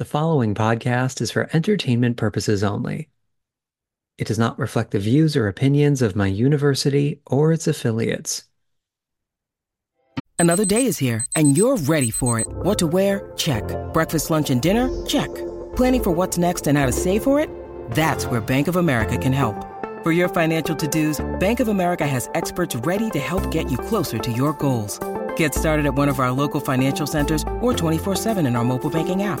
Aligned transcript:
The 0.00 0.06
following 0.06 0.54
podcast 0.54 1.20
is 1.20 1.30
for 1.30 1.50
entertainment 1.52 2.16
purposes 2.16 2.64
only. 2.64 3.10
It 4.16 4.26
does 4.26 4.38
not 4.38 4.58
reflect 4.58 4.92
the 4.92 4.98
views 4.98 5.36
or 5.36 5.46
opinions 5.46 6.00
of 6.00 6.16
my 6.16 6.26
university 6.26 7.20
or 7.26 7.52
its 7.52 7.66
affiliates. 7.66 8.44
Another 10.38 10.64
day 10.64 10.86
is 10.86 10.96
here, 10.96 11.26
and 11.36 11.54
you're 11.54 11.76
ready 11.76 12.10
for 12.10 12.40
it. 12.40 12.46
What 12.48 12.78
to 12.78 12.86
wear? 12.86 13.30
Check. 13.36 13.62
Breakfast, 13.92 14.30
lunch, 14.30 14.48
and 14.48 14.62
dinner? 14.62 14.88
Check. 15.04 15.28
Planning 15.76 16.02
for 16.02 16.10
what's 16.12 16.38
next 16.38 16.66
and 16.66 16.78
how 16.78 16.86
to 16.86 16.92
save 16.92 17.22
for 17.22 17.38
it? 17.38 17.50
That's 17.90 18.24
where 18.24 18.40
Bank 18.40 18.68
of 18.68 18.76
America 18.76 19.18
can 19.18 19.34
help. 19.34 19.66
For 20.02 20.12
your 20.12 20.30
financial 20.30 20.74
to 20.76 20.88
dos, 20.88 21.20
Bank 21.40 21.60
of 21.60 21.68
America 21.68 22.06
has 22.06 22.30
experts 22.34 22.74
ready 22.74 23.10
to 23.10 23.18
help 23.18 23.50
get 23.50 23.70
you 23.70 23.76
closer 23.76 24.18
to 24.18 24.32
your 24.32 24.54
goals. 24.54 24.98
Get 25.36 25.54
started 25.54 25.84
at 25.84 25.92
one 25.92 26.08
of 26.08 26.20
our 26.20 26.32
local 26.32 26.60
financial 26.60 27.06
centers 27.06 27.42
or 27.60 27.74
24-7 27.74 28.38
in 28.46 28.56
our 28.56 28.64
mobile 28.64 28.88
banking 28.88 29.24
app. 29.24 29.40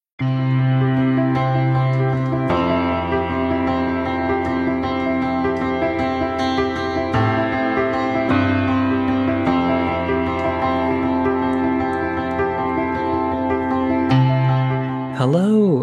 Hello, 0.21 0.27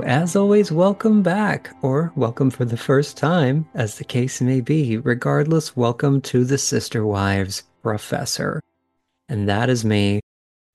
as 0.02 0.36
always, 0.36 0.70
welcome 0.70 1.24
back, 1.24 1.74
or 1.82 2.12
welcome 2.14 2.50
for 2.50 2.64
the 2.64 2.76
first 2.76 3.16
time, 3.16 3.66
as 3.74 3.98
the 3.98 4.04
case 4.04 4.40
may 4.40 4.60
be. 4.60 4.98
Regardless, 4.98 5.76
welcome 5.76 6.20
to 6.20 6.44
the 6.44 6.58
Sister 6.58 7.04
Wives 7.04 7.64
Professor. 7.82 8.62
And 9.28 9.48
that 9.48 9.68
is 9.68 9.84
me. 9.84 10.20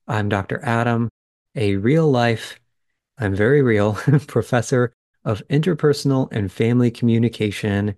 I'm 0.09 0.27
Dr. 0.27 0.59
Adam, 0.63 1.07
a 1.55 1.77
real 1.77 2.11
life, 2.11 2.59
I'm 3.17 3.35
very 3.35 3.61
real, 3.61 3.93
professor 4.27 4.93
of 5.23 5.41
interpersonal 5.49 6.31
and 6.31 6.51
family 6.51 6.91
communication, 6.91 7.95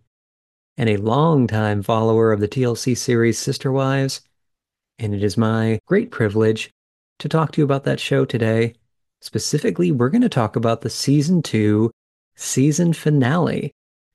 and 0.77 0.89
a 0.89 0.97
longtime 0.97 1.83
follower 1.83 2.31
of 2.31 2.39
the 2.39 2.47
TLC 2.47 2.97
series 2.97 3.39
Sister 3.39 3.71
Wives. 3.71 4.21
And 4.99 5.13
it 5.13 5.23
is 5.23 5.37
my 5.37 5.79
great 5.85 6.11
privilege 6.11 6.71
to 7.19 7.29
talk 7.29 7.51
to 7.53 7.61
you 7.61 7.65
about 7.65 7.83
that 7.85 7.99
show 7.99 8.25
today 8.25 8.75
Specifically, 9.25 9.91
we're 9.91 10.09
going 10.09 10.21
to 10.21 10.29
talk 10.29 10.55
about 10.55 10.81
the 10.81 10.89
season 10.91 11.41
two 11.41 11.89
season 12.35 12.93
finale. 12.93 13.71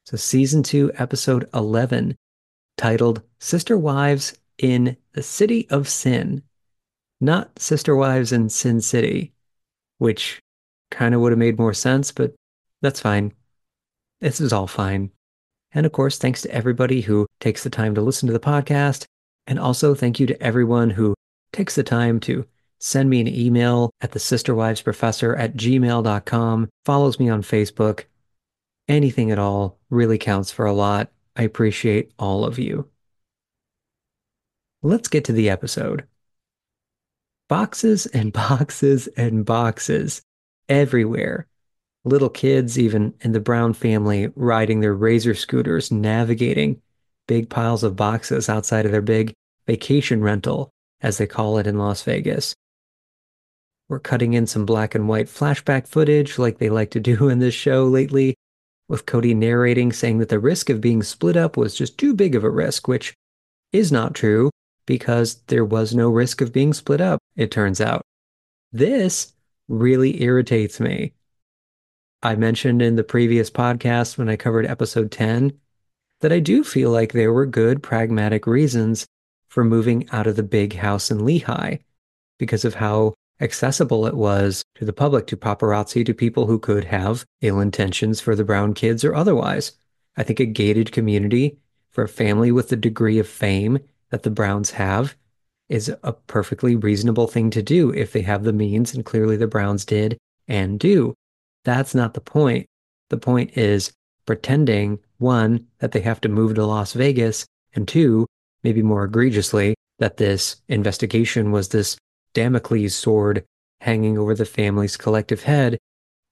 So, 0.07 0.17
season 0.17 0.63
two, 0.63 0.93
episode 0.95 1.49
11, 1.53 2.17
titled 2.77 3.21
Sister 3.41 3.77
Wives 3.77 4.39
in 4.59 4.97
the 5.13 5.25
City 5.25 5.69
of 5.69 5.89
Sin. 5.89 6.45
Not 7.21 7.59
Sister 7.59 7.97
Wives 7.97 8.31
in 8.31 8.49
Sin 8.51 8.81
City, 8.81 9.33
which 9.99 10.41
kind 10.91 11.15
of 11.15 11.21
would 11.21 11.33
have 11.33 11.39
made 11.39 11.59
more 11.59 11.75
sense, 11.75 12.13
but 12.13 12.35
that's 12.83 13.01
fine. 13.01 13.33
This 14.21 14.41
is 14.41 14.53
all 14.53 14.67
fine. 14.67 15.11
And 15.73 15.87
of 15.87 15.93
course, 15.93 16.19
thanks 16.19 16.43
to 16.43 16.55
everybody 16.55 17.01
who 17.01 17.27
takes 17.41 17.63
the 17.63 17.71
time 17.71 17.95
to 17.95 18.01
listen 18.01 18.27
to 18.27 18.33
the 18.33 18.41
podcast. 18.41 19.05
And 19.47 19.59
also, 19.59 19.95
thank 19.95 20.21
you 20.21 20.27
to 20.27 20.43
everyone 20.43 20.91
who 20.91 21.15
takes 21.53 21.75
the 21.75 21.83
time 21.83 22.21
to 22.21 22.47
send 22.79 23.11
me 23.11 23.21
an 23.21 23.29
email 23.29 23.91
at 24.01 24.13
the 24.13 24.19
sisterwivesprofessor 24.19 25.39
at 25.39 25.57
gmail.com, 25.57 26.69
follows 26.85 27.21
me 27.21 27.29
on 27.29 27.43
Facebook. 27.43 28.05
Anything 28.89 29.31
at 29.31 29.39
all 29.39 29.79
really 29.91 30.19
counts 30.19 30.51
for 30.51 30.67
a 30.67 30.73
lot. 30.73 31.11
I 31.37 31.43
appreciate 31.43 32.13
all 32.19 32.45
of 32.45 32.59
you. 32.59 32.89
Let's 34.83 35.09
get 35.09 35.25
to 35.27 35.33
the 35.33 35.51
episode. 35.51 36.07
Boxes 37.49 38.07
and 38.07 38.33
boxes 38.33 39.09
and 39.17 39.45
boxes 39.45 40.23
everywhere. 40.71 41.47
Little 42.05 42.31
kids, 42.31 42.79
even 42.79 43.13
in 43.21 43.33
the 43.33 43.41
Brown 43.41 43.75
family, 43.75 44.33
riding 44.35 44.81
their 44.81 44.95
razor 44.95 45.35
scooters, 45.35 45.91
navigating 45.91 46.81
big 47.27 47.51
piles 47.51 47.85
of 47.85 47.97
boxes 47.97 48.49
outside 48.49 48.87
of 48.87 48.93
their 48.93 49.03
big 49.03 49.35
vacation 49.67 50.23
rental, 50.23 50.71
as 51.03 51.19
they 51.19 51.27
call 51.27 51.59
it 51.59 51.67
in 51.67 51.77
Las 51.79 52.03
Vegas. 52.03 52.55
We're 53.89 53.99
cutting 53.99 54.33
in 54.33 54.47
some 54.47 54.65
black 54.65 54.95
and 54.95 55.09
white 55.09 55.27
flashback 55.27 55.87
footage 55.87 56.39
like 56.39 56.59
they 56.59 56.71
like 56.71 56.91
to 56.93 57.01
do 57.01 57.29
in 57.29 57.41
this 57.41 57.55
show 57.55 57.85
lately, 57.85 58.37
with 58.89 59.05
Kody 59.05 59.37
narrating 59.37 59.93
saying 59.93 60.19
that 60.19 60.31
the 60.31 60.39
risk 60.39 60.71
of 60.71 60.81
being 60.81 61.03
split 61.03 61.37
up 61.37 61.57
was 61.57 61.75
just 61.75 61.99
too 61.99 62.15
big 62.15 62.35
of 62.35 62.45
a 62.45 62.51
risk, 62.51 62.89
which 62.89 63.15
is 63.73 63.93
not 63.93 64.15
true 64.15 64.51
because 64.87 65.37
there 65.47 65.65
was 65.65 65.95
no 65.95 66.09
risk 66.09 66.41
of 66.41 66.53
being 66.53 66.73
split 66.73 67.01
up, 67.01 67.21
it 67.37 67.51
turns 67.51 67.81
out. 67.81 68.03
This 68.73 69.33
really 69.71 70.23
irritates 70.23 70.81
me. 70.81 71.15
I 72.23 72.35
mentioned 72.35 72.83
in 72.83 72.97
the 72.97 73.05
previous 73.05 73.51
podcast 73.51 74.19
when 74.19 74.29
I 74.29 74.37
covered 74.37 74.67
episode 74.67 75.11
10 75.11 75.53
that 76.21 76.33
I 76.33 76.41
do 76.41 76.63
feel 76.63 76.91
like 76.91 77.13
there 77.13 77.33
were 77.33 77.47
good 77.47 77.83
pragmatic 77.83 78.47
reasons 78.47 79.07
for 79.49 79.65
moving 79.65 80.09
out 80.13 80.27
of 80.27 80.37
the 80.37 80.43
big 80.43 80.75
house 80.75 81.11
in 81.11 81.21
Lehi 81.21 81.79
because 82.39 82.65
of 82.65 82.75
how 82.75 83.15
accessible 83.41 84.07
it 84.07 84.15
was 84.15 84.63
to 84.75 84.85
the 84.85 84.93
public, 84.93 85.27
to 85.29 85.37
paparazzi, 85.37 86.05
to 86.05 86.13
people 86.13 86.47
who 86.47 86.59
could 86.59 86.85
have 86.85 87.25
ill 87.41 87.61
intentions 87.61 88.21
for 88.21 88.35
the 88.35 88.45
brown 88.45 88.75
kids 88.75 89.03
or 89.03 89.15
otherwise. 89.15 89.73
I 90.17 90.25
think 90.25 90.41
a 90.41 90.47
gated 90.47 90.93
community 90.93 91.59
for 91.89 92.05
a 92.05 92.09
family 92.09 92.53
with 92.53 92.69
the 92.69 92.77
degree 92.77 93.19
of 93.19 93.27
fame 93.29 93.79
that 94.11 94.25
the 94.25 94.31
Browns 94.31 94.73
have 94.73 95.17
is 95.71 95.91
a 96.03 96.13
perfectly 96.13 96.77
reasonable 96.77 97.29
thing 97.29 97.49
to 97.51 97.63
do 97.63 97.91
if 97.95 98.13
they 98.13 98.23
have 98.23 98.43
the 98.43 98.53
means, 98.53 98.93
and 98.93 99.07
clearly 99.07 99.37
the 99.37 99.47
Browns 99.47 99.85
did 99.85 100.19
and 100.49 100.79
do. 100.79 101.15
That's 101.65 101.95
not 101.95 102.13
the 102.13 102.21
point. 102.21 102.67
The 103.09 103.17
point 103.17 103.57
is 103.57 103.93
pretending, 104.27 104.99
one, 105.19 105.67
that 105.79 105.93
they 105.93 106.01
have 106.01 106.21
to 106.23 106.29
move 106.29 106.57
to 106.57 106.67
Las 106.67 106.93
Vegas, 106.93 107.47
and 107.75 107.87
two, 107.87 108.27
maybe 108.65 108.83
more 108.83 109.05
egregiously, 109.05 109.75
that 109.99 110.17
this 110.17 110.57
investigation 110.69 111.53
was 111.53 111.69
this 111.69 111.97
Damocles 112.35 112.95
sword 112.95 113.45
hanging 113.81 114.19
over 114.19 114.35
the 114.35 114.45
family's 114.45 114.97
collective 114.97 115.45
head, 115.45 115.79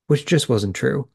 which 0.09 0.27
just 0.27 0.49
wasn't 0.49 0.75
true. 0.75 1.09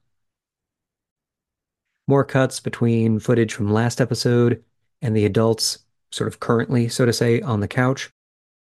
More 2.08 2.24
cuts 2.24 2.60
between 2.60 3.20
footage 3.20 3.54
from 3.54 3.72
last 3.72 4.02
episode 4.02 4.64
and 5.02 5.16
the 5.16 5.26
adults, 5.26 5.80
sort 6.14 6.28
of 6.28 6.40
currently, 6.40 6.88
so 6.88 7.06
to 7.08 7.12
say, 7.12 7.42
on 7.42 7.60
the 7.60 7.68
couch. 7.68 8.12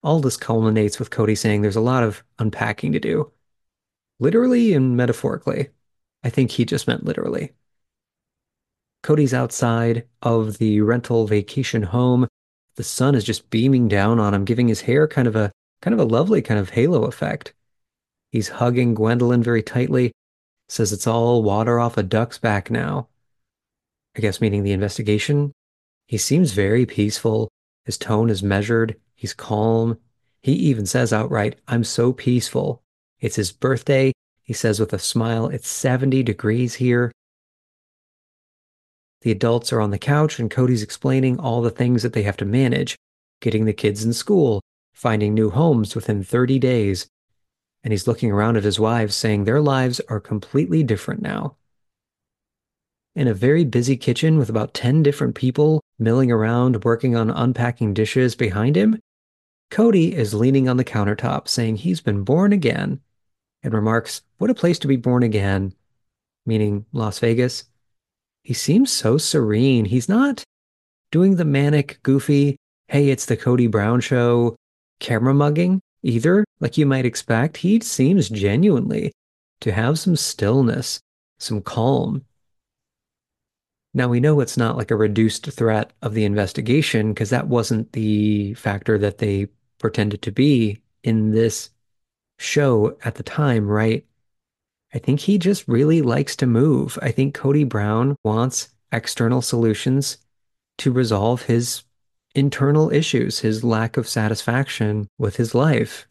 All 0.04 0.20
this 0.20 0.36
culminates 0.36 1.00
with 1.00 1.10
Kody 1.10 1.36
saying 1.36 1.62
there's 1.62 1.76
a 1.76 1.80
lot 1.80 2.04
of 2.04 2.22
unpacking 2.38 2.92
to 2.92 3.00
do. 3.00 3.32
Literally 4.20 4.74
and 4.74 4.96
metaphorically. 4.96 5.70
I 6.22 6.30
think 6.30 6.52
he 6.52 6.64
just 6.64 6.86
meant 6.86 7.04
literally. 7.04 7.52
Kody's 9.02 9.34
outside 9.34 10.04
of 10.22 10.58
the 10.58 10.80
rental 10.82 11.26
vacation 11.26 11.82
home. 11.82 12.28
The 12.76 12.84
sun 12.84 13.16
is 13.16 13.24
just 13.24 13.50
beaming 13.50 13.88
down 13.88 14.20
on 14.20 14.34
him, 14.34 14.44
giving 14.44 14.68
his 14.68 14.82
hair 14.82 15.08
kind 15.08 15.26
of 15.26 15.34
a 15.34 15.50
kind 15.80 15.94
of 15.94 16.00
a 16.00 16.04
lovely 16.04 16.42
kind 16.42 16.60
of 16.60 16.70
halo 16.70 17.04
effect. 17.06 17.54
He's 18.30 18.48
hugging 18.48 18.94
Gwendolyn 18.94 19.42
very 19.42 19.64
tightly, 19.64 20.12
says 20.68 20.92
it's 20.92 21.08
all 21.08 21.42
water 21.42 21.80
off 21.80 21.98
a 21.98 22.04
duck's 22.04 22.38
back 22.38 22.70
now. 22.70 23.08
I 24.16 24.20
guess 24.20 24.40
meaning 24.40 24.62
the 24.62 24.72
investigation. 24.72 25.52
He 26.12 26.18
seems 26.18 26.52
very 26.52 26.84
peaceful. 26.84 27.48
His 27.86 27.96
tone 27.96 28.28
is 28.28 28.42
measured. 28.42 28.96
He's 29.14 29.32
calm. 29.32 29.96
He 30.42 30.52
even 30.52 30.84
says 30.84 31.10
outright, 31.10 31.58
I'm 31.66 31.84
so 31.84 32.12
peaceful. 32.12 32.82
It's 33.20 33.36
his 33.36 33.50
birthday. 33.50 34.12
He 34.42 34.52
says 34.52 34.78
with 34.78 34.92
a 34.92 34.98
smile, 34.98 35.46
It's 35.48 35.70
70 35.70 36.22
degrees 36.22 36.74
here. 36.74 37.12
The 39.22 39.30
adults 39.30 39.72
are 39.72 39.80
on 39.80 39.90
the 39.90 39.98
couch, 39.98 40.38
and 40.38 40.50
Kody's 40.50 40.82
explaining 40.82 41.40
all 41.40 41.62
the 41.62 41.70
things 41.70 42.02
that 42.02 42.12
they 42.12 42.24
have 42.24 42.36
to 42.36 42.44
manage 42.44 42.94
getting 43.40 43.64
the 43.64 43.72
kids 43.72 44.04
in 44.04 44.12
school, 44.12 44.60
finding 44.92 45.32
new 45.32 45.48
homes 45.48 45.94
within 45.94 46.22
30 46.22 46.58
days. 46.58 47.08
And 47.82 47.90
he's 47.90 48.06
looking 48.06 48.30
around 48.30 48.58
at 48.58 48.64
his 48.64 48.78
wives, 48.78 49.16
saying 49.16 49.44
their 49.44 49.62
lives 49.62 49.98
are 50.10 50.20
completely 50.20 50.82
different 50.82 51.22
now. 51.22 51.56
in 53.14 53.28
a 53.28 53.32
very 53.32 53.64
busy 53.64 53.96
kitchen 53.96 54.36
with 54.36 54.50
about 54.50 54.74
10 54.74 55.02
different 55.02 55.34
people 55.34 55.81
milling 55.98 56.30
around 56.30 56.84
working 56.84 57.16
on 57.16 57.30
unpacking 57.30 57.94
dishes 57.94 58.34
behind 58.34 58.76
him, 58.76 58.98
Kody 59.70 60.12
is 60.12 60.34
leaning 60.34 60.68
on 60.68 60.76
the 60.76 60.84
countertop 60.84 61.48
saying 61.48 61.76
he's 61.76 62.00
been 62.00 62.24
born 62.24 62.52
again 62.52 63.00
and 63.62 63.72
remarks, 63.72 64.22
What 64.38 64.50
a 64.50 64.54
place 64.54 64.78
to 64.80 64.88
be 64.88 64.96
born 64.96 65.22
again, 65.22 65.74
meaning 66.44 66.84
Las 66.92 67.18
Vegas. 67.18 67.64
He 68.42 68.54
seems 68.54 68.90
so 68.90 69.18
serene. 69.18 69.84
He's 69.84 70.08
not 70.08 70.42
doing 71.10 71.36
the 71.36 71.44
manic, 71.44 72.00
goofy, 72.02 72.56
hey, 72.88 73.08
it's 73.08 73.26
the 73.26 73.36
Kody 73.36 73.70
Brown 73.70 74.00
show 74.00 74.56
camera 75.00 75.32
mugging 75.32 75.80
either, 76.02 76.44
like 76.60 76.76
you 76.76 76.86
might 76.86 77.06
expect. 77.06 77.56
He 77.58 77.80
seems 77.80 78.28
genuinely 78.28 79.12
to 79.60 79.72
have 79.72 79.98
some 79.98 80.16
stillness, 80.16 81.00
some 81.38 81.62
calm. 81.62 82.24
Now 83.94 84.08
we 84.08 84.20
know 84.20 84.40
it's 84.40 84.56
not 84.56 84.76
like 84.76 84.90
a 84.90 84.96
reduced 84.96 85.50
threat 85.52 85.92
of 86.00 86.14
the 86.14 86.24
investigation 86.24 87.12
because 87.12 87.30
that 87.30 87.48
wasn't 87.48 87.92
the 87.92 88.54
factor 88.54 88.96
that 88.98 89.18
they 89.18 89.48
pretended 89.78 90.22
to 90.22 90.32
be 90.32 90.80
in 91.02 91.32
this 91.32 91.70
show 92.38 92.96
at 93.04 93.16
the 93.16 93.22
time, 93.22 93.66
right? 93.68 94.06
I 94.94 94.98
think 94.98 95.20
he 95.20 95.36
just 95.36 95.68
really 95.68 96.00
likes 96.00 96.36
to 96.36 96.46
move. 96.46 96.98
I 97.02 97.10
think 97.10 97.36
Kody 97.36 97.68
Brown 97.68 98.16
wants 98.24 98.70
external 98.92 99.42
solutions 99.42 100.18
to 100.78 100.92
resolve 100.92 101.42
his 101.42 101.82
internal 102.34 102.90
issues, 102.90 103.40
his 103.40 103.62
lack 103.62 103.98
of 103.98 104.08
satisfaction 104.08 105.08
with 105.18 105.36
his 105.36 105.54
life. 105.54 106.06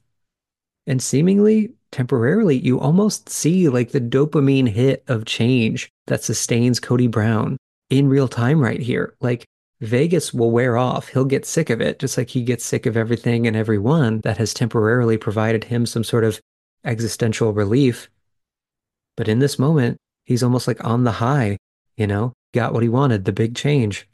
And 0.86 1.02
seemingly 1.02 1.74
temporarily, 1.92 2.58
you 2.58 2.80
almost 2.80 3.30
see 3.30 3.70
like 3.70 3.92
the 3.92 4.02
dopamine 4.02 4.70
hit 4.70 5.04
of 5.08 5.26
change 5.26 5.92
that 6.08 6.24
sustains 6.24 6.80
Kody 6.80 7.10
Brown 7.10 7.58
in 7.92 8.08
real 8.08 8.28
time 8.28 8.60
right 8.60 8.80
here. 8.80 9.14
Like 9.22 9.46
Vegas 9.82 10.34
will 10.34 10.50
wear 10.50 10.78
off. 10.78 11.10
He'll 11.10 11.26
get 11.26 11.46
sick 11.46 11.70
of 11.70 11.82
it, 11.82 12.00
just 12.00 12.18
like 12.18 12.30
he 12.30 12.42
gets 12.42 12.66
sick 12.66 12.86
of 12.86 12.98
everything 12.98 13.46
and 13.46 13.56
everyone 13.56 14.22
that 14.22 14.38
has 14.38 14.54
temporarily 14.54 15.18
provided 15.18 15.66
him 15.66 15.86
some 15.86 16.04
sort 16.04 16.24
of 16.24 16.40
existential 16.86 17.54
relief. 17.54 18.10
But 19.18 19.28
in 19.28 19.40
this 19.40 19.60
moment, 19.60 19.98
he's 20.24 20.42
almost 20.42 20.68
like 20.68 20.84
on 20.84 21.04
the 21.04 21.12
high, 21.12 21.58
you 21.98 22.08
know, 22.08 22.34
got 22.54 22.74
what 22.74 22.84
he 22.84 22.90
wanted, 22.90 23.26
the 23.26 23.34
big 23.34 23.56
change. 23.56 24.08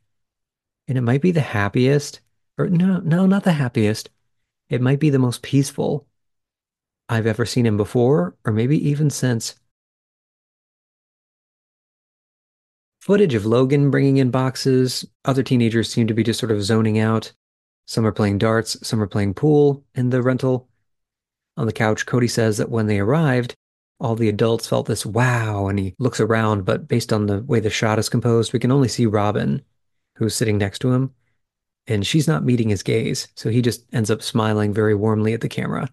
And 0.88 0.97
it 0.97 1.01
might 1.01 1.21
be 1.21 1.31
the 1.31 1.41
happiest, 1.41 2.21
or 2.57 2.68
no, 2.68 3.00
no, 3.00 3.25
not 3.25 3.44
the 3.44 3.51
happiest. 3.51 4.09
It 4.69 4.81
might 4.81 5.00
be 5.00 5.12
the 5.12 5.19
most 5.19 5.44
peaceful 5.44 6.07
I've 7.07 7.27
ever 7.27 7.45
seen 7.45 7.65
him 7.65 7.77
before, 7.77 8.35
or 8.44 8.51
maybe 8.51 8.89
even 8.89 9.09
since. 9.09 9.56
Footage 13.07 13.36
of 13.36 13.45
Logan 13.45 13.89
bringing 13.89 14.18
in 14.18 14.31
boxes. 14.31 15.06
Other 15.24 15.42
teenagers 15.42 15.89
seem 15.89 16.07
to 16.07 16.13
be 16.13 16.25
just 16.25 16.42
sort 16.42 16.51
of 16.51 16.62
zoning 16.62 17.00
out. 17.00 17.31
Some 17.86 18.06
are 18.06 18.12
playing 18.12 18.38
darts, 18.38 18.86
some 18.86 19.01
are 19.01 19.07
playing 19.07 19.33
pool 19.33 19.86
in 19.95 20.09
the 20.09 20.21
rental. 20.21 20.68
On 21.56 21.65
the 21.65 21.71
couch, 21.71 22.06
Kody 22.06 22.30
says 22.30 22.57
that 22.57 22.69
when 22.69 22.88
they 22.88 23.00
arrived, 23.00 23.56
all 24.01 24.15
the 24.15 24.27
adults 24.27 24.68
felt 24.68 24.88
this 24.88 25.06
wow, 25.06 25.68
and 25.68 25.80
he 25.80 25.95
looks 26.00 26.19
around, 26.19 26.65
but 26.65 26.89
based 26.89 27.13
on 27.13 27.27
the 27.27 27.39
way 27.44 27.62
the 27.62 27.69
shot 27.69 27.98
is 27.98 28.09
composed, 28.09 28.51
we 28.51 28.59
can 28.59 28.74
only 28.74 28.89
see 28.89 29.06
Robyn, 29.06 29.62
who's 30.18 30.36
sitting 30.36 30.57
next 30.57 30.80
to 30.80 30.92
him, 30.92 31.13
and 31.88 32.06
she's 32.06 32.27
not 32.27 32.44
meeting 32.44 32.68
his 32.68 32.83
gaze, 32.83 33.30
so 33.36 33.50
he 33.50 33.62
just 33.62 33.86
ends 33.94 34.12
up 34.12 34.21
smiling 34.21 34.74
very 34.74 34.94
warmly 34.94 35.31
at 35.31 35.39
the 35.39 35.48
camera. 35.48 35.88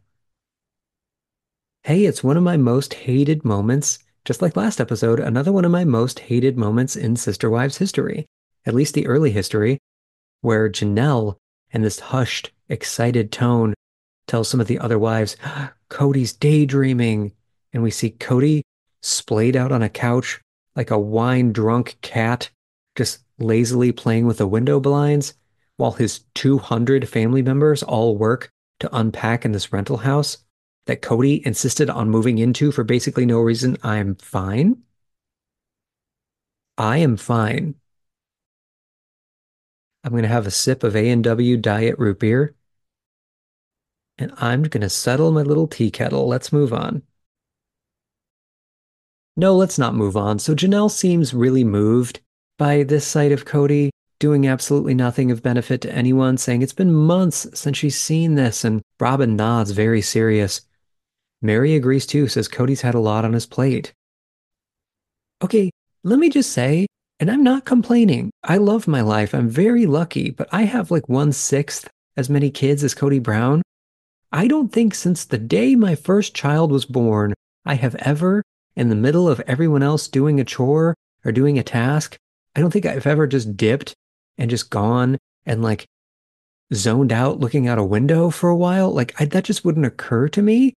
Hey, 1.84 2.06
it's 2.06 2.24
one 2.24 2.36
of 2.36 2.42
my 2.42 2.56
most 2.56 2.92
hated 2.92 3.44
moments, 3.44 4.00
just 4.24 4.40
like 4.40 4.56
last 4.56 4.80
episode, 4.80 5.20
another 5.20 5.52
one 5.52 5.64
of 5.64 5.70
my 5.70 5.84
most 5.84 6.18
hated 6.18 6.56
moments 6.56 6.96
in 6.96 7.14
Sister 7.14 7.50
Wives 7.50 7.76
history, 7.76 8.26
at 8.64 8.74
least 8.74 8.94
the 8.94 9.06
early 9.06 9.30
history, 9.30 9.78
where 10.40 10.70
Janelle, 10.70 11.36
in 11.70 11.82
this 11.82 12.00
hushed, 12.00 12.50
excited 12.68 13.30
tone, 13.30 13.74
tells 14.26 14.48
some 14.48 14.60
of 14.60 14.66
the 14.66 14.78
other 14.78 14.98
wives, 14.98 15.36
Kody's 15.90 16.32
daydreaming. 16.32 17.32
And 17.72 17.82
we 17.82 17.90
see 17.90 18.10
Kody 18.10 18.62
splayed 19.02 19.56
out 19.56 19.72
on 19.72 19.82
a 19.82 19.88
couch 19.88 20.40
like 20.74 20.90
a 20.90 20.98
wine 20.98 21.52
drunk 21.52 21.96
cat, 22.00 22.50
just 22.96 23.18
lazily 23.38 23.92
playing 23.92 24.26
with 24.26 24.38
the 24.38 24.46
window 24.46 24.80
blinds, 24.80 25.34
while 25.76 25.92
his 25.92 26.20
200 26.34 27.08
family 27.08 27.42
members 27.42 27.82
all 27.82 28.16
work 28.16 28.48
to 28.80 28.96
unpack 28.96 29.44
in 29.44 29.52
this 29.52 29.72
rental 29.72 29.98
house 29.98 30.38
that 30.86 31.02
Kody 31.02 31.42
insisted 31.44 31.88
on 31.90 32.10
moving 32.10 32.38
into 32.38 32.72
for 32.72 32.84
basically 32.84 33.26
no 33.26 33.40
reason. 33.40 33.76
I'm 33.82 34.16
fine. 34.16 34.82
I 36.76 36.98
am 36.98 37.16
fine. 37.16 37.76
I'm 40.02 40.10
going 40.10 40.22
to 40.22 40.28
have 40.28 40.46
a 40.46 40.50
sip 40.50 40.82
of 40.82 40.94
A&W 40.94 41.56
Diet 41.56 41.98
Root 41.98 42.18
Beer. 42.18 42.54
And 44.18 44.32
I'm 44.36 44.64
going 44.64 44.82
to 44.82 44.90
settle 44.90 45.32
my 45.32 45.42
little 45.42 45.66
tea 45.66 45.90
kettle. 45.90 46.28
Let's 46.28 46.52
move 46.52 46.72
on. 46.72 47.02
No, 49.36 49.56
let's 49.56 49.78
not 49.78 49.94
move 49.94 50.16
on. 50.16 50.38
So 50.38 50.54
Janelle 50.54 50.90
seems 50.90 51.34
really 51.34 51.64
moved 51.64 52.20
by 52.58 52.84
this 52.84 53.06
sight 53.06 53.32
of 53.32 53.44
Kody 53.44 53.90
doing 54.20 54.46
absolutely 54.46 54.94
nothing 54.94 55.30
of 55.30 55.42
benefit 55.42 55.80
to 55.80 55.92
anyone, 55.92 56.36
saying 56.36 56.62
it's 56.62 56.72
been 56.72 56.94
months 56.94 57.46
since 57.54 57.76
she's 57.76 58.00
seen 58.00 58.36
this, 58.36 58.64
and 58.64 58.80
Robyn 59.00 59.36
nods 59.36 59.72
very 59.72 60.00
serious. 60.00 60.60
Meri 61.44 61.74
agrees 61.74 62.06
too, 62.06 62.26
says 62.26 62.48
Kody's 62.48 62.80
had 62.80 62.94
a 62.94 63.00
lot 63.00 63.24
on 63.24 63.34
his 63.34 63.46
plate. 63.46 63.92
Okay, 65.42 65.70
let 66.02 66.18
me 66.18 66.30
just 66.30 66.52
say, 66.52 66.86
and 67.20 67.30
I'm 67.30 67.42
not 67.42 67.64
complaining. 67.64 68.30
I 68.42 68.56
love 68.56 68.88
my 68.88 69.02
life. 69.02 69.34
I'm 69.34 69.48
very 69.48 69.86
lucky, 69.86 70.30
but 70.30 70.48
I 70.50 70.62
have 70.62 70.90
like 70.90 71.08
one 71.08 71.32
sixth 71.32 71.88
as 72.16 72.30
many 72.30 72.50
kids 72.50 72.82
as 72.82 72.94
Cody 72.94 73.18
Brown. 73.18 73.62
I 74.32 74.48
don't 74.48 74.72
think 74.72 74.94
since 74.94 75.24
the 75.24 75.38
day 75.38 75.76
my 75.76 75.94
first 75.94 76.34
child 76.34 76.72
was 76.72 76.86
born, 76.86 77.34
I 77.64 77.74
have 77.74 77.94
ever 77.96 78.42
in 78.74 78.88
the 78.88 78.96
middle 78.96 79.28
of 79.28 79.40
everyone 79.40 79.82
else 79.82 80.08
doing 80.08 80.40
a 80.40 80.44
chore 80.44 80.94
or 81.24 81.30
doing 81.32 81.58
a 81.58 81.62
task. 81.62 82.16
I 82.56 82.60
don't 82.60 82.70
think 82.70 82.86
I've 82.86 83.06
ever 83.06 83.26
just 83.26 83.56
dipped 83.56 83.94
and 84.38 84.50
just 84.50 84.70
gone 84.70 85.18
and 85.46 85.62
like 85.62 85.84
zoned 86.72 87.12
out 87.12 87.38
looking 87.38 87.68
out 87.68 87.78
a 87.78 87.84
window 87.84 88.30
for 88.30 88.48
a 88.48 88.56
while. 88.56 88.90
Like 88.90 89.14
I, 89.20 89.26
that 89.26 89.44
just 89.44 89.64
wouldn't 89.64 89.86
occur 89.86 90.28
to 90.28 90.42
me. 90.42 90.74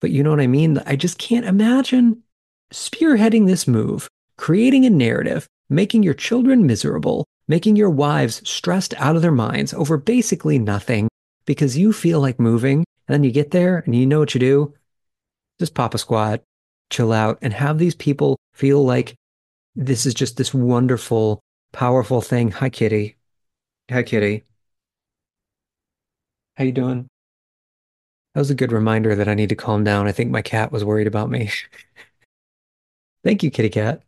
But 0.00 0.10
you 0.10 0.22
know 0.22 0.30
what 0.30 0.40
I 0.40 0.46
mean? 0.46 0.78
I 0.86 0.96
just 0.96 1.18
can't 1.18 1.46
imagine 1.46 2.22
spearheading 2.72 3.46
this 3.46 3.66
move, 3.66 4.08
creating 4.36 4.84
a 4.84 4.90
narrative, 4.90 5.46
making 5.68 6.02
your 6.02 6.14
children 6.14 6.66
miserable, 6.66 7.26
making 7.48 7.76
your 7.76 7.90
wives 7.90 8.46
stressed 8.48 8.94
out 8.94 9.16
of 9.16 9.22
their 9.22 9.32
minds 9.32 9.72
over 9.74 9.96
basically 9.96 10.58
nothing 10.58 11.08
because 11.44 11.78
you 11.78 11.92
feel 11.92 12.20
like 12.20 12.38
moving. 12.40 12.84
And 13.08 13.14
then 13.14 13.24
you 13.24 13.30
get 13.30 13.52
there 13.52 13.78
and 13.86 13.94
you 13.94 14.04
know 14.04 14.18
what 14.18 14.34
you 14.34 14.40
do? 14.40 14.74
Just 15.60 15.74
pop 15.74 15.94
a 15.94 15.98
squat, 15.98 16.42
chill 16.90 17.12
out 17.12 17.38
and 17.40 17.52
have 17.52 17.78
these 17.78 17.94
people 17.94 18.36
feel 18.52 18.84
like 18.84 19.14
this 19.74 20.06
is 20.06 20.14
just 20.14 20.36
this 20.36 20.52
wonderful, 20.52 21.40
powerful 21.72 22.20
thing. 22.20 22.50
Hi, 22.50 22.68
Kitty. 22.68 23.16
Hi, 23.90 24.02
Kitty. 24.02 24.44
How 26.56 26.64
you 26.64 26.72
doing? 26.72 27.08
That 28.36 28.40
was 28.40 28.50
a 28.50 28.54
good 28.54 28.70
reminder 28.70 29.14
that 29.14 29.28
I 29.28 29.34
need 29.34 29.48
to 29.48 29.56
calm 29.56 29.82
down. 29.82 30.06
I 30.06 30.12
think 30.12 30.30
my 30.30 30.42
cat 30.42 30.70
was 30.70 30.84
worried 30.84 31.06
about 31.06 31.30
me. 31.30 31.50
Thank 33.24 33.42
you, 33.42 33.50
kitty 33.50 33.70
cat. 33.70 34.02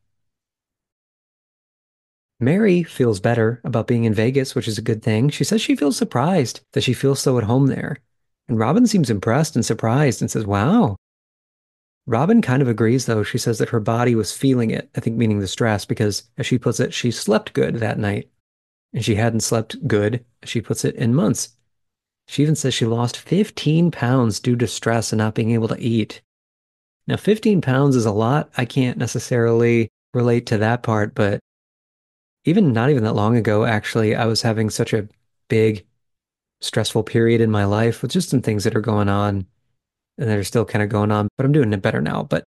Meri 2.39 2.83
feels 2.83 3.21
better 3.21 3.63
about 3.65 3.87
being 3.87 4.05
in 4.05 4.13
Vegas, 4.13 4.55
which 4.55 4.69
is 4.69 4.77
a 4.77 4.83
good 4.83 5.03
thing. 5.03 5.31
She 5.31 5.45
says 5.45 5.63
she 5.63 5.75
feels 5.75 5.97
surprised 5.97 6.61
that 6.75 6.83
she 6.83 6.93
feels 6.93 7.21
so 7.21 7.39
at 7.39 7.45
home 7.45 7.69
there. 7.69 7.97
And 8.49 8.59
Robyn 8.59 8.87
seems 8.87 9.09
impressed 9.09 9.57
and 9.57 9.65
surprised 9.65 10.21
and 10.21 10.31
says, 10.31 10.45
Wow, 10.45 10.97
Robyn 12.05 12.43
kind 12.43 12.61
of 12.61 12.69
agrees, 12.69 13.07
though. 13.07 13.23
She 13.23 13.39
says 13.39 13.57
that 13.57 13.71
her 13.71 13.81
body 13.81 14.15
was 14.15 14.37
feeling 14.37 14.71
it, 14.71 14.91
I 14.95 15.01
think 15.01 15.17
meaning 15.17 15.39
the 15.39 15.49
stress, 15.49 15.87
because 15.87 16.25
as 16.37 16.45
she 16.45 16.59
puts 16.59 16.81
it, 16.81 16.93
she 16.93 17.11
slept 17.11 17.55
good 17.55 17.77
that 17.77 17.99
night. 17.99 18.29
And 18.93 19.03
she 19.03 19.15
hadn't 19.15 19.41
slept 19.41 19.89
good, 19.89 20.23
she 20.45 20.61
puts 20.61 20.85
it, 20.85 20.97
in 20.97 21.15
months. 21.15 21.57
She 22.29 22.43
even 22.43 22.57
says 22.57 22.75
she 22.75 22.85
lost 22.85 23.17
15 23.17 23.91
pounds 23.91 24.39
due 24.39 24.55
to 24.57 24.67
stress 24.67 25.13
and 25.13 25.19
not 25.19 25.35
being 25.35 25.53
able 25.53 25.69
to 25.69 25.81
eat. 25.81 26.21
Now, 27.07 27.17
15 27.17 27.63
pounds 27.63 27.97
is 27.97 28.05
a 28.05 28.13
lot. 28.13 28.51
I 28.55 28.67
can't 28.67 28.99
necessarily 28.99 29.89
relate 30.13 30.45
to 30.47 30.59
that 30.59 30.83
part, 30.83 31.15
but 31.15 31.41
even 32.45 32.75
not 32.75 32.91
even 32.91 33.03
that 33.05 33.15
long 33.15 33.37
ago, 33.37 33.65
actually, 33.65 34.15
I 34.15 34.27
was 34.27 34.43
having 34.43 34.69
such 34.69 34.93
a 34.93 35.09
big, 35.49 35.87
stressful 36.61 37.05
period 37.05 37.41
in 37.41 37.51
my 37.51 37.65
life 37.65 38.03
with 38.03 38.11
just 38.11 38.29
some 38.29 38.43
things 38.43 38.65
that 38.65 38.77
are 38.77 38.83
going 38.83 39.09
on 39.09 39.47
and 40.19 40.29
they're 40.29 40.45
still 40.45 40.67
kind 40.67 40.83
of 40.83 40.91
going 40.91 41.11
on, 41.11 41.29
but 41.39 41.47
I'm 41.47 41.53
doing 41.53 41.73
it 41.73 41.81
better 41.81 42.03
now. 42.03 42.25
But 42.25 42.45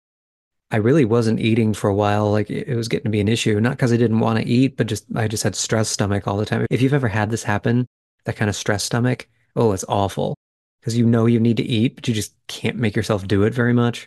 I 0.72 0.78
really 0.78 1.04
wasn't 1.04 1.38
eating 1.38 1.72
for 1.72 1.88
a 1.88 1.94
while. 1.94 2.32
Like 2.32 2.50
it 2.50 2.74
was 2.74 2.88
getting 2.88 3.04
to 3.04 3.10
be 3.10 3.20
an 3.20 3.28
issue, 3.28 3.60
not 3.60 3.72
because 3.72 3.92
I 3.92 3.96
didn't 3.96 4.18
want 4.18 4.40
to 4.40 4.46
eat, 4.46 4.76
but 4.76 4.88
just 4.88 5.04
I 5.14 5.28
just 5.28 5.44
had 5.44 5.54
stress 5.54 5.88
stomach 5.88 6.26
all 6.26 6.36
the 6.36 6.46
time. 6.46 6.66
If 6.68 6.82
you've 6.82 6.94
ever 6.94 7.08
had 7.08 7.30
this 7.30 7.44
happen, 7.44 7.86
that 8.24 8.34
kind 8.34 8.48
of 8.48 8.56
stress 8.56 8.82
stomach, 8.82 9.28
oh, 9.58 9.72
it's 9.72 9.84
awful 9.88 10.36
because 10.80 10.96
you 10.96 11.04
know 11.04 11.26
you 11.26 11.40
need 11.40 11.56
to 11.58 11.62
eat, 11.64 11.96
but 11.96 12.08
you 12.08 12.14
just 12.14 12.32
can't 12.46 12.76
make 12.76 12.96
yourself 12.96 13.26
do 13.26 13.42
it 13.42 13.52
very 13.52 13.74
much. 13.74 14.06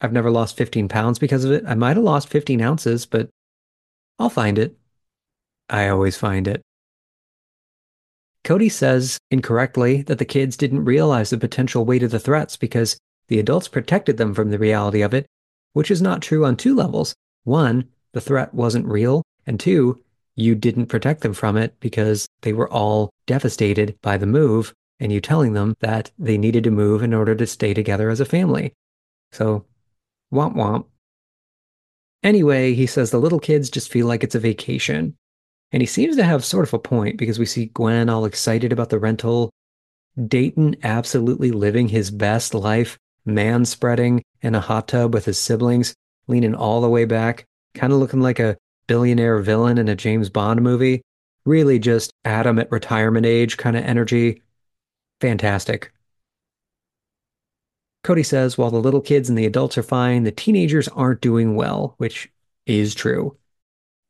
I've 0.00 0.12
never 0.12 0.30
lost 0.30 0.56
15 0.56 0.88
pounds 0.88 1.18
because 1.18 1.44
of 1.44 1.50
it. 1.50 1.64
I 1.66 1.74
might 1.74 1.96
have 1.96 2.04
lost 2.04 2.28
15 2.28 2.60
ounces, 2.60 3.04
but 3.04 3.28
I'll 4.18 4.30
find 4.30 4.58
it. 4.58 4.78
I 5.68 5.88
always 5.88 6.16
find 6.16 6.46
it. 6.46 6.62
Kody 8.44 8.70
says 8.70 9.18
incorrectly 9.30 10.02
that 10.02 10.18
the 10.18 10.24
kids 10.24 10.56
didn't 10.56 10.84
realize 10.84 11.30
the 11.30 11.38
potential 11.38 11.84
weight 11.84 12.02
of 12.02 12.10
the 12.10 12.20
threats 12.20 12.56
because 12.56 12.98
the 13.28 13.38
adults 13.40 13.68
protected 13.68 14.16
them 14.18 14.34
from 14.34 14.50
the 14.50 14.58
reality 14.58 15.00
of 15.00 15.14
it, 15.14 15.26
which 15.72 15.90
is 15.90 16.02
not 16.02 16.22
true 16.22 16.44
on 16.44 16.56
two 16.56 16.74
levels. 16.74 17.14
One, 17.44 17.88
the 18.12 18.20
threat 18.20 18.52
wasn't 18.52 18.86
real, 18.86 19.22
and 19.46 19.58
two, 19.58 20.02
you 20.36 20.54
didn't 20.54 20.86
protect 20.86 21.22
them 21.22 21.32
from 21.32 21.56
it 21.56 21.74
because 21.80 22.26
they 22.42 22.52
were 22.52 22.70
all 22.70 23.10
devastated 23.26 23.96
by 24.02 24.18
the 24.18 24.26
move 24.26 24.74
and 25.00 25.12
you 25.12 25.20
telling 25.20 25.52
them 25.52 25.76
that 25.80 26.10
they 26.18 26.38
needed 26.38 26.64
to 26.64 26.70
move 26.70 27.02
in 27.02 27.14
order 27.14 27.34
to 27.34 27.46
stay 27.46 27.74
together 27.74 28.10
as 28.10 28.20
a 28.20 28.24
family. 28.24 28.72
So, 29.32 29.64
womp 30.32 30.54
womp. 30.54 30.86
Anyway, 32.22 32.74
he 32.74 32.86
says 32.86 33.10
the 33.10 33.18
little 33.18 33.40
kids 33.40 33.68
just 33.68 33.90
feel 33.90 34.06
like 34.06 34.24
it's 34.24 34.34
a 34.34 34.40
vacation. 34.40 35.16
And 35.72 35.82
he 35.82 35.86
seems 35.86 36.16
to 36.16 36.24
have 36.24 36.44
sort 36.44 36.66
of 36.66 36.74
a 36.74 36.78
point 36.78 37.18
because 37.18 37.38
we 37.38 37.46
see 37.46 37.66
Gwen 37.66 38.08
all 38.08 38.24
excited 38.24 38.72
about 38.72 38.90
the 38.90 38.98
rental, 38.98 39.50
Dayton 40.28 40.76
absolutely 40.84 41.50
living 41.50 41.88
his 41.88 42.10
best 42.10 42.54
life, 42.54 42.98
man 43.24 43.64
spreading 43.64 44.22
in 44.42 44.54
a 44.54 44.60
hot 44.60 44.88
tub 44.88 45.12
with 45.12 45.24
his 45.24 45.38
siblings, 45.38 45.94
leaning 46.28 46.54
all 46.54 46.80
the 46.80 46.88
way 46.88 47.04
back, 47.04 47.44
kind 47.74 47.92
of 47.92 47.98
looking 47.98 48.20
like 48.20 48.38
a 48.38 48.56
billionaire 48.86 49.40
villain 49.40 49.78
in 49.78 49.88
a 49.88 49.96
James 49.96 50.30
Bond 50.30 50.62
movie. 50.62 51.02
Really 51.44 51.78
just 51.78 52.12
Adam 52.24 52.58
at 52.58 52.70
retirement 52.70 53.26
age 53.26 53.56
kind 53.56 53.76
of 53.76 53.84
energy. 53.84 54.40
Fantastic. 55.20 55.92
Kody 58.04 58.24
says 58.24 58.58
while 58.58 58.70
the 58.70 58.80
little 58.80 59.00
kids 59.00 59.30
and 59.30 59.38
the 59.38 59.46
adults 59.46 59.78
are 59.78 59.82
fine, 59.82 60.24
the 60.24 60.30
teenagers 60.30 60.88
aren't 60.88 61.22
doing 61.22 61.56
well, 61.56 61.94
which 61.96 62.30
is 62.66 62.94
true. 62.94 63.36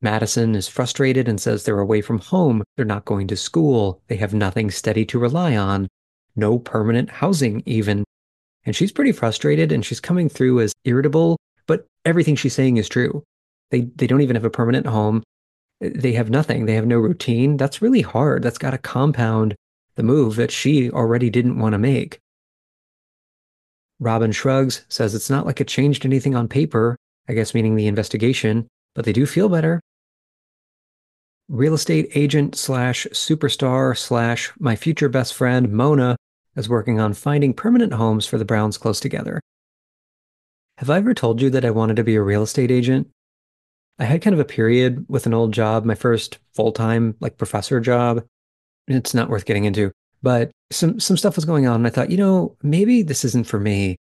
Madison 0.03 0.55
is 0.55 0.69
frustrated 0.69 1.29
and 1.29 1.41
says 1.41 1.65
they're 1.65 1.79
away 1.79 2.03
from 2.03 2.19
home, 2.19 2.63
they're 2.77 2.85
not 2.85 3.05
going 3.05 3.29
to 3.29 3.37
school, 3.37 4.03
they 4.09 4.17
have 4.17 4.35
nothing 4.35 4.71
steady 4.71 5.05
to 5.07 5.19
rely 5.19 5.57
on, 5.57 5.89
no 6.37 6.59
permanent 6.59 7.09
housing, 7.09 7.63
even. 7.65 8.05
And 8.67 8.75
she's 8.75 8.93
pretty 8.93 9.13
frustrated 9.13 9.71
and 9.71 9.85
she's 9.85 10.01
coming 10.01 10.29
through 10.29 10.61
as 10.61 10.73
irritable, 10.85 11.39
but 11.67 11.87
everything 12.05 12.35
she's 12.35 12.55
saying 12.55 12.77
is 12.77 12.89
true. 12.89 13.23
They, 13.71 13.83
they 13.97 14.07
don't 14.07 14.21
even 14.21 14.37
have 14.37 14.45
a 14.45 14.51
permanent 14.51 14.87
home. 14.87 15.23
They 15.81 16.13
have 16.13 16.31
nothing. 16.31 16.67
They 16.67 16.75
have 16.75 16.87
no 16.87 16.99
routine. 16.99 17.57
That's 17.57 17.81
really 17.81 18.03
hard. 18.03 18.43
That's 18.43 18.59
got 18.59 18.73
to 18.73 18.79
compound 18.79 19.55
the 19.97 20.03
move 20.03 20.37
that 20.37 20.51
she 20.51 20.91
already 20.91 21.31
didn't 21.31 21.59
want 21.59 21.73
to 21.73 21.79
make. 21.79 22.19
Robyn 24.01 24.33
shrugs, 24.33 24.85
says 24.89 25.15
it's 25.15 25.31
not 25.31 25.47
like 25.47 25.61
it 25.61 25.69
changed 25.69 26.05
anything 26.05 26.35
on 26.35 26.49
paper, 26.49 26.97
I 27.29 27.33
guess 27.33 27.55
meaning 27.55 27.77
the 27.77 27.87
investigation, 27.87 28.67
but 28.95 29.05
they 29.05 29.13
do 29.13 29.27
feel 29.27 29.49
better. 29.49 29.81
Real 31.49 31.75
estate 31.75 32.11
agent 32.15 32.57
slash 32.57 33.07
superstar 33.13 33.97
slash 33.97 34.53
my 34.59 34.77
future 34.77 35.09
best 35.09 35.35
friend 35.35 35.71
Mona 35.71 36.17
is 36.57 36.69
working 36.69 37.01
on 37.01 37.15
finding 37.15 37.53
permanent 37.53 37.93
homes 37.93 38.27
for 38.27 38.39
the 38.39 38.45
Browns 38.45 38.79
close 38.79 39.01
together. 39.01 39.41
Have 40.79 40.91
I 40.91 40.99
ever 40.99 41.15
told 41.15 41.41
you 41.41 41.51
that 41.51 41.65
I 41.65 41.71
wanted 41.71 41.97
to 41.97 42.05
be 42.05 42.17
a 42.17 42.23
real 42.23 42.43
estate 42.43 42.71
agent? 42.71 43.09
I 43.99 44.05
had 44.05 44.23
kind 44.23 44.35
of 44.35 44.41
a 44.41 44.45
period 44.45 45.07
with 45.09 45.27
an 45.27 45.35
old 45.35 45.53
job, 45.53 45.85
my 45.85 45.95
first 45.95 46.39
full-time 46.53 47.15
like 47.21 47.39
professor 47.39 47.79
job. 47.79 48.25
It's 48.87 49.15
not 49.15 49.29
worth 49.29 49.45
getting 49.45 49.65
into, 49.65 49.93
but 50.23 50.51
some 50.71 51.01
some 51.01 51.17
stuff 51.17 51.37
was 51.37 51.45
going 51.45 51.67
on 51.67 51.77
and 51.77 51.87
I 51.87 51.91
thought, 51.91 52.11
you 52.11 52.17
know, 52.17 52.57
maybe 52.63 53.03
this 53.03 53.25
isn't 53.25 53.47
for 53.47 53.59
me. 53.59 53.97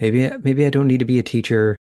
Maybe 0.00 0.30
maybe 0.42 0.66
I 0.66 0.70
don't 0.70 0.88
need 0.88 0.98
to 0.98 1.04
be 1.04 1.18
a 1.18 1.22
teacher. 1.22 1.76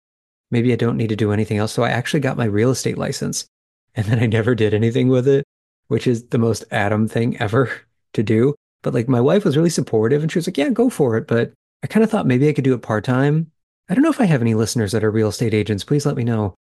Maybe 0.51 0.71
I 0.71 0.77
don't 0.77 0.97
need 0.97 1.09
to 1.09 1.15
do 1.15 1.31
anything 1.31 1.57
else. 1.57 1.73
So 1.73 1.83
I 1.83 1.89
actually 1.89 2.19
got 2.19 2.37
my 2.37 2.45
real 2.45 2.71
estate 2.71 2.97
license 2.97 3.45
and 3.95 4.05
then 4.05 4.19
I 4.19 4.25
never 4.25 4.55
did 4.55 4.73
anything 4.73 5.09
with 5.09 5.27
it, 5.27 5.45
which 5.87 6.07
is 6.07 6.27
the 6.27 6.37
most 6.37 6.65
Adam 6.71 7.07
thing 7.07 7.37
ever 7.37 7.71
to 8.13 8.23
do. 8.23 8.55
But 8.83 8.93
like 8.93 9.09
my 9.09 9.21
wife 9.21 9.43
was 9.45 9.57
really 9.57 9.69
supportive 9.69 10.21
and 10.21 10.31
she 10.31 10.37
was 10.37 10.47
like, 10.47 10.57
"Yeah, 10.57 10.69
go 10.69 10.89
for 10.89 11.17
it." 11.17 11.27
But 11.27 11.53
I 11.83 11.87
kind 11.87 12.03
of 12.03 12.09
thought 12.09 12.27
maybe 12.27 12.47
I 12.47 12.53
could 12.53 12.63
do 12.63 12.73
it 12.73 12.81
part-time. 12.81 13.51
I 13.89 13.93
don't 13.93 14.03
know 14.03 14.09
if 14.09 14.21
I 14.21 14.25
have 14.25 14.41
any 14.41 14.55
listeners 14.55 14.91
that 14.91 15.03
are 15.03 15.11
real 15.11 15.29
estate 15.29 15.53
agents. 15.53 15.83
Please 15.83 16.05
let 16.05 16.15
me 16.15 16.23
know. 16.23 16.55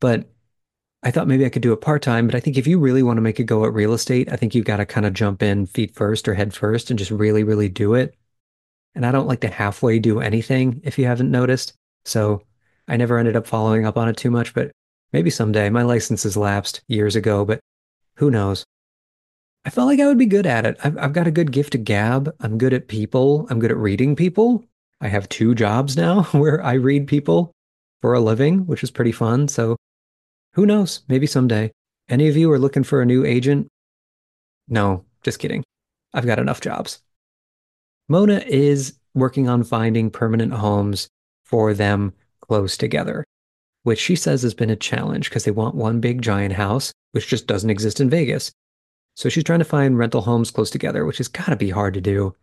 But 0.00 0.28
I 1.04 1.10
thought 1.10 1.28
maybe 1.28 1.44
I 1.44 1.50
could 1.50 1.60
do 1.60 1.74
it 1.74 1.82
part 1.82 2.00
time, 2.00 2.26
but 2.26 2.34
I 2.34 2.40
think 2.40 2.56
if 2.56 2.66
you 2.66 2.78
really 2.78 3.02
want 3.02 3.18
to 3.18 3.22
make 3.22 3.38
a 3.38 3.44
go 3.44 3.66
at 3.66 3.74
real 3.74 3.92
estate, 3.92 4.32
I 4.32 4.36
think 4.36 4.54
you've 4.54 4.64
got 4.64 4.78
to 4.78 4.86
kind 4.86 5.04
of 5.04 5.12
jump 5.12 5.42
in 5.42 5.66
feet 5.66 5.94
first 5.94 6.26
or 6.26 6.32
head 6.32 6.54
first 6.54 6.88
and 6.88 6.98
just 6.98 7.10
really, 7.10 7.44
really 7.44 7.68
do 7.68 7.92
it. 7.92 8.16
And 8.94 9.04
I 9.04 9.12
don't 9.12 9.26
like 9.28 9.40
to 9.40 9.48
halfway 9.48 9.98
do 9.98 10.20
anything 10.20 10.80
if 10.82 10.98
you 10.98 11.04
haven't 11.04 11.30
noticed. 11.30 11.74
So 12.06 12.42
I 12.88 12.96
never 12.96 13.18
ended 13.18 13.36
up 13.36 13.46
following 13.46 13.84
up 13.84 13.98
on 13.98 14.08
it 14.08 14.16
too 14.16 14.30
much, 14.30 14.54
but 14.54 14.70
maybe 15.12 15.28
someday. 15.28 15.68
My 15.68 15.82
license 15.82 16.22
has 16.22 16.38
lapsed 16.38 16.82
years 16.88 17.16
ago, 17.16 17.44
but 17.44 17.60
who 18.16 18.30
knows? 18.30 18.64
I 19.66 19.70
felt 19.70 19.88
like 19.88 20.00
I 20.00 20.06
would 20.06 20.18
be 20.18 20.26
good 20.26 20.46
at 20.46 20.64
it. 20.64 20.78
I've, 20.84 20.96
I've 20.96 21.12
got 21.12 21.26
a 21.26 21.32
good 21.32 21.52
gift 21.52 21.74
of 21.74 21.84
gab. 21.84 22.34
I'm 22.40 22.56
good 22.56 22.72
at 22.72 22.88
people. 22.88 23.46
I'm 23.50 23.58
good 23.58 23.70
at 23.70 23.76
reading 23.76 24.16
people. 24.16 24.64
I 25.02 25.08
have 25.08 25.28
two 25.28 25.54
jobs 25.54 25.98
now 25.98 26.22
where 26.32 26.62
I 26.62 26.74
read 26.74 27.06
people 27.08 27.52
for 28.00 28.14
a 28.14 28.20
living, 28.20 28.66
which 28.66 28.82
is 28.82 28.90
pretty 28.90 29.12
fun. 29.12 29.48
So 29.48 29.76
who 30.54 30.66
knows? 30.66 31.02
Maybe 31.08 31.26
someday. 31.26 31.70
Any 32.08 32.28
of 32.28 32.36
you 32.36 32.50
are 32.52 32.58
looking 32.58 32.84
for 32.84 33.02
a 33.02 33.06
new 33.06 33.24
agent? 33.24 33.68
No, 34.68 35.04
just 35.22 35.38
kidding. 35.38 35.64
I've 36.12 36.26
got 36.26 36.38
enough 36.38 36.60
jobs. 36.60 37.00
Mona 38.08 38.42
is 38.46 38.94
working 39.14 39.48
on 39.48 39.64
finding 39.64 40.10
permanent 40.10 40.52
homes 40.52 41.08
for 41.44 41.74
them 41.74 42.12
close 42.40 42.76
together, 42.76 43.24
which 43.82 43.98
she 43.98 44.16
says 44.16 44.42
has 44.42 44.54
been 44.54 44.70
a 44.70 44.76
challenge 44.76 45.28
because 45.28 45.44
they 45.44 45.50
want 45.50 45.74
one 45.74 46.00
big 46.00 46.22
giant 46.22 46.54
house, 46.54 46.92
which 47.12 47.28
just 47.28 47.46
doesn't 47.46 47.70
exist 47.70 48.00
in 48.00 48.10
Vegas. 48.10 48.52
So 49.16 49.28
she's 49.28 49.44
trying 49.44 49.60
to 49.60 49.64
find 49.64 49.98
rental 49.98 50.22
homes 50.22 50.50
close 50.50 50.70
together, 50.70 51.04
which 51.04 51.18
has 51.18 51.28
got 51.28 51.46
to 51.46 51.56
be 51.56 51.70
hard 51.70 51.94
to 51.94 52.00
do. 52.00 52.34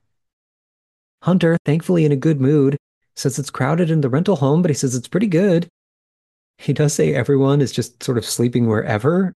Hunter, 1.23 1.57
thankfully 1.65 2.05
in 2.05 2.11
a 2.11 2.17
good 2.17 2.41
mood, 2.41 2.77
says 3.15 3.37
it's 3.37 3.49
crowded 3.49 3.91
in 3.91 4.01
the 4.01 4.09
rental 4.09 4.37
home, 4.37 4.61
but 4.61 4.71
he 4.71 4.75
says 4.75 4.95
it's 4.95 5.07
pretty 5.07 5.27
good. 5.27 5.67
He 6.61 6.73
does 6.73 6.93
say 6.93 7.13
everyone 7.13 7.59
is 7.59 7.71
just 7.71 8.03
sort 8.03 8.19
of 8.19 8.25
sleeping 8.25 8.67
wherever. 8.67 9.33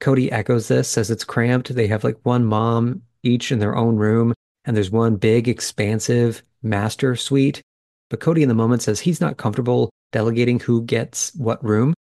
Kody 0.00 0.30
echoes 0.30 0.68
this, 0.68 0.88
says 0.88 1.10
it's 1.10 1.24
cramped. 1.24 1.74
They 1.74 1.88
have 1.88 2.04
like 2.04 2.18
one 2.22 2.44
mom 2.44 3.02
each 3.24 3.50
in 3.50 3.58
their 3.58 3.74
own 3.74 3.96
room, 3.96 4.32
and 4.64 4.76
there's 4.76 4.90
one 4.90 5.16
big, 5.16 5.48
expansive 5.48 6.42
master 6.62 7.16
suite. 7.16 7.62
But 8.10 8.20
Kody 8.20 8.42
in 8.42 8.48
the 8.48 8.54
moment 8.54 8.82
says 8.82 9.00
he's 9.00 9.20
not 9.20 9.38
comfortable 9.38 9.90
delegating 10.12 10.60
who 10.60 10.82
gets 10.82 11.34
what 11.34 11.64
room. 11.64 11.94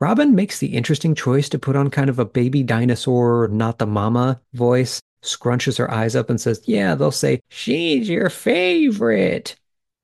Robyn 0.00 0.34
makes 0.34 0.58
the 0.58 0.76
interesting 0.76 1.14
choice 1.14 1.48
to 1.48 1.58
put 1.58 1.74
on 1.74 1.90
kind 1.90 2.10
of 2.10 2.18
a 2.18 2.24
baby 2.24 2.62
dinosaur, 2.62 3.48
not 3.48 3.78
the 3.78 3.86
mama 3.86 4.40
voice, 4.52 5.00
scrunches 5.22 5.78
her 5.78 5.90
eyes 5.90 6.14
up 6.14 6.28
and 6.28 6.40
says, 6.40 6.60
Yeah, 6.66 6.94
they'll 6.94 7.10
say, 7.10 7.40
She's 7.48 8.08
your 8.08 8.28
favorite. 8.28 9.56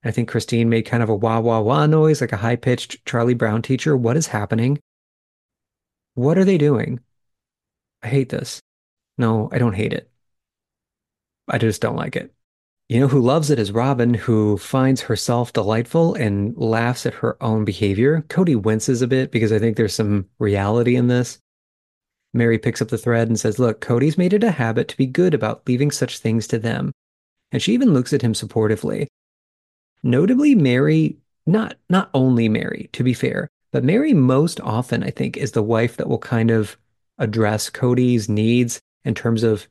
I 0.04 0.10
think 0.10 0.28
Christine 0.28 0.68
made 0.68 0.82
kind 0.82 1.02
of 1.02 1.08
a 1.08 1.14
wah 1.14 1.40
wah 1.40 1.60
wah 1.60 1.86
noise, 1.86 2.20
like 2.20 2.32
a 2.32 2.36
high 2.38 2.56
pitched 2.56 3.04
Charlie 3.06 3.34
Brown 3.34 3.62
teacher. 3.62 3.96
What 3.96 4.16
is 4.16 4.26
happening? 4.26 4.78
What 6.14 6.36
are 6.36 6.44
they 6.44 6.58
doing? 6.58 7.00
I 8.02 8.08
hate 8.08 8.28
this. 8.28 8.60
No, 9.16 9.48
I 9.50 9.58
don't 9.58 9.74
hate 9.74 9.92
it. 9.92 10.10
I 11.48 11.58
just 11.58 11.80
don't 11.80 11.96
like 11.96 12.16
it. 12.16 12.34
You 12.88 13.00
know 13.00 13.08
who 13.08 13.20
loves 13.20 13.50
it 13.50 13.58
is 13.58 13.72
Robyn, 13.72 14.12
who 14.12 14.58
finds 14.58 15.00
herself 15.00 15.54
delightful 15.54 16.14
and 16.14 16.54
laughs 16.58 17.06
at 17.06 17.14
her 17.14 17.42
own 17.42 17.64
behavior. 17.64 18.24
Kody 18.28 18.60
winces 18.60 19.00
a 19.00 19.06
bit 19.06 19.30
because 19.30 19.52
I 19.52 19.58
think 19.58 19.76
there's 19.76 19.94
some 19.94 20.28
reality 20.38 20.96
in 20.96 21.06
this. 21.06 21.38
Meri 22.34 22.58
picks 22.58 22.82
up 22.82 22.88
the 22.88 22.98
thread 22.98 23.28
and 23.28 23.40
says, 23.40 23.58
Look, 23.58 23.80
Kody's 23.80 24.18
made 24.18 24.34
it 24.34 24.44
a 24.44 24.50
habit 24.50 24.88
to 24.88 24.96
be 24.98 25.06
good 25.06 25.32
about 25.32 25.66
leaving 25.66 25.90
such 25.90 26.18
things 26.18 26.46
to 26.48 26.58
them. 26.58 26.92
And 27.52 27.62
she 27.62 27.72
even 27.72 27.94
looks 27.94 28.12
at 28.12 28.22
him 28.22 28.34
supportively. 28.34 29.06
Notably, 30.04 30.54
Meri, 30.54 31.16
not 31.46 31.78
not 31.88 32.10
only 32.12 32.46
Meri, 32.48 32.90
to 32.92 33.02
be 33.02 33.14
fair, 33.14 33.48
but 33.72 33.82
Meri 33.82 34.12
most 34.12 34.60
often, 34.60 35.02
I 35.02 35.10
think, 35.10 35.38
is 35.38 35.52
the 35.52 35.62
wife 35.62 35.96
that 35.96 36.08
will 36.08 36.18
kind 36.18 36.50
of 36.50 36.76
address 37.18 37.70
Kody's 37.70 38.28
needs 38.28 38.80
in 39.06 39.14
terms 39.14 39.42
of 39.42 39.66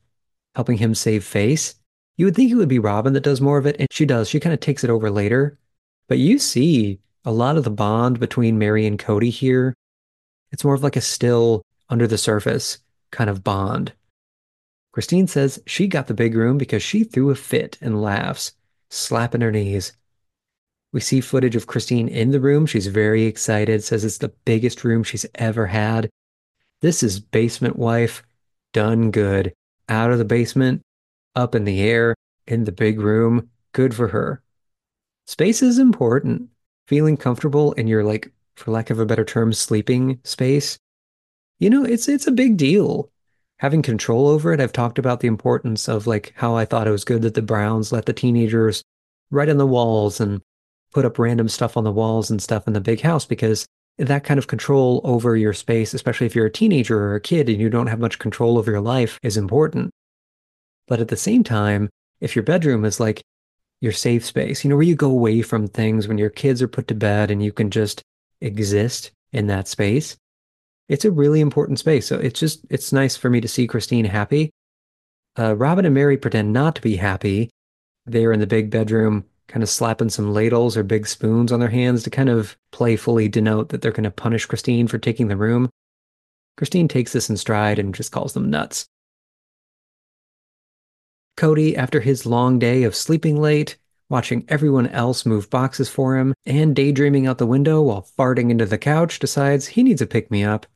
helping 0.56 0.78
him 0.78 0.92
save 0.92 1.24
face. 1.24 1.76
You 2.16 2.26
would 2.26 2.34
think 2.34 2.50
it 2.50 2.56
would 2.56 2.68
be 2.68 2.80
Robyn 2.80 3.12
that 3.12 3.22
does 3.22 3.40
more 3.40 3.58
of 3.58 3.66
it, 3.66 3.76
and 3.78 3.86
she 3.92 4.04
does. 4.04 4.28
She 4.28 4.40
kind 4.40 4.52
of 4.52 4.58
takes 4.58 4.82
it 4.82 4.90
over 4.90 5.08
later. 5.08 5.56
But 6.08 6.18
you 6.18 6.40
see 6.40 6.98
a 7.24 7.32
lot 7.32 7.56
of 7.56 7.62
the 7.62 7.70
bond 7.70 8.18
between 8.18 8.58
Meri 8.58 8.86
and 8.86 8.98
Kody 8.98 9.30
here. 9.30 9.72
It's 10.50 10.64
more 10.64 10.74
of 10.74 10.82
like 10.82 10.96
a 10.96 11.00
still 11.00 11.62
under 11.88 12.08
the 12.08 12.18
surface 12.18 12.78
kind 13.12 13.30
of 13.30 13.44
bond. 13.44 13.92
Christine 14.92 15.28
says 15.28 15.62
she 15.64 15.86
got 15.86 16.08
the 16.08 16.14
big 16.14 16.34
room 16.34 16.58
because 16.58 16.82
she 16.82 17.04
threw 17.04 17.30
a 17.30 17.36
fit 17.36 17.78
and 17.80 18.02
laughs, 18.02 18.52
slapping 18.90 19.40
her 19.40 19.52
knees. 19.52 19.92
We 20.94 21.00
see 21.00 21.20
footage 21.20 21.56
of 21.56 21.66
Christine 21.66 22.06
in 22.06 22.30
the 22.30 22.38
room. 22.38 22.66
She's 22.66 22.86
very 22.86 23.24
excited, 23.24 23.82
says 23.82 24.04
it's 24.04 24.18
the 24.18 24.32
biggest 24.44 24.84
room 24.84 25.02
she's 25.02 25.26
ever 25.34 25.66
had. 25.66 26.08
This 26.82 27.02
is 27.02 27.18
basement 27.18 27.74
wife 27.74 28.22
done 28.72 29.10
good. 29.10 29.52
Out 29.88 30.12
of 30.12 30.18
the 30.18 30.24
basement, 30.24 30.82
up 31.34 31.56
in 31.56 31.64
the 31.64 31.82
air, 31.82 32.14
in 32.46 32.62
the 32.62 32.70
big 32.70 33.00
room. 33.00 33.50
Good 33.72 33.92
for 33.92 34.06
her. 34.06 34.40
Space 35.26 35.62
is 35.62 35.80
important. 35.80 36.48
Feeling 36.86 37.16
comfortable 37.16 37.72
in 37.72 37.88
your 37.88 38.04
like 38.04 38.30
for 38.54 38.70
lack 38.70 38.88
of 38.88 39.00
a 39.00 39.06
better 39.06 39.24
term, 39.24 39.52
sleeping 39.52 40.20
space, 40.22 40.78
you 41.58 41.70
know, 41.70 41.82
it's 41.82 42.08
it's 42.08 42.28
a 42.28 42.32
big 42.32 42.56
deal. 42.56 43.10
Having 43.58 43.82
control 43.82 44.28
over 44.28 44.52
it, 44.52 44.60
I've 44.60 44.72
talked 44.72 45.00
about 45.00 45.18
the 45.18 45.28
importance 45.28 45.88
of 45.88 46.06
like 46.06 46.34
how 46.36 46.54
I 46.54 46.64
thought 46.64 46.86
it 46.86 46.92
was 46.92 47.04
good 47.04 47.22
that 47.22 47.34
the 47.34 47.42
Browns 47.42 47.90
let 47.90 48.06
the 48.06 48.12
teenagers 48.12 48.84
write 49.32 49.48
on 49.48 49.58
the 49.58 49.66
walls 49.66 50.20
and 50.20 50.40
put 50.94 51.04
up 51.04 51.18
random 51.18 51.48
stuff 51.48 51.76
on 51.76 51.84
the 51.84 51.92
walls 51.92 52.30
and 52.30 52.40
stuff 52.40 52.66
in 52.66 52.72
the 52.72 52.80
big 52.80 53.00
house 53.00 53.26
because 53.26 53.66
that 53.98 54.24
kind 54.24 54.38
of 54.38 54.46
control 54.46 55.00
over 55.04 55.36
your 55.36 55.52
space, 55.52 55.92
especially 55.92 56.26
if 56.26 56.34
you're 56.34 56.46
a 56.46 56.52
teenager 56.52 56.98
or 56.98 57.14
a 57.16 57.20
kid 57.20 57.48
and 57.48 57.60
you 57.60 57.68
don't 57.68 57.88
have 57.88 57.98
much 57.98 58.18
control 58.18 58.58
over 58.58 58.70
your 58.70 58.80
life, 58.80 59.18
is 59.22 59.36
important. 59.36 59.90
But 60.86 61.00
at 61.00 61.08
the 61.08 61.16
same 61.16 61.44
time, 61.44 61.90
if 62.20 62.34
your 62.34 62.42
bedroom 62.42 62.84
is 62.84 63.00
like 63.00 63.22
your 63.80 63.92
safe 63.92 64.24
space, 64.24 64.64
you 64.64 64.70
know, 64.70 64.76
where 64.76 64.84
you 64.84 64.94
go 64.94 65.10
away 65.10 65.42
from 65.42 65.66
things 65.66 66.08
when 66.08 66.18
your 66.18 66.30
kids 66.30 66.62
are 66.62 66.68
put 66.68 66.88
to 66.88 66.94
bed 66.94 67.30
and 67.30 67.42
you 67.42 67.52
can 67.52 67.70
just 67.70 68.02
exist 68.40 69.10
in 69.32 69.46
that 69.48 69.68
space, 69.68 70.16
it's 70.88 71.04
a 71.04 71.10
really 71.10 71.40
important 71.40 71.78
space. 71.78 72.06
So 72.06 72.16
it's 72.16 72.38
just, 72.38 72.64
it's 72.70 72.92
nice 72.92 73.16
for 73.16 73.30
me 73.30 73.40
to 73.40 73.48
see 73.48 73.66
Christine 73.66 74.04
happy. 74.04 74.50
Uh, 75.38 75.56
Robyn 75.56 75.86
and 75.86 75.94
Meri 75.94 76.16
pretend 76.16 76.52
not 76.52 76.76
to 76.76 76.82
be 76.82 76.96
happy. 76.96 77.50
They're 78.06 78.32
in 78.32 78.40
the 78.40 78.46
big 78.46 78.70
bedroom, 78.70 79.24
kind 79.54 79.62
of 79.62 79.70
slapping 79.70 80.10
some 80.10 80.34
ladles 80.34 80.76
or 80.76 80.82
big 80.82 81.06
spoons 81.06 81.52
on 81.52 81.60
their 81.60 81.68
hands 81.68 82.02
to 82.02 82.10
kind 82.10 82.28
of 82.28 82.58
playfully 82.72 83.28
denote 83.28 83.68
that 83.68 83.82
they're 83.82 83.92
going 83.92 84.02
to 84.02 84.10
punish 84.10 84.46
Christine 84.46 84.88
for 84.88 84.98
taking 84.98 85.28
the 85.28 85.36
room. 85.36 85.70
Christine 86.56 86.88
takes 86.88 87.12
this 87.12 87.30
in 87.30 87.36
stride 87.36 87.78
and 87.78 87.94
just 87.94 88.10
calls 88.10 88.32
them 88.32 88.50
nuts. 88.50 88.88
Kody, 91.36 91.76
after 91.76 92.00
his 92.00 92.26
long 92.26 92.58
day 92.58 92.82
of 92.82 92.96
sleeping 92.96 93.40
late, 93.40 93.76
watching 94.08 94.44
everyone 94.48 94.88
else 94.88 95.24
move 95.24 95.50
boxes 95.50 95.88
for 95.88 96.18
him, 96.18 96.34
and 96.44 96.74
daydreaming 96.74 97.28
out 97.28 97.38
the 97.38 97.46
window 97.46 97.80
while 97.80 98.08
farting 98.18 98.50
into 98.50 98.66
the 98.66 98.76
couch, 98.76 99.20
decides 99.20 99.68
he 99.68 99.84
needs 99.84 100.02
a 100.02 100.06
pick 100.06 100.32
me 100.32 100.42
up. 100.42 100.66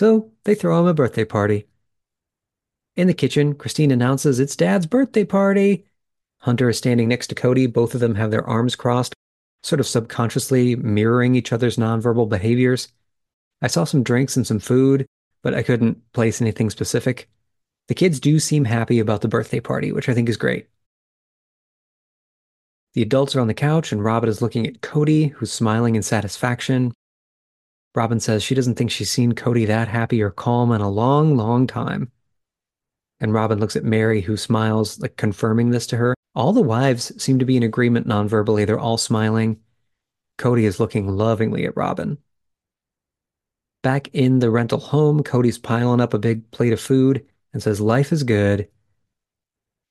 So 0.00 0.32
they 0.42 0.56
throw 0.56 0.80
him 0.80 0.86
a 0.88 0.94
birthday 0.94 1.24
party. 1.24 1.68
In 2.96 3.06
the 3.06 3.14
kitchen, 3.14 3.54
Christine 3.54 3.92
announces 3.92 4.40
it's 4.40 4.56
Dad's 4.56 4.86
birthday 4.86 5.24
party. 5.24 5.84
Hunter 6.44 6.68
is 6.68 6.76
standing 6.76 7.08
next 7.08 7.28
to 7.28 7.34
Kody. 7.34 7.72
Both 7.72 7.94
of 7.94 8.00
them 8.00 8.16
have 8.16 8.30
their 8.30 8.46
arms 8.46 8.76
crossed, 8.76 9.14
sort 9.62 9.80
of 9.80 9.86
subconsciously 9.86 10.76
mirroring 10.76 11.34
each 11.34 11.54
other's 11.54 11.78
nonverbal 11.78 12.28
behaviors. 12.28 12.88
I 13.62 13.68
saw 13.68 13.84
some 13.84 14.02
drinks 14.02 14.36
and 14.36 14.46
some 14.46 14.58
food, 14.58 15.06
but 15.42 15.54
I 15.54 15.62
couldn't 15.62 16.12
place 16.12 16.42
anything 16.42 16.68
specific. 16.68 17.30
The 17.88 17.94
kids 17.94 18.20
do 18.20 18.38
seem 18.38 18.66
happy 18.66 18.98
about 18.98 19.22
the 19.22 19.28
birthday 19.28 19.58
party, 19.58 19.90
which 19.90 20.10
I 20.10 20.12
think 20.12 20.28
is 20.28 20.36
great. 20.36 20.68
The 22.92 23.00
adults 23.00 23.34
are 23.34 23.40
on 23.40 23.48
the 23.48 23.54
couch, 23.54 23.90
and 23.90 24.04
Robyn 24.04 24.28
is 24.28 24.42
looking 24.42 24.66
at 24.66 24.82
Kody, 24.82 25.30
who's 25.30 25.50
smiling 25.50 25.96
in 25.96 26.02
satisfaction. 26.02 26.92
Robyn 27.94 28.20
says 28.20 28.42
she 28.42 28.54
doesn't 28.54 28.74
think 28.74 28.90
she's 28.90 29.10
seen 29.10 29.32
Kody 29.32 29.66
that 29.66 29.88
happy 29.88 30.20
or 30.20 30.30
calm 30.30 30.72
in 30.72 30.82
a 30.82 30.90
long, 30.90 31.38
long 31.38 31.66
time. 31.66 32.12
And 33.24 33.32
Robyn 33.32 33.58
looks 33.58 33.74
at 33.74 33.84
Meri, 33.84 34.20
who 34.20 34.36
smiles, 34.36 35.00
like 35.00 35.16
confirming 35.16 35.70
this 35.70 35.86
to 35.86 35.96
her. 35.96 36.14
All 36.34 36.52
the 36.52 36.60
wives 36.60 37.10
seem 37.16 37.38
to 37.38 37.46
be 37.46 37.56
in 37.56 37.62
agreement 37.62 38.06
non-verbally. 38.06 38.66
They're 38.66 38.78
all 38.78 38.98
smiling. 38.98 39.60
Kody 40.36 40.64
is 40.64 40.78
looking 40.78 41.08
lovingly 41.08 41.64
at 41.64 41.74
Robyn. 41.74 42.18
Back 43.82 44.08
in 44.12 44.40
the 44.40 44.50
rental 44.50 44.78
home, 44.78 45.22
Kody's 45.22 45.56
piling 45.56 46.02
up 46.02 46.12
a 46.12 46.18
big 46.18 46.50
plate 46.50 46.74
of 46.74 46.82
food 46.82 47.24
and 47.54 47.62
says, 47.62 47.80
Life 47.80 48.12
is 48.12 48.24
good. 48.24 48.68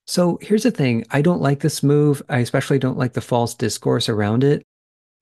So 0.06 0.38
here's 0.40 0.62
the 0.62 0.70
thing 0.70 1.04
I 1.10 1.24
don't 1.24 1.42
like 1.42 1.62
this 1.62 1.82
move. 1.82 2.22
I 2.30 2.38
especially 2.38 2.78
don't 2.78 3.00
like 3.00 3.14
the 3.14 3.20
false 3.22 3.56
discourse 3.56 4.10
around 4.10 4.44
it. 4.44 4.62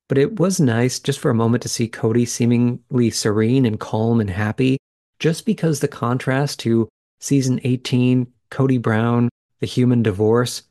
But 0.10 0.18
it 0.18 0.38
was 0.38 0.60
nice 0.60 1.00
just 1.00 1.20
for 1.20 1.32
a 1.32 1.34
moment 1.34 1.64
to 1.64 1.70
see 1.70 1.88
Kody 1.88 2.28
seemingly 2.28 3.10
serene 3.10 3.66
and 3.66 3.80
calm 3.80 4.20
and 4.20 4.30
happy, 4.30 4.80
just 5.18 5.46
because 5.46 5.80
the 5.80 5.88
contrast 5.88 6.60
to 6.60 6.90
season 7.22 7.62
18, 7.64 8.28
Kody 8.50 8.82
Brown, 8.82 9.30
the 9.62 9.66
human 9.68 10.04
divorce, 10.04 10.64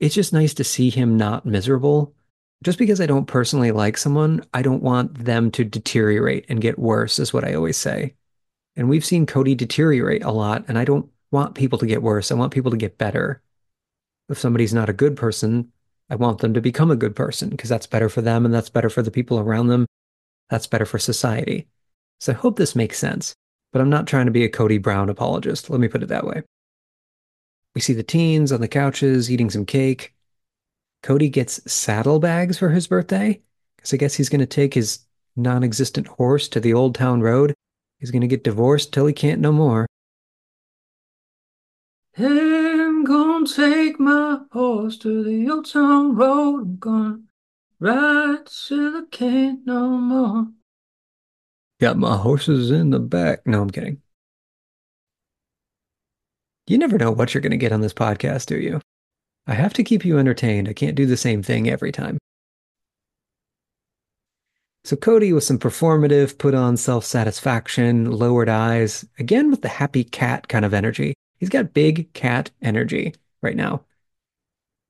it's 0.00 0.14
just 0.14 0.32
nice 0.32 0.54
to 0.54 0.64
see 0.64 0.90
him 0.90 1.16
not 1.16 1.46
miserable. 1.46 2.14
Just 2.62 2.78
because 2.78 3.00
I 3.00 3.06
don't 3.06 3.26
personally 3.26 3.70
like 3.70 3.96
someone, 3.96 4.44
I 4.52 4.62
don't 4.62 4.82
want 4.82 5.24
them 5.24 5.50
to 5.52 5.64
deteriorate 5.64 6.44
and 6.48 6.60
get 6.60 6.78
worse, 6.78 7.18
is 7.18 7.32
what 7.32 7.44
I 7.44 7.54
always 7.54 7.76
say. 7.76 8.14
And 8.76 8.88
we've 8.88 9.04
seen 9.04 9.26
Kody 9.26 9.56
deteriorate 9.56 10.24
a 10.24 10.30
lot, 10.30 10.64
and 10.68 10.78
I 10.78 10.84
don't 10.84 11.08
want 11.30 11.54
people 11.54 11.78
to 11.78 11.86
get 11.86 12.02
worse. 12.02 12.30
I 12.30 12.34
want 12.34 12.52
people 12.52 12.70
to 12.70 12.76
get 12.76 12.98
better. 12.98 13.42
If 14.28 14.38
somebody's 14.38 14.74
not 14.74 14.88
a 14.88 14.92
good 14.92 15.16
person, 15.16 15.72
I 16.10 16.16
want 16.16 16.38
them 16.38 16.54
to 16.54 16.60
become 16.60 16.90
a 16.90 16.96
good 16.96 17.14
person 17.14 17.48
because 17.50 17.68
that's 17.68 17.86
better 17.86 18.08
for 18.08 18.22
them 18.22 18.44
and 18.44 18.54
that's 18.54 18.70
better 18.70 18.88
for 18.88 19.02
the 19.02 19.10
people 19.10 19.38
around 19.38 19.68
them. 19.68 19.86
That's 20.48 20.66
better 20.66 20.86
for 20.86 20.98
society. 20.98 21.68
So 22.18 22.32
I 22.32 22.36
hope 22.36 22.56
this 22.56 22.74
makes 22.74 22.98
sense, 22.98 23.34
but 23.72 23.80
I'm 23.80 23.90
not 23.90 24.06
trying 24.06 24.26
to 24.26 24.32
be 24.32 24.44
a 24.44 24.50
Kody 24.50 24.80
Brown 24.80 25.08
apologist. 25.08 25.70
Let 25.70 25.80
me 25.80 25.88
put 25.88 26.02
it 26.02 26.08
that 26.08 26.26
way. 26.26 26.42
We 27.74 27.80
see 27.80 27.92
the 27.92 28.02
teens 28.02 28.50
on 28.50 28.60
the 28.60 28.68
couches 28.68 29.30
eating 29.30 29.50
some 29.50 29.66
cake. 29.66 30.14
Kody 31.02 31.30
gets 31.30 31.60
saddlebags 31.70 32.58
for 32.58 32.70
his 32.70 32.86
birthday 32.86 33.40
because 33.76 33.92
I 33.92 33.98
guess 33.98 34.14
he's 34.14 34.28
going 34.28 34.40
to 34.40 34.46
take 34.46 34.74
his 34.74 35.00
non 35.36 35.62
existent 35.62 36.06
horse 36.06 36.48
to 36.48 36.60
the 36.60 36.74
Old 36.74 36.94
Town 36.94 37.20
Road. 37.20 37.54
He's 37.98 38.10
going 38.10 38.22
to 38.22 38.28
get 38.28 38.44
divorced 38.44 38.92
till 38.92 39.06
he 39.06 39.12
can't 39.12 39.40
no 39.40 39.52
more. 39.52 39.86
I'm 42.20 43.04
gonna 43.04 43.46
take 43.46 44.00
my 44.00 44.40
horse 44.50 44.98
to 44.98 45.22
the 45.22 45.48
old 45.48 45.70
town 45.70 46.16
road. 46.16 46.62
I'm 46.62 46.76
gonna 46.78 47.20
ride 47.78 48.46
till 48.46 48.96
I 48.96 49.02
can't 49.08 49.64
no 49.64 49.90
more. 49.90 50.48
Got 51.80 51.96
my 51.96 52.16
horses 52.16 52.70
in 52.70 52.90
the 52.90 52.98
back. 52.98 53.46
No, 53.46 53.62
I'm 53.62 53.70
kidding. 53.70 54.02
You 56.66 56.76
never 56.76 56.98
know 56.98 57.12
what 57.12 57.32
you're 57.32 57.40
going 57.40 57.52
to 57.52 57.56
get 57.56 57.72
on 57.72 57.80
this 57.80 57.94
podcast, 57.94 58.46
do 58.46 58.58
you? 58.58 58.80
I 59.46 59.54
have 59.54 59.72
to 59.74 59.84
keep 59.84 60.04
you 60.04 60.18
entertained. 60.18 60.68
I 60.68 60.72
can't 60.74 60.96
do 60.96 61.06
the 61.06 61.16
same 61.16 61.42
thing 61.42 61.70
every 61.70 61.92
time. 61.92 62.18
So 64.84 64.96
Kody 64.96 65.34
with 65.34 65.44
some 65.44 65.58
performative, 65.58 66.38
put 66.38 66.54
on 66.54 66.76
self 66.76 67.04
satisfaction, 67.04 68.10
lowered 68.10 68.48
eyes, 68.48 69.06
again 69.18 69.50
with 69.50 69.62
the 69.62 69.68
happy 69.68 70.04
cat 70.04 70.48
kind 70.48 70.64
of 70.64 70.74
energy. 70.74 71.14
He's 71.38 71.48
got 71.48 71.74
big 71.74 72.12
cat 72.12 72.50
energy 72.60 73.14
right 73.42 73.56
now. 73.56 73.84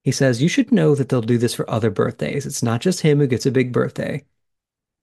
He 0.05 0.12
says, 0.12 0.42
You 0.42 0.48
should 0.48 0.72
know 0.72 0.94
that 0.94 1.09
they'll 1.09 1.20
do 1.20 1.38
this 1.38 1.55
for 1.55 1.68
other 1.68 1.90
birthdays. 1.90 2.46
It's 2.46 2.62
not 2.62 2.81
just 2.81 3.01
him 3.01 3.18
who 3.18 3.27
gets 3.27 3.46
a 3.46 3.51
big 3.51 3.72
birthday. 3.72 4.24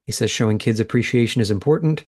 He 0.05 0.11
says 0.11 0.31
showing 0.31 0.57
kids 0.57 0.79
appreciation 0.79 1.41
is 1.41 1.51
important. 1.51 2.05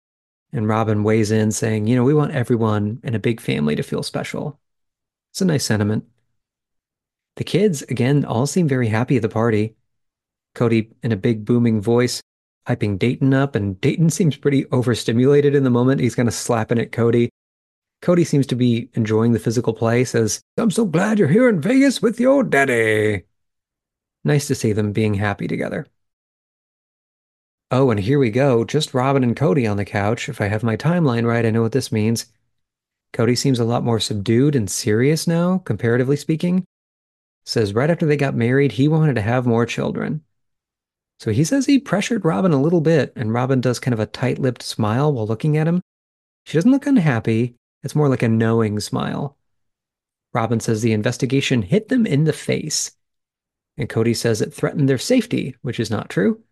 And 0.52 0.68
Robyn 0.68 1.04
weighs 1.04 1.32
in 1.32 1.52
saying, 1.52 1.88
You 1.88 1.96
know, 1.96 2.04
we 2.04 2.14
want 2.14 2.34
everyone 2.34 3.00
in 3.04 3.16
a 3.16 3.20
big 3.20 3.42
family 3.42 3.76
to 3.76 3.84
feel 3.84 4.04
special. 4.04 4.60
It's 5.32 5.42
a 5.42 5.46
nice 5.46 5.66
sentiment. 5.66 6.06
The 7.36 7.44
kids, 7.44 7.82
again, 7.84 8.24
all 8.26 8.46
seem 8.46 8.68
very 8.68 8.88
happy 8.88 9.16
at 9.16 9.24
the 9.24 9.30
party. 9.30 9.76
Kody, 10.56 10.92
in 11.02 11.12
a 11.12 11.18
big 11.18 11.46
booming 11.46 11.82
voice, 11.82 12.22
hyping 12.68 13.00
Dayton 13.00 13.34
up, 13.34 13.56
and 13.56 13.82
Dayton 13.82 14.12
seems 14.12 14.38
pretty 14.38 14.66
overstimulated 14.68 15.56
in 15.56 15.64
the 15.64 15.72
moment. 15.72 16.02
He's 16.02 16.16
kind 16.16 16.28
of 16.28 16.36
slapping 16.36 16.78
at 16.80 16.92
Kody. 16.92 17.30
Kody 18.04 18.28
seems 18.28 18.46
to 18.48 18.56
be 18.56 18.90
enjoying 18.94 19.32
the 19.32 19.40
physical 19.40 19.74
play, 19.74 20.04
says, 20.04 20.42
I'm 20.58 20.70
so 20.70 20.86
glad 20.86 21.18
you're 21.18 21.28
here 21.28 21.50
in 21.50 21.62
Vegas 21.62 22.02
with 22.02 22.20
your 22.20 22.44
daddy. 22.44 23.24
Nice 24.24 24.48
to 24.48 24.56
see 24.56 24.74
them 24.74 24.92
being 24.92 25.16
happy 25.16 25.48
together. 25.48 25.88
Oh, 27.76 27.90
and 27.90 28.00
here 28.00 28.20
we 28.20 28.30
go. 28.30 28.64
Just 28.64 28.94
Robyn 28.94 29.24
and 29.24 29.36
Kody 29.36 29.68
on 29.68 29.78
the 29.78 29.84
couch. 29.84 30.30
If 30.30 30.40
I 30.40 30.46
have 30.46 30.62
my 30.62 30.78
timeline 30.78 31.26
right, 31.26 31.44
I 31.44 31.50
know 31.50 31.64
what 31.64 31.72
this 31.72 31.92
means. 31.92 32.28
Kody 33.14 33.36
seems 33.36 33.60
a 33.60 33.66
lot 33.66 33.84
more 33.84 34.00
subdued 34.00 34.56
and 34.56 34.70
serious 34.70 35.26
now, 35.26 35.58
comparatively 35.58 36.16
speaking. 36.16 36.66
Says 37.46 37.74
right 37.74 37.90
after 37.90 38.06
they 38.06 38.16
got 38.16 38.36
married, 38.36 38.74
he 38.74 38.88
wanted 38.88 39.16
to 39.16 39.24
have 39.24 39.48
more 39.48 39.66
children. 39.66 40.22
So 41.20 41.32
he 41.32 41.44
says 41.44 41.66
he 41.66 41.80
pressured 41.80 42.24
Robyn 42.24 42.54
a 42.54 42.62
little 42.62 42.80
bit, 42.80 43.12
and 43.16 43.34
Robyn 43.34 43.60
does 43.60 43.80
kind 43.80 43.96
of 43.96 44.00
a 44.00 44.06
tight 44.06 44.38
lipped 44.38 44.62
smile 44.62 45.12
while 45.12 45.26
looking 45.26 45.58
at 45.58 45.68
him. 45.68 45.82
She 46.46 46.60
doesn't 46.60 46.70
look 46.70 46.86
unhappy, 46.86 47.56
it's 47.82 47.96
more 47.96 48.08
like 48.08 48.22
a 48.22 48.30
knowing 48.30 48.80
smile. 48.82 49.36
Robyn 50.32 50.60
says 50.60 50.84
the 50.84 50.94
investigation 50.94 51.64
hit 51.64 51.90
them 51.90 52.06
in 52.06 52.26
the 52.26 52.34
face. 52.34 52.92
And 53.78 53.90
Kody 53.90 54.16
says 54.16 54.44
it 54.44 54.54
threatened 54.54 54.88
their 54.88 55.00
safety, 55.00 55.56
which 55.64 55.80
is 55.80 55.90
not 55.90 56.12
true. 56.12 56.44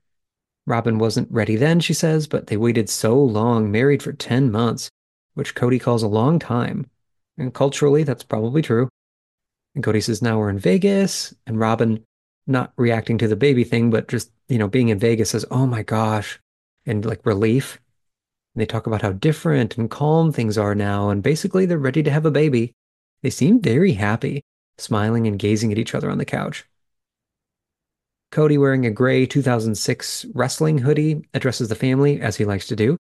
Robyn 0.68 1.00
wasn't 1.00 1.32
ready 1.32 1.56
then, 1.56 1.80
she 1.80 1.94
says, 1.94 2.28
but 2.28 2.48
they 2.48 2.58
waited 2.58 2.90
so 2.90 3.18
long, 3.18 3.72
married 3.72 4.04
for 4.04 4.14
10 4.14 4.52
months, 4.52 4.90
which 5.34 5.56
Kody 5.56 5.82
calls 5.82 6.04
a 6.04 6.08
long 6.08 6.40
time. 6.40 6.90
And 7.38 7.54
culturally, 7.54 8.04
that's 8.04 8.24
probably 8.24 8.62
true. 8.62 8.90
And 9.74 9.84
Kody 9.84 10.04
says, 10.04 10.22
now 10.22 10.38
we're 10.38 10.50
in 10.50 10.60
Vegas. 10.60 11.34
And 11.48 11.60
Robyn, 11.60 12.04
not 12.48 12.74
reacting 12.78 13.18
to 13.20 13.28
the 13.28 13.36
baby 13.36 13.64
thing, 13.64 13.90
but 13.90 14.08
just, 14.08 14.32
you 14.48 14.58
know, 14.58 14.68
being 14.68 14.90
in 14.90 15.00
Vegas 15.00 15.32
says, 15.32 15.46
oh 15.50 15.66
my 15.66 15.84
gosh, 15.84 16.40
and 16.86 17.06
like 17.06 17.26
relief. 17.26 17.80
And 18.54 18.62
they 18.62 18.66
talk 18.66 18.86
about 18.86 19.02
how 19.02 19.14
different 19.14 19.78
and 19.78 19.90
calm 19.90 20.32
things 20.32 20.58
are 20.58 20.76
now, 20.76 21.10
and 21.10 21.24
basically 21.24 21.66
they're 21.66 21.78
ready 21.78 22.04
to 22.04 22.12
have 22.12 22.26
a 22.26 22.32
baby. 22.32 22.74
They 23.24 23.30
seem 23.30 23.62
very 23.62 23.94
happy, 23.94 24.44
smiling 24.78 25.28
and 25.28 25.40
gazing 25.40 25.72
at 25.72 25.78
each 25.78 25.96
other 25.96 26.10
on 26.10 26.18
the 26.18 26.26
couch. 26.26 26.66
Kody, 28.32 28.58
wearing 28.58 28.86
a 28.86 28.92
gray 28.92 29.26
2006 29.26 30.26
wrestling 30.34 30.78
hoodie, 30.78 31.22
addresses 31.34 31.68
the 31.68 31.76
family 31.76 32.22
as 32.22 32.38
he 32.38 32.46
likes 32.46 32.68
to 32.68 32.76
do. 32.76 32.98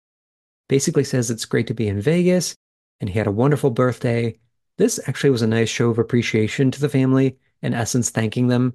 Basically 0.67 1.03
says 1.03 1.29
it's 1.29 1.45
great 1.45 1.67
to 1.67 1.73
be 1.73 1.87
in 1.87 2.01
Vegas 2.01 2.55
and 2.99 3.09
he 3.09 3.17
had 3.17 3.27
a 3.27 3.31
wonderful 3.31 3.69
birthday. 3.69 4.37
This 4.77 4.99
actually 5.07 5.29
was 5.29 5.41
a 5.41 5.47
nice 5.47 5.69
show 5.69 5.89
of 5.89 5.99
appreciation 5.99 6.71
to 6.71 6.81
the 6.81 6.89
family, 6.89 7.37
in 7.61 7.73
essence, 7.73 8.09
thanking 8.09 8.47
them 8.47 8.73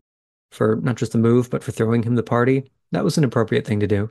for 0.51 0.77
not 0.77 0.97
just 0.97 1.12
the 1.12 1.19
move, 1.19 1.51
but 1.51 1.62
for 1.62 1.73
throwing 1.73 2.03
him 2.03 2.14
the 2.14 2.23
party. 2.23 2.71
That 2.93 3.05
was 3.05 3.19
an 3.19 3.25
appropriate 3.25 3.67
thing 3.67 3.81
to 3.81 3.87
do. 3.87 4.11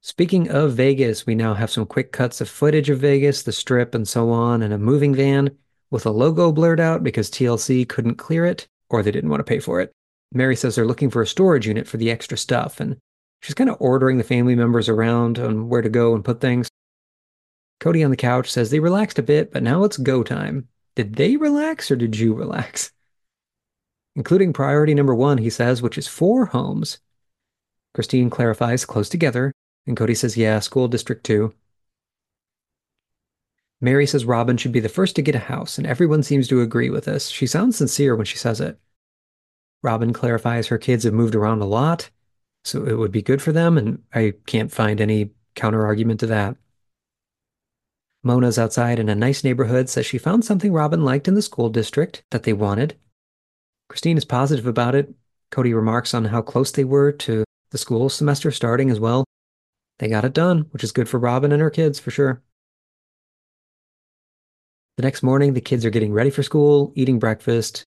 Speaking 0.00 0.48
of 0.48 0.74
Vegas, 0.74 1.26
we 1.26 1.34
now 1.34 1.54
have 1.54 1.70
some 1.70 1.84
quick 1.84 2.12
cuts 2.12 2.40
of 2.40 2.48
footage 2.48 2.88
of 2.88 3.00
Vegas, 3.00 3.42
the 3.42 3.52
strip, 3.52 3.94
and 3.94 4.06
so 4.06 4.30
on, 4.30 4.62
and 4.62 4.72
a 4.72 4.78
moving 4.78 5.14
van 5.14 5.50
with 5.90 6.06
a 6.06 6.10
logo 6.10 6.52
blurred 6.52 6.78
out 6.78 7.02
because 7.02 7.30
TLC 7.30 7.88
couldn't 7.88 8.14
clear 8.14 8.44
it 8.44 8.68
or 8.90 9.02
they 9.02 9.10
didn't 9.10 9.30
want 9.30 9.40
to 9.40 9.44
pay 9.44 9.58
for 9.58 9.80
it. 9.80 9.92
Meri 10.32 10.56
says 10.56 10.74
they're 10.74 10.86
looking 10.86 11.10
for 11.10 11.22
a 11.22 11.26
storage 11.26 11.66
unit 11.66 11.86
for 11.86 11.96
the 11.96 12.10
extra 12.10 12.36
stuff, 12.36 12.80
and 12.80 12.98
she's 13.40 13.54
kind 13.54 13.70
of 13.70 13.76
ordering 13.80 14.18
the 14.18 14.24
family 14.24 14.54
members 14.54 14.88
around 14.88 15.38
on 15.38 15.68
where 15.68 15.82
to 15.82 15.88
go 15.88 16.14
and 16.14 16.24
put 16.24 16.40
things. 16.40 16.68
Kody 17.80 18.04
on 18.04 18.10
the 18.10 18.16
couch 18.16 18.50
says 18.50 18.70
they 18.70 18.80
relaxed 18.80 19.18
a 19.18 19.22
bit, 19.22 19.52
but 19.52 19.62
now 19.62 19.84
it's 19.84 19.96
go 19.96 20.22
time. 20.22 20.68
Did 20.96 21.14
they 21.14 21.36
relax 21.36 21.90
or 21.90 21.96
did 21.96 22.18
you 22.18 22.34
relax? 22.34 22.92
Including 24.16 24.52
priority 24.52 24.94
number 24.94 25.14
one, 25.14 25.38
he 25.38 25.48
says, 25.48 25.80
which 25.80 25.96
is 25.96 26.08
four 26.08 26.46
homes. 26.46 26.98
Christine 27.94 28.30
clarifies 28.30 28.84
close 28.84 29.08
together, 29.08 29.52
and 29.86 29.96
Kody 29.96 30.16
says, 30.16 30.36
yeah, 30.36 30.58
school 30.58 30.88
district 30.88 31.24
two. 31.24 31.54
Meri 33.80 34.08
says 34.08 34.24
Robyn 34.24 34.56
should 34.56 34.72
be 34.72 34.80
the 34.80 34.88
first 34.88 35.14
to 35.16 35.22
get 35.22 35.36
a 35.36 35.38
house, 35.38 35.78
and 35.78 35.86
everyone 35.86 36.24
seems 36.24 36.48
to 36.48 36.60
agree 36.60 36.90
with 36.90 37.04
this. 37.04 37.28
She 37.28 37.46
sounds 37.46 37.76
sincere 37.76 38.16
when 38.16 38.26
she 38.26 38.36
says 38.36 38.60
it. 38.60 38.78
Robyn 39.82 40.12
clarifies 40.12 40.66
her 40.66 40.78
kids 40.78 41.04
have 41.04 41.14
moved 41.14 41.34
around 41.34 41.60
a 41.60 41.66
lot, 41.66 42.10
so 42.64 42.84
it 42.84 42.94
would 42.94 43.12
be 43.12 43.22
good 43.22 43.40
for 43.40 43.52
them, 43.52 43.78
and 43.78 44.02
I 44.12 44.34
can't 44.46 44.72
find 44.72 45.00
any 45.00 45.30
counter 45.54 45.84
argument 45.84 46.20
to 46.20 46.26
that. 46.26 46.56
Mona's 48.22 48.58
outside 48.58 48.98
in 48.98 49.08
a 49.08 49.14
nice 49.14 49.44
neighborhood, 49.44 49.88
says 49.88 50.04
she 50.04 50.18
found 50.18 50.44
something 50.44 50.72
Robyn 50.72 51.04
liked 51.04 51.28
in 51.28 51.34
the 51.34 51.42
school 51.42 51.70
district 51.70 52.24
that 52.30 52.42
they 52.42 52.52
wanted. 52.52 52.96
Christine 53.88 54.18
is 54.18 54.24
positive 54.24 54.66
about 54.66 54.94
it. 54.94 55.14
Kody 55.50 55.74
remarks 55.74 56.12
on 56.12 56.26
how 56.26 56.42
close 56.42 56.72
they 56.72 56.84
were 56.84 57.12
to 57.12 57.44
the 57.70 57.78
school 57.78 58.08
semester 58.08 58.50
starting 58.50 58.90
as 58.90 59.00
well. 59.00 59.24
They 59.98 60.08
got 60.08 60.24
it 60.24 60.32
done, 60.32 60.66
which 60.70 60.84
is 60.84 60.92
good 60.92 61.08
for 61.08 61.18
Robyn 61.18 61.52
and 61.52 61.62
her 61.62 61.70
kids 61.70 61.98
for 61.98 62.10
sure. 62.10 62.42
The 64.96 65.02
next 65.02 65.22
morning, 65.22 65.54
the 65.54 65.60
kids 65.60 65.84
are 65.84 65.90
getting 65.90 66.12
ready 66.12 66.30
for 66.30 66.42
school, 66.42 66.92
eating 66.96 67.18
breakfast. 67.18 67.84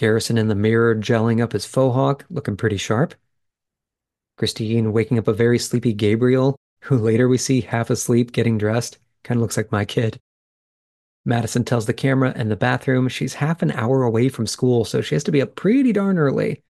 Garrison 0.00 0.38
in 0.38 0.48
the 0.48 0.54
mirror 0.54 0.94
gelling 0.94 1.42
up 1.42 1.52
his 1.52 1.66
faux 1.66 1.94
hawk, 1.94 2.24
looking 2.30 2.56
pretty 2.56 2.78
sharp. 2.78 3.14
Christine 4.38 4.94
waking 4.94 5.18
up 5.18 5.28
a 5.28 5.34
very 5.34 5.58
sleepy 5.58 5.92
Gabriel, 5.92 6.56
who 6.84 6.96
later 6.96 7.28
we 7.28 7.36
see 7.36 7.60
half 7.60 7.90
asleep 7.90 8.32
getting 8.32 8.56
dressed. 8.56 8.96
Kind 9.24 9.36
of 9.36 9.42
looks 9.42 9.58
like 9.58 9.70
my 9.70 9.84
kid. 9.84 10.18
Madison 11.26 11.64
tells 11.64 11.84
the 11.84 11.92
camera 11.92 12.32
in 12.34 12.48
the 12.48 12.56
bathroom 12.56 13.08
she's 13.08 13.34
half 13.34 13.60
an 13.60 13.72
hour 13.72 14.02
away 14.02 14.30
from 14.30 14.46
school, 14.46 14.86
so 14.86 15.02
she 15.02 15.14
has 15.14 15.24
to 15.24 15.32
be 15.32 15.42
up 15.42 15.54
pretty 15.54 15.92
darn 15.92 16.16
early. 16.16 16.62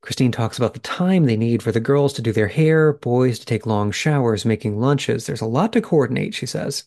Christine 0.00 0.30
talks 0.30 0.58
about 0.58 0.74
the 0.74 0.78
time 0.78 1.24
they 1.24 1.36
need 1.36 1.60
for 1.60 1.72
the 1.72 1.80
girls 1.80 2.12
to 2.12 2.22
do 2.22 2.30
their 2.30 2.46
hair, 2.46 2.92
boys 2.92 3.40
to 3.40 3.46
take 3.46 3.66
long 3.66 3.90
showers, 3.90 4.44
making 4.44 4.78
lunches. 4.78 5.26
There's 5.26 5.40
a 5.40 5.46
lot 5.46 5.72
to 5.72 5.80
coordinate, 5.80 6.34
she 6.34 6.46
says. 6.46 6.84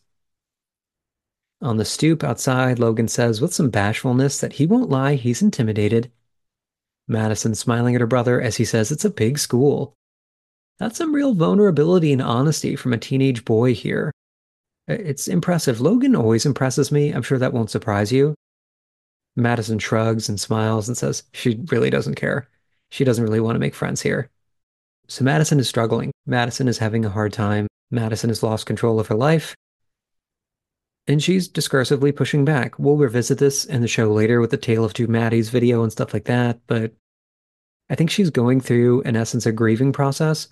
On 1.61 1.77
the 1.77 1.85
stoop 1.85 2.23
outside, 2.23 2.77
Logan 2.77 3.07
says 3.07 3.41
with 3.41 3.53
some 3.53 3.69
bashfulness 3.69 4.39
that 4.39 4.53
he 4.53 4.67
won't 4.67 4.89
lie, 4.89 5.15
he's 5.15 5.41
intimidated. 5.41 6.11
Madison 7.07 7.55
smiling 7.55 7.95
at 7.95 8.01
her 8.01 8.07
brother 8.07 8.39
as 8.41 8.57
he 8.57 8.65
says 8.65 8.91
it's 8.91 9.05
a 9.05 9.09
big 9.09 9.39
school. 9.39 9.93
That's 10.77 10.97
some 10.97 11.15
real 11.15 11.33
vulnerability 11.33 12.13
and 12.13 12.21
honesty 12.21 12.75
from 12.75 12.93
a 12.93 12.97
teenage 12.97 13.43
boy 13.43 13.73
here. 13.73 14.11
It's 14.87 15.27
impressive. 15.27 15.81
Logan 15.81 16.15
always 16.15 16.45
impresses 16.45 16.91
me. 16.91 17.11
I'm 17.11 17.23
sure 17.23 17.39
that 17.39 17.53
won't 17.53 17.71
surprise 17.71 18.11
you. 18.11 18.35
Madison 19.35 19.79
shrugs 19.79 20.29
and 20.29 20.39
smiles 20.39 20.87
and 20.87 20.97
says 20.97 21.23
she 21.33 21.59
really 21.71 21.89
doesn't 21.89 22.15
care. 22.15 22.47
She 22.89 23.03
doesn't 23.03 23.23
really 23.23 23.39
want 23.39 23.55
to 23.55 23.59
make 23.59 23.75
friends 23.75 24.01
here. 24.01 24.29
So 25.07 25.23
Madison 25.23 25.59
is 25.59 25.67
struggling. 25.67 26.11
Madison 26.25 26.67
is 26.67 26.77
having 26.77 27.03
a 27.05 27.09
hard 27.09 27.33
time. 27.33 27.67
Madison 27.89 28.29
has 28.29 28.43
lost 28.43 28.65
control 28.65 28.99
of 28.99 29.07
her 29.07 29.15
life. 29.15 29.55
And 31.07 31.23
she's 31.23 31.47
discursively 31.47 32.15
pushing 32.15 32.43
back. 32.43 32.77
We'll 32.77 32.97
revisit 32.97 33.37
this 33.37 33.63
in 33.65 33.81
the 33.81 33.87
show 33.87 34.11
later 34.11 34.41
with 34.41 34.51
the 34.51 34.57
Tale 34.57 34.83
of 34.83 34.93
Two 34.93 35.07
Maddies 35.07 35.49
video 35.49 35.83
and 35.83 35.91
stuff 35.91 36.13
like 36.13 36.25
that, 36.25 36.59
but 36.67 36.93
I 37.89 37.95
think 37.95 38.09
she's 38.09 38.29
going 38.29 38.59
through, 38.59 39.01
in 39.01 39.15
essence, 39.15 39.45
a 39.45 39.53
grieving 39.53 39.93
process 39.93 40.49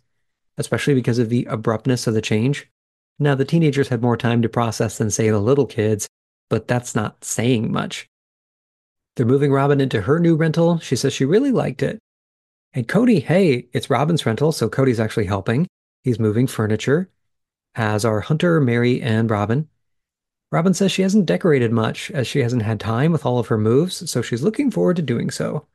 especially 0.57 0.93
because 0.93 1.19
of 1.19 1.29
the 1.29 1.45
abruptness 1.45 2.07
of 2.07 2.13
the 2.13 2.21
change. 2.21 2.69
Now, 3.19 3.35
the 3.35 3.45
teenagers 3.45 3.87
had 3.87 4.01
more 4.01 4.17
time 4.17 4.41
to 4.41 4.49
process 4.49 4.97
than, 4.97 5.09
say, 5.09 5.29
the 5.29 5.39
little 5.39 5.65
kids, 5.65 6.07
but 6.49 6.67
that's 6.67 6.95
not 6.95 7.23
saying 7.23 7.71
much. 7.71 8.07
They're 9.15 9.25
moving 9.25 9.51
Robyn 9.51 9.79
into 9.79 10.01
her 10.01 10.19
new 10.19 10.35
rental. 10.35 10.79
She 10.79 10.95
says 10.95 11.13
she 11.13 11.25
really 11.25 11.51
liked 11.51 11.81
it. 11.81 11.99
And 12.73 12.87
Kody, 12.87 13.23
hey, 13.23 13.67
it's 13.71 13.89
Robyn's 13.89 14.25
rental, 14.25 14.51
so 14.51 14.69
Kody's 14.69 14.99
actually 14.99 15.25
helping. 15.25 15.67
He's 16.03 16.19
moving 16.19 16.45
furniture, 16.45 17.09
as 17.73 18.03
are 18.03 18.19
Hunter, 18.19 18.59
Meri, 18.59 19.01
and 19.01 19.29
Robyn. 19.29 19.69
Robyn 20.51 20.73
says 20.73 20.91
she 20.91 21.01
hasn't 21.01 21.25
decorated 21.25 21.71
much, 21.71 22.11
as 22.11 22.27
she 22.27 22.39
hasn't 22.39 22.61
had 22.61 22.79
time 22.79 23.11
with 23.11 23.25
all 23.25 23.39
of 23.39 23.47
her 23.47 23.57
moves, 23.57 24.09
so 24.09 24.21
she's 24.21 24.43
looking 24.43 24.71
forward 24.71 24.95
to 24.95 25.01
doing 25.01 25.29
so. 25.29 25.65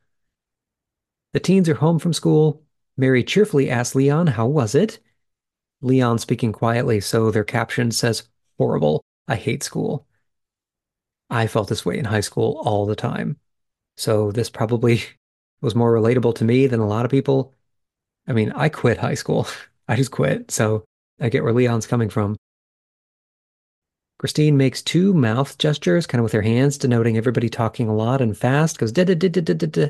The 1.33 1.39
teens 1.39 1.69
are 1.69 1.75
home 1.75 1.99
from 1.99 2.13
school. 2.13 2.61
Meri 2.97 3.23
cheerfully 3.23 3.69
asks 3.69 3.95
Leon, 3.95 4.27
How 4.27 4.47
was 4.47 4.75
it? 4.75 4.99
Leon 5.81 6.19
speaking 6.19 6.51
quietly, 6.51 6.99
so 6.99 7.31
their 7.31 7.43
caption 7.43 7.91
says, 7.91 8.23
Horrible. 8.57 9.03
I 9.27 9.35
hate 9.35 9.63
school. 9.63 10.05
I 11.29 11.47
felt 11.47 11.69
this 11.69 11.85
way 11.85 11.97
in 11.97 12.05
high 12.05 12.21
school 12.21 12.61
all 12.65 12.85
the 12.85 12.95
time. 12.95 13.37
So 13.97 14.31
this 14.31 14.49
probably 14.49 15.03
was 15.61 15.75
more 15.75 15.93
relatable 15.93 16.35
to 16.35 16.45
me 16.45 16.67
than 16.67 16.79
a 16.79 16.87
lot 16.87 17.05
of 17.05 17.11
people. 17.11 17.53
I 18.27 18.33
mean, 18.33 18.51
I 18.51 18.69
quit 18.69 18.97
high 18.97 19.15
school. 19.15 19.47
I 19.87 19.95
just 19.95 20.11
quit. 20.11 20.51
So 20.51 20.83
I 21.19 21.29
get 21.29 21.43
where 21.43 21.53
Leon's 21.53 21.87
coming 21.87 22.09
from. 22.09 22.35
Christine 24.21 24.55
makes 24.55 24.83
two 24.83 25.15
mouth 25.15 25.57
gestures, 25.57 26.05
kind 26.05 26.19
of 26.19 26.23
with 26.23 26.33
her 26.33 26.43
hands, 26.43 26.77
denoting 26.77 27.17
everybody 27.17 27.49
talking 27.49 27.89
a 27.89 27.95
lot 27.95 28.21
and 28.21 28.37
fast, 28.37 28.77
goes 28.77 28.91
da 28.91 29.03
da 29.03 29.15
da 29.15 29.27
da 29.27 29.41
da 29.41 29.55
da 29.55 29.65
da. 29.65 29.87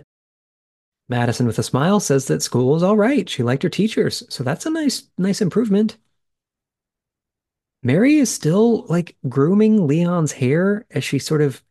Madison, 1.09 1.47
with 1.47 1.59
a 1.59 1.63
smile, 1.63 1.99
says 1.99 2.27
that 2.27 2.41
school 2.41 2.73
is 2.77 2.81
all 2.81 2.95
right. 2.95 3.27
She 3.27 3.43
liked 3.43 3.61
her 3.63 3.67
teachers, 3.67 4.23
so 4.29 4.41
that's 4.41 4.65
a 4.65 4.69
nice, 4.69 5.03
nice 5.17 5.41
improvement. 5.41 5.97
Meri 7.83 8.15
is 8.15 8.33
still 8.33 8.85
like 8.85 9.17
grooming 9.27 9.85
Leon's 9.85 10.31
hair 10.31 10.85
as 10.91 11.03
she 11.03 11.19
sort 11.19 11.41
of 11.41 11.61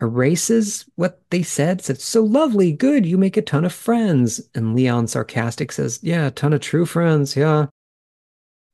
erases 0.00 0.84
what 0.94 1.20
they 1.30 1.42
said. 1.42 1.82
Said, 1.82 2.00
so 2.00 2.22
lovely, 2.22 2.70
good, 2.70 3.04
you 3.04 3.18
make 3.18 3.36
a 3.36 3.42
ton 3.42 3.64
of 3.64 3.72
friends. 3.72 4.40
And 4.54 4.76
Leon 4.76 5.08
sarcastic 5.08 5.72
says, 5.72 5.98
yeah, 6.00 6.28
a 6.28 6.30
ton 6.30 6.52
of 6.52 6.60
true 6.60 6.86
friends, 6.86 7.34
yeah. 7.34 7.66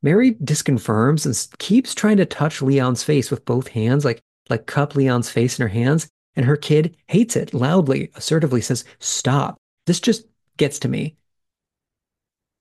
Meri 0.01 0.35
disconfirms 0.35 1.25
and 1.25 1.59
keeps 1.59 1.93
trying 1.93 2.17
to 2.17 2.25
touch 2.25 2.61
Leon's 2.61 3.03
face 3.03 3.29
with 3.29 3.45
both 3.45 3.67
hands, 3.69 4.05
like 4.05 4.21
like 4.49 4.65
cup 4.65 4.95
Leon's 4.95 5.29
face 5.29 5.59
in 5.59 5.63
her 5.63 5.69
hands, 5.69 6.09
and 6.35 6.45
her 6.45 6.57
kid 6.57 6.95
hates 7.07 7.35
it 7.35 7.53
loudly, 7.53 8.11
assertively 8.15 8.61
says, 8.61 8.83
stop. 8.99 9.57
This 9.85 9.99
just 9.99 10.25
gets 10.57 10.79
to 10.79 10.87
me. 10.87 11.15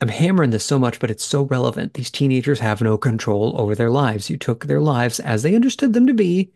I'm 0.01 0.09
hammering 0.09 0.51
this 0.51 0.65
so 0.65 0.79
much, 0.79 1.01
but 1.01 1.11
it's 1.11 1.25
so 1.25 1.43
relevant. 1.43 1.95
These 1.95 2.11
teenagers 2.11 2.61
have 2.61 2.81
no 2.81 2.97
control 2.97 3.55
over 3.59 3.75
their 3.75 3.91
lives. 3.91 4.31
You 4.31 4.37
took 4.37 4.67
their 4.67 4.81
lives 4.81 5.19
as 5.19 5.43
they 5.43 5.57
understood 5.57 5.93
them 5.93 6.07
to 6.07 6.15
be 6.15 6.53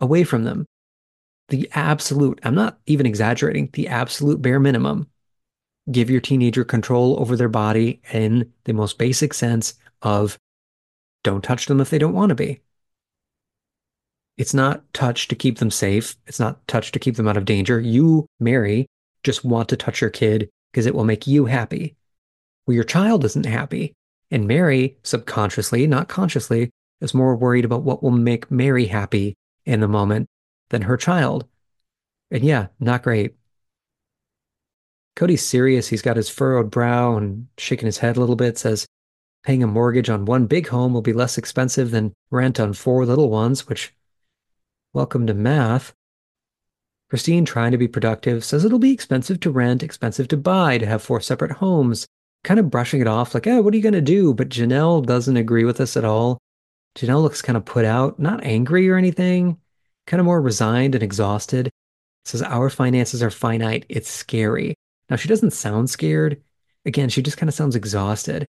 away 0.00 0.24
from 0.24 0.44
them. 0.44 0.64
The 1.48 1.68
absolute, 1.74 2.40
I'm 2.42 2.54
not 2.54 2.78
even 2.86 3.06
exaggerating, 3.06 3.70
the 3.72 3.88
absolute 3.88 4.40
bare 4.40 4.60
minimum. 4.60 5.08
Give 5.90 6.08
your 6.08 6.20
teenager 6.20 6.64
control 6.64 7.18
over 7.18 7.36
their 7.36 7.48
body 7.48 8.00
in 8.12 8.50
the 8.64 8.72
most 8.72 8.96
basic 8.96 9.34
sense 9.34 9.74
of 10.02 10.38
don't 11.22 11.44
touch 11.44 11.66
them 11.66 11.80
if 11.80 11.90
they 11.90 11.98
don't 11.98 12.14
want 12.14 12.30
to 12.30 12.34
be. 12.34 12.60
It's 14.38 14.54
not 14.54 14.82
touch 14.94 15.28
to 15.28 15.34
keep 15.34 15.58
them 15.58 15.70
safe. 15.70 16.16
It's 16.26 16.40
not 16.40 16.66
touch 16.66 16.92
to 16.92 16.98
keep 16.98 17.16
them 17.16 17.28
out 17.28 17.36
of 17.36 17.44
danger. 17.44 17.78
You, 17.78 18.26
Meri, 18.38 18.86
just 19.22 19.44
want 19.44 19.68
to 19.68 19.76
touch 19.76 20.00
your 20.00 20.10
kid 20.10 20.48
because 20.72 20.86
it 20.86 20.94
will 20.94 21.04
make 21.04 21.26
you 21.26 21.44
happy. 21.44 21.96
Well, 22.66 22.74
your 22.74 22.84
child 22.84 23.24
isn't 23.24 23.46
happy. 23.46 23.92
And 24.30 24.46
Meri, 24.46 24.96
subconsciously, 25.02 25.86
not 25.86 26.08
consciously, 26.08 26.70
is 27.00 27.12
more 27.12 27.36
worried 27.36 27.64
about 27.64 27.82
what 27.82 28.02
will 28.02 28.12
make 28.12 28.50
Meri 28.50 28.86
happy 28.86 29.34
in 29.66 29.80
the 29.80 29.88
moment 29.88 30.28
than 30.70 30.82
her 30.82 30.96
child. 30.96 31.46
And 32.30 32.44
yeah, 32.44 32.68
not 32.78 33.02
great. 33.02 33.34
Kody's 35.16 35.44
serious. 35.44 35.88
He's 35.88 36.02
got 36.02 36.16
his 36.16 36.30
furrowed 36.30 36.70
brow 36.70 37.16
and 37.16 37.48
shaking 37.58 37.86
his 37.86 37.98
head 37.98 38.16
a 38.16 38.20
little 38.20 38.36
bit, 38.36 38.56
says, 38.56 38.86
paying 39.42 39.62
a 39.62 39.66
mortgage 39.66 40.10
on 40.10 40.24
one 40.24 40.46
big 40.46 40.68
home 40.68 40.92
will 40.92 41.02
be 41.02 41.12
less 41.12 41.38
expensive 41.38 41.90
than 41.90 42.12
rent 42.30 42.60
on 42.60 42.72
four 42.72 43.06
little 43.06 43.30
ones, 43.30 43.68
which, 43.68 43.94
welcome 44.92 45.26
to 45.26 45.34
math. 45.34 45.94
Christine, 47.08 47.44
trying 47.44 47.72
to 47.72 47.78
be 47.78 47.88
productive, 47.88 48.44
says 48.44 48.64
it'll 48.64 48.78
be 48.78 48.92
expensive 48.92 49.40
to 49.40 49.50
rent, 49.50 49.82
expensive 49.82 50.28
to 50.28 50.36
buy, 50.36 50.78
to 50.78 50.86
have 50.86 51.02
four 51.02 51.20
separate 51.20 51.52
homes, 51.52 52.06
kind 52.44 52.60
of 52.60 52.70
brushing 52.70 53.00
it 53.00 53.06
off 53.06 53.34
like, 53.34 53.46
oh, 53.46 53.62
what 53.62 53.74
are 53.74 53.76
you 53.76 53.82
going 53.82 53.92
to 53.94 54.00
do? 54.00 54.32
But 54.34 54.48
Janelle 54.48 55.04
doesn't 55.04 55.36
agree 55.36 55.64
with 55.64 55.78
this 55.78 55.96
at 55.96 56.04
all. 56.04 56.38
Janelle 56.96 57.22
looks 57.22 57.42
kind 57.42 57.56
of 57.56 57.64
put 57.64 57.84
out, 57.84 58.18
not 58.18 58.44
angry 58.44 58.88
or 58.88 58.96
anything, 58.96 59.58
kind 60.06 60.20
of 60.20 60.24
more 60.26 60.40
resigned 60.40 60.94
and 60.94 61.02
exhausted. 61.02 61.70
Says, 62.24 62.42
Our 62.42 62.70
finances 62.70 63.22
are 63.22 63.30
finite. 63.30 63.86
It's 63.88 64.10
scary. 64.10 64.74
Now, 65.08 65.16
she 65.16 65.28
doesn't 65.28 65.52
sound 65.52 65.90
scared. 65.90 66.42
Again, 66.84 67.08
she 67.08 67.22
just 67.22 67.36
kind 67.36 67.48
of 67.48 67.54
sounds 67.54 67.76
exhausted. 67.76 68.46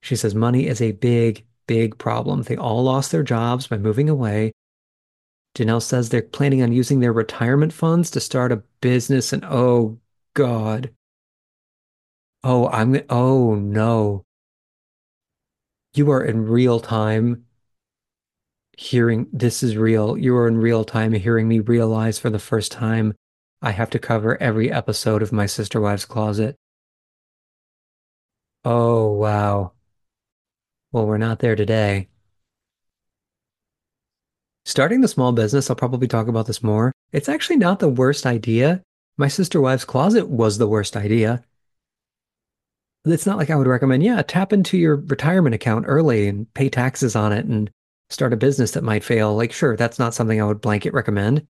She 0.00 0.16
says, 0.16 0.34
Money 0.34 0.66
is 0.66 0.80
a 0.80 0.92
big, 0.92 1.44
big 1.66 1.98
problem. 1.98 2.42
They 2.42 2.56
all 2.56 2.84
lost 2.84 3.12
their 3.12 3.22
jobs 3.22 3.66
by 3.66 3.78
moving 3.78 4.08
away. 4.08 4.52
Janelle 5.56 5.82
says 5.82 6.08
they're 6.08 6.22
planning 6.22 6.62
on 6.62 6.72
using 6.72 7.00
their 7.00 7.12
retirement 7.12 7.72
funds 7.72 8.10
to 8.10 8.20
start 8.20 8.52
a 8.52 8.62
business, 8.80 9.32
and 9.32 9.44
oh, 9.44 9.98
God. 10.34 10.90
Oh, 12.44 12.68
I'm, 12.68 13.00
oh, 13.08 13.54
no. 13.54 14.24
You 15.94 16.10
are 16.10 16.22
in 16.22 16.46
real 16.46 16.78
time 16.78 17.46
hearing 18.76 19.26
this 19.32 19.62
is 19.62 19.76
real. 19.76 20.16
You 20.16 20.36
are 20.36 20.46
in 20.46 20.58
real 20.58 20.84
time 20.84 21.12
hearing 21.12 21.48
me 21.48 21.60
realize 21.60 22.18
for 22.18 22.30
the 22.30 22.38
first 22.38 22.70
time 22.70 23.14
I 23.62 23.70
have 23.70 23.90
to 23.90 23.98
cover 23.98 24.40
every 24.40 24.70
episode 24.70 25.22
of 25.22 25.32
My 25.32 25.46
Sister 25.46 25.80
Wives 25.80 26.04
Closet. 26.04 26.56
Oh, 28.64 29.12
wow. 29.12 29.72
Well, 30.96 31.06
we're 31.06 31.18
not 31.18 31.40
there 31.40 31.56
today. 31.56 32.08
Starting 34.64 35.02
the 35.02 35.08
small 35.08 35.30
business, 35.30 35.68
I'll 35.68 35.76
probably 35.76 36.08
talk 36.08 36.26
about 36.26 36.46
this 36.46 36.62
more. 36.62 36.90
It's 37.12 37.28
actually 37.28 37.58
not 37.58 37.80
the 37.80 37.88
worst 37.90 38.24
idea. 38.24 38.80
My 39.18 39.28
sister 39.28 39.60
wife's 39.60 39.84
closet 39.84 40.30
was 40.30 40.56
the 40.56 40.66
worst 40.66 40.96
idea. 40.96 41.44
It's 43.04 43.26
not 43.26 43.36
like 43.36 43.50
I 43.50 43.56
would 43.56 43.66
recommend, 43.66 44.04
yeah, 44.04 44.22
tap 44.22 44.54
into 44.54 44.78
your 44.78 44.96
retirement 44.96 45.54
account 45.54 45.84
early 45.86 46.28
and 46.28 46.52
pay 46.54 46.70
taxes 46.70 47.14
on 47.14 47.30
it 47.30 47.44
and 47.44 47.70
start 48.08 48.32
a 48.32 48.36
business 48.38 48.70
that 48.70 48.82
might 48.82 49.04
fail. 49.04 49.36
Like, 49.36 49.52
sure, 49.52 49.76
that's 49.76 49.98
not 49.98 50.14
something 50.14 50.40
I 50.40 50.46
would 50.46 50.62
blanket 50.62 50.94
recommend. 50.94 51.46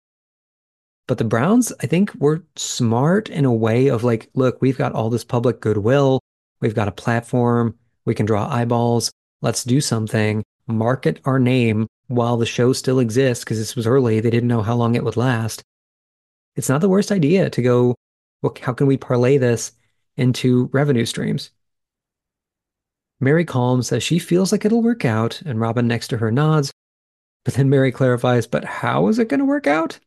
But 1.06 1.17
the 1.17 1.25
Browns, 1.25 1.73
I 1.82 1.88
think, 1.88 2.15
were 2.15 2.45
smart 2.56 3.29
in 3.29 3.43
a 3.43 3.53
way 3.53 3.89
of 3.89 4.06
like, 4.06 4.29
look, 4.36 4.62
we've 4.62 4.77
got 4.77 4.93
all 4.93 5.10
this 5.10 5.25
public 5.25 5.60
goodwill. 5.60 6.21
We've 6.62 6.73
got 6.73 6.88
a 6.88 6.93
platform. 6.93 7.77
We 8.06 8.15
can 8.15 8.25
draw 8.25 8.47
eyeballs. 8.47 9.12
Let's 9.43 9.65
do 9.65 9.82
something. 9.82 10.41
Market 10.67 11.19
our 11.25 11.38
name 11.38 11.88
while 12.08 12.38
the 12.38 12.45
show 12.45 12.71
still 12.71 12.99
exists 12.99 13.43
because 13.43 13.60
this 13.60 13.75
was 13.75 13.86
early. 13.86 14.21
They 14.21 14.29
didn't 14.29 14.47
know 14.47 14.62
how 14.62 14.75
long 14.75 14.95
it 14.95 15.03
would 15.03 15.17
last. 15.17 15.62
It's 16.56 16.69
not 16.69 16.79
the 16.79 16.88
worst 16.88 17.12
idea 17.12 17.49
to 17.49 17.62
go, 17.62 17.95
well, 18.41 18.56
how 18.62 18.71
can 18.71 18.88
we 18.88 18.95
parlay 18.95 19.38
this 19.38 19.73
into 20.15 20.69
revenue 20.71 21.06
streams? 21.06 21.49
Meri 23.19 23.43
calms 23.43 23.88
says 23.88 24.01
she 24.01 24.17
feels 24.17 24.53
like 24.53 24.63
it'll 24.63 24.82
work 24.82 25.03
out, 25.03 25.41
and 25.45 25.60
Robyn 25.60 25.88
next 25.88 26.08
to 26.10 26.17
her 26.17 26.32
nods. 26.32 26.71
But 27.43 27.56
then 27.56 27.69
Meri 27.69 27.91
clarifies, 27.91 28.47
but 28.47 28.63
how 28.63 29.10
is 29.10 29.19
it 29.19 29.27
going 29.27 29.41
to 29.41 29.45
work 29.45 29.67
out? 29.67 29.99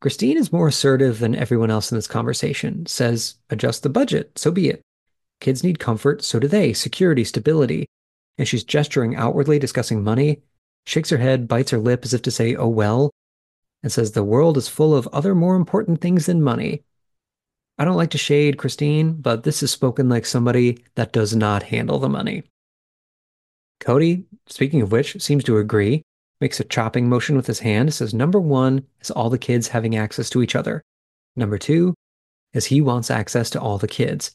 Christine 0.00 0.36
is 0.36 0.52
more 0.52 0.68
assertive 0.68 1.18
than 1.18 1.34
everyone 1.34 1.72
else 1.72 1.90
in 1.90 1.98
this 1.98 2.06
conversation, 2.06 2.86
says, 2.86 3.34
adjust 3.50 3.82
the 3.82 3.88
budget, 3.88 4.38
so 4.38 4.52
be 4.52 4.68
it. 4.68 4.80
Kids 5.40 5.62
need 5.62 5.78
comfort, 5.78 6.22
so 6.22 6.38
do 6.38 6.48
they, 6.48 6.72
security, 6.72 7.24
stability 7.24 7.86
and 8.38 8.46
she's 8.46 8.64
gesturing 8.64 9.16
outwardly, 9.16 9.58
discussing 9.58 10.02
money, 10.02 10.42
shakes 10.86 11.10
her 11.10 11.18
head, 11.18 11.48
bites 11.48 11.72
her 11.72 11.78
lip 11.78 12.04
as 12.04 12.14
if 12.14 12.22
to 12.22 12.30
say, 12.30 12.54
oh 12.54 12.68
well, 12.68 13.10
and 13.82 13.92
says, 13.92 14.12
the 14.12 14.24
world 14.24 14.56
is 14.56 14.68
full 14.68 14.94
of 14.94 15.08
other 15.08 15.34
more 15.34 15.56
important 15.56 16.00
things 16.00 16.26
than 16.26 16.42
money. 16.42 16.82
I 17.78 17.84
don't 17.84 17.96
like 17.96 18.10
to 18.10 18.18
shade 18.18 18.58
Christine, 18.58 19.12
but 19.14 19.42
this 19.42 19.62
is 19.62 19.70
spoken 19.70 20.08
like 20.08 20.24
somebody 20.24 20.84
that 20.94 21.12
does 21.12 21.34
not 21.36 21.64
handle 21.64 21.98
the 21.98 22.08
money. 22.08 22.44
Kody, 23.80 24.24
speaking 24.46 24.82
of 24.82 24.90
which, 24.90 25.20
seems 25.22 25.44
to 25.44 25.58
agree, 25.58 26.02
makes 26.40 26.58
a 26.58 26.64
chopping 26.64 27.08
motion 27.08 27.36
with 27.36 27.46
his 27.46 27.60
hand, 27.60 27.94
says 27.94 28.14
number 28.14 28.40
one 28.40 28.84
is 29.00 29.10
all 29.10 29.30
the 29.30 29.38
kids 29.38 29.68
having 29.68 29.96
access 29.96 30.30
to 30.30 30.42
each 30.42 30.56
other. 30.56 30.82
Number 31.36 31.58
two 31.58 31.94
is 32.52 32.66
he 32.66 32.80
wants 32.80 33.10
access 33.10 33.50
to 33.50 33.60
all 33.60 33.78
the 33.78 33.86
kids. 33.86 34.32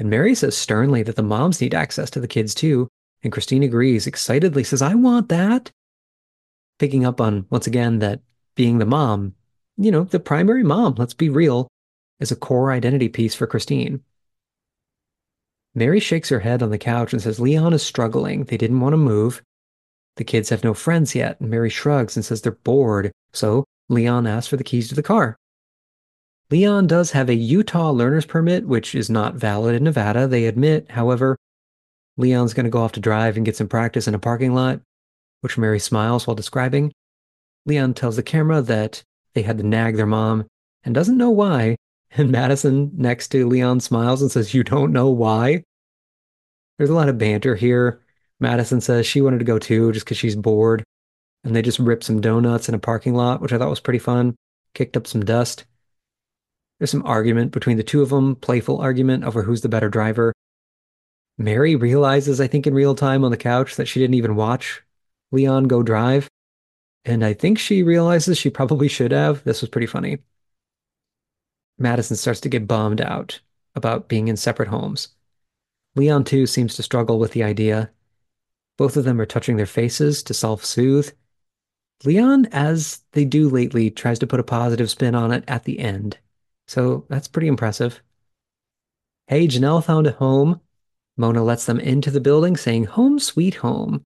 And 0.00 0.08
Meri 0.08 0.34
says 0.34 0.56
sternly 0.56 1.02
that 1.02 1.16
the 1.16 1.22
moms 1.22 1.60
need 1.60 1.74
access 1.74 2.08
to 2.12 2.20
the 2.20 2.26
kids 2.26 2.54
too, 2.54 2.88
and 3.22 3.30
Christine 3.30 3.62
agrees, 3.62 4.06
excitedly 4.06 4.64
says, 4.64 4.80
I 4.80 4.94
want 4.94 5.28
that. 5.28 5.70
Picking 6.78 7.04
up 7.04 7.20
on, 7.20 7.44
once 7.50 7.66
again, 7.66 7.98
that 7.98 8.20
being 8.54 8.78
the 8.78 8.86
mom, 8.86 9.34
you 9.76 9.90
know, 9.90 10.04
the 10.04 10.18
primary 10.18 10.64
mom, 10.64 10.94
let's 10.96 11.12
be 11.12 11.28
real, 11.28 11.68
is 12.18 12.32
a 12.32 12.36
core 12.36 12.72
identity 12.72 13.10
piece 13.10 13.34
for 13.34 13.46
Christine. 13.46 14.00
Meri 15.74 16.00
shakes 16.00 16.30
her 16.30 16.40
head 16.40 16.62
on 16.62 16.70
the 16.70 16.78
couch 16.78 17.12
and 17.12 17.20
says, 17.20 17.38
Leon 17.38 17.74
is 17.74 17.82
struggling. 17.82 18.44
They 18.44 18.56
didn't 18.56 18.80
want 18.80 18.94
to 18.94 18.96
move. 18.96 19.42
The 20.16 20.24
kids 20.24 20.48
have 20.48 20.64
no 20.64 20.72
friends 20.72 21.14
yet. 21.14 21.38
And 21.40 21.50
Meri 21.50 21.68
shrugs 21.68 22.16
and 22.16 22.24
says 22.24 22.40
they're 22.40 22.52
bored. 22.52 23.12
So 23.34 23.66
Leon 23.90 24.26
asks 24.26 24.48
for 24.48 24.56
the 24.56 24.64
keys 24.64 24.88
to 24.88 24.94
the 24.94 25.02
car. 25.02 25.36
Leon 26.50 26.88
does 26.88 27.12
have 27.12 27.28
a 27.28 27.34
Utah 27.34 27.90
learner's 27.90 28.26
permit, 28.26 28.66
which 28.66 28.94
is 28.94 29.08
not 29.08 29.36
valid 29.36 29.76
in 29.76 29.84
Nevada, 29.84 30.26
they 30.26 30.46
admit. 30.46 30.90
However, 30.90 31.36
Leon's 32.16 32.54
going 32.54 32.64
to 32.64 32.70
go 32.70 32.82
off 32.82 32.92
to 32.92 33.00
drive 33.00 33.36
and 33.36 33.46
get 33.46 33.56
some 33.56 33.68
practice 33.68 34.08
in 34.08 34.14
a 34.14 34.18
parking 34.18 34.52
lot, 34.52 34.80
which 35.42 35.56
Meri 35.56 35.78
smiles 35.78 36.26
while 36.26 36.34
describing. 36.34 36.92
Leon 37.66 37.94
tells 37.94 38.16
the 38.16 38.22
camera 38.22 38.60
that 38.62 39.02
they 39.34 39.42
had 39.42 39.58
to 39.58 39.64
nag 39.64 39.96
their 39.96 40.06
mom 40.06 40.46
and 40.82 40.94
doesn't 40.94 41.18
know 41.18 41.30
why. 41.30 41.76
And 42.16 42.32
Madison 42.32 42.90
next 42.96 43.28
to 43.28 43.46
Leon 43.46 43.78
smiles 43.78 44.20
and 44.20 44.32
says, 44.32 44.52
You 44.52 44.64
don't 44.64 44.92
know 44.92 45.10
why? 45.10 45.62
There's 46.76 46.90
a 46.90 46.94
lot 46.94 47.08
of 47.08 47.18
banter 47.18 47.54
here. 47.54 48.00
Madison 48.40 48.80
says 48.80 49.06
she 49.06 49.20
wanted 49.20 49.38
to 49.38 49.44
go 49.44 49.60
too 49.60 49.92
just 49.92 50.06
because 50.06 50.18
she's 50.18 50.34
bored. 50.34 50.82
And 51.44 51.54
they 51.54 51.62
just 51.62 51.78
ripped 51.78 52.02
some 52.02 52.20
donuts 52.20 52.68
in 52.68 52.74
a 52.74 52.80
parking 52.80 53.14
lot, 53.14 53.40
which 53.40 53.52
I 53.52 53.58
thought 53.58 53.70
was 53.70 53.78
pretty 53.78 54.00
fun. 54.00 54.34
Kicked 54.74 54.96
up 54.96 55.06
some 55.06 55.24
dust. 55.24 55.66
There's 56.80 56.90
some 56.90 57.04
argument 57.04 57.52
between 57.52 57.76
the 57.76 57.82
two 57.82 58.00
of 58.00 58.08
them, 58.08 58.36
playful 58.36 58.80
argument 58.80 59.24
over 59.24 59.42
who's 59.42 59.60
the 59.60 59.68
better 59.68 59.90
driver. 59.90 60.32
Meri 61.36 61.76
realizes, 61.76 62.40
I 62.40 62.46
think, 62.46 62.66
in 62.66 62.72
real 62.72 62.94
time 62.94 63.22
on 63.22 63.30
the 63.30 63.36
couch 63.36 63.76
that 63.76 63.84
she 63.86 64.00
didn't 64.00 64.14
even 64.14 64.34
watch 64.34 64.82
Leon 65.30 65.64
go 65.64 65.82
drive. 65.82 66.26
And 67.04 67.22
I 67.22 67.34
think 67.34 67.58
she 67.58 67.82
realizes 67.82 68.38
she 68.38 68.48
probably 68.48 68.88
should 68.88 69.12
have. 69.12 69.44
This 69.44 69.60
was 69.60 69.68
pretty 69.68 69.86
funny. 69.86 70.20
Madison 71.78 72.16
starts 72.16 72.40
to 72.40 72.48
get 72.48 72.66
bummed 72.66 73.02
out 73.02 73.40
about 73.74 74.08
being 74.08 74.28
in 74.28 74.38
separate 74.38 74.68
homes. 74.68 75.08
Leon, 75.96 76.24
too, 76.24 76.46
seems 76.46 76.76
to 76.76 76.82
struggle 76.82 77.18
with 77.18 77.32
the 77.32 77.42
idea. 77.42 77.90
Both 78.78 78.96
of 78.96 79.04
them 79.04 79.20
are 79.20 79.26
touching 79.26 79.56
their 79.56 79.66
faces 79.66 80.22
to 80.22 80.32
self 80.32 80.64
soothe. 80.64 81.12
Leon, 82.04 82.46
as 82.52 83.02
they 83.12 83.26
do 83.26 83.50
lately, 83.50 83.90
tries 83.90 84.18
to 84.20 84.26
put 84.26 84.40
a 84.40 84.44
positive 84.44 84.88
spin 84.88 85.14
on 85.14 85.30
it 85.30 85.44
at 85.46 85.64
the 85.64 85.78
end. 85.78 86.18
So 86.70 87.04
that's 87.08 87.26
pretty 87.26 87.48
impressive. 87.48 88.00
Hey, 89.26 89.48
Janelle 89.48 89.84
found 89.84 90.06
a 90.06 90.12
home. 90.12 90.60
Mona 91.16 91.42
lets 91.42 91.66
them 91.66 91.80
into 91.80 92.12
the 92.12 92.20
building, 92.20 92.56
saying, 92.56 92.84
Home 92.84 93.18
sweet 93.18 93.56
home. 93.56 94.04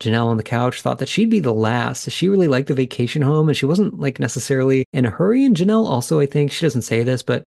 Janelle 0.00 0.26
on 0.26 0.36
the 0.36 0.44
couch 0.44 0.80
thought 0.80 1.00
that 1.00 1.08
she'd 1.08 1.28
be 1.28 1.40
the 1.40 1.52
last. 1.52 2.08
She 2.08 2.28
really 2.28 2.46
liked 2.46 2.68
the 2.68 2.74
vacation 2.74 3.20
home 3.20 3.48
and 3.48 3.58
she 3.58 3.66
wasn't 3.66 3.98
like 3.98 4.20
necessarily 4.20 4.84
in 4.92 5.06
a 5.06 5.10
hurry. 5.10 5.44
And 5.44 5.56
Janelle 5.56 5.84
also, 5.84 6.20
I 6.20 6.26
think, 6.26 6.52
she 6.52 6.64
doesn't 6.64 6.82
say 6.82 7.02
this, 7.02 7.24
but 7.24 7.42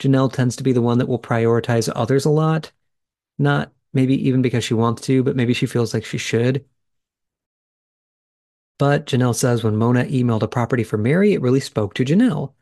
Janelle 0.00 0.30
tends 0.30 0.54
to 0.56 0.62
be 0.62 0.72
the 0.72 0.82
one 0.82 0.98
that 0.98 1.08
will 1.08 1.18
prioritize 1.18 1.90
others 1.96 2.26
a 2.26 2.30
lot. 2.30 2.70
Not 3.38 3.72
maybe 3.94 4.22
even 4.28 4.42
because 4.42 4.64
she 4.64 4.74
wants 4.74 5.00
to, 5.06 5.22
but 5.22 5.34
maybe 5.34 5.54
she 5.54 5.64
feels 5.64 5.94
like 5.94 6.04
she 6.04 6.18
should. 6.18 6.62
But 8.78 9.06
Janelle 9.06 9.34
says 9.34 9.64
when 9.64 9.78
Mona 9.78 10.04
emailed 10.04 10.42
a 10.42 10.48
property 10.48 10.84
for 10.84 10.98
Meri, 10.98 11.32
it 11.32 11.40
really 11.40 11.60
spoke 11.60 11.94
to 11.94 12.04
Janelle. 12.04 12.52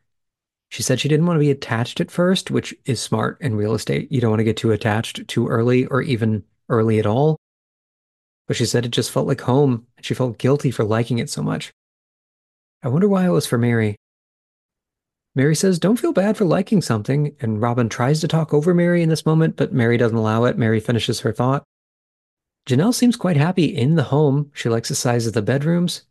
She 0.69 0.83
said 0.83 1.01
she 1.01 1.09
didn't 1.09 1.27
want 1.27 1.37
to 1.37 1.41
be 1.41 1.51
attached 1.51 2.01
at 2.01 2.11
first, 2.11 2.51
which 2.51 2.75
is 2.85 3.01
smart 3.01 3.41
in 3.41 3.57
real 3.57 3.75
estate. 3.75 4.11
You 4.11 4.21
don't 4.21 4.31
want 4.31 4.41
to 4.41 4.45
get 4.45 4.57
too 4.57 4.73
attached 4.73 5.27
too 5.29 5.49
early 5.49 5.87
or 5.87 6.03
even 6.03 6.45
early 6.69 6.99
at 6.99 7.07
all. 7.07 7.37
But 8.47 8.57
she 8.57 8.67
said 8.67 8.85
it 8.85 8.91
just 8.91 9.11
felt 9.11 9.27
like 9.27 9.43
home 9.43 9.87
and 9.97 10.05
she 10.05 10.15
felt 10.15 10.39
guilty 10.39 10.71
for 10.71 10.85
liking 10.85 11.19
it 11.19 11.31
so 11.31 11.43
much. 11.43 11.73
I 12.83 12.89
wonder 12.89 13.09
why 13.09 13.27
it 13.27 13.31
was 13.31 13.47
for 13.47 13.59
Meri. 13.59 13.97
Meri 15.35 15.55
says, 15.55 15.79
Don't 15.79 15.99
feel 15.99 16.13
bad 16.13 16.37
for 16.37 16.45
liking 16.45 16.81
something. 16.81 17.37
And 17.41 17.61
Robyn 17.61 17.89
tries 17.89 18.21
to 18.21 18.29
talk 18.29 18.55
over 18.55 18.73
Meri 18.73 19.03
in 19.03 19.09
this 19.09 19.27
moment, 19.27 19.57
but 19.57 19.73
Meri 19.73 19.97
doesn't 19.97 20.17
allow 20.17 20.45
it. 20.45 20.59
Meri 20.59 20.81
finishes 20.81 21.21
her 21.21 21.33
thought. 21.33 21.63
Janelle 22.67 22.95
seems 22.95 23.17
quite 23.17 23.37
happy 23.37 23.67
in 23.67 23.95
the 23.95 24.05
home. 24.05 24.51
She 24.55 24.69
likes 24.69 24.89
the 24.89 24.95
size 24.95 25.27
of 25.27 25.35
the 25.35 25.43
bedrooms. 25.43 26.03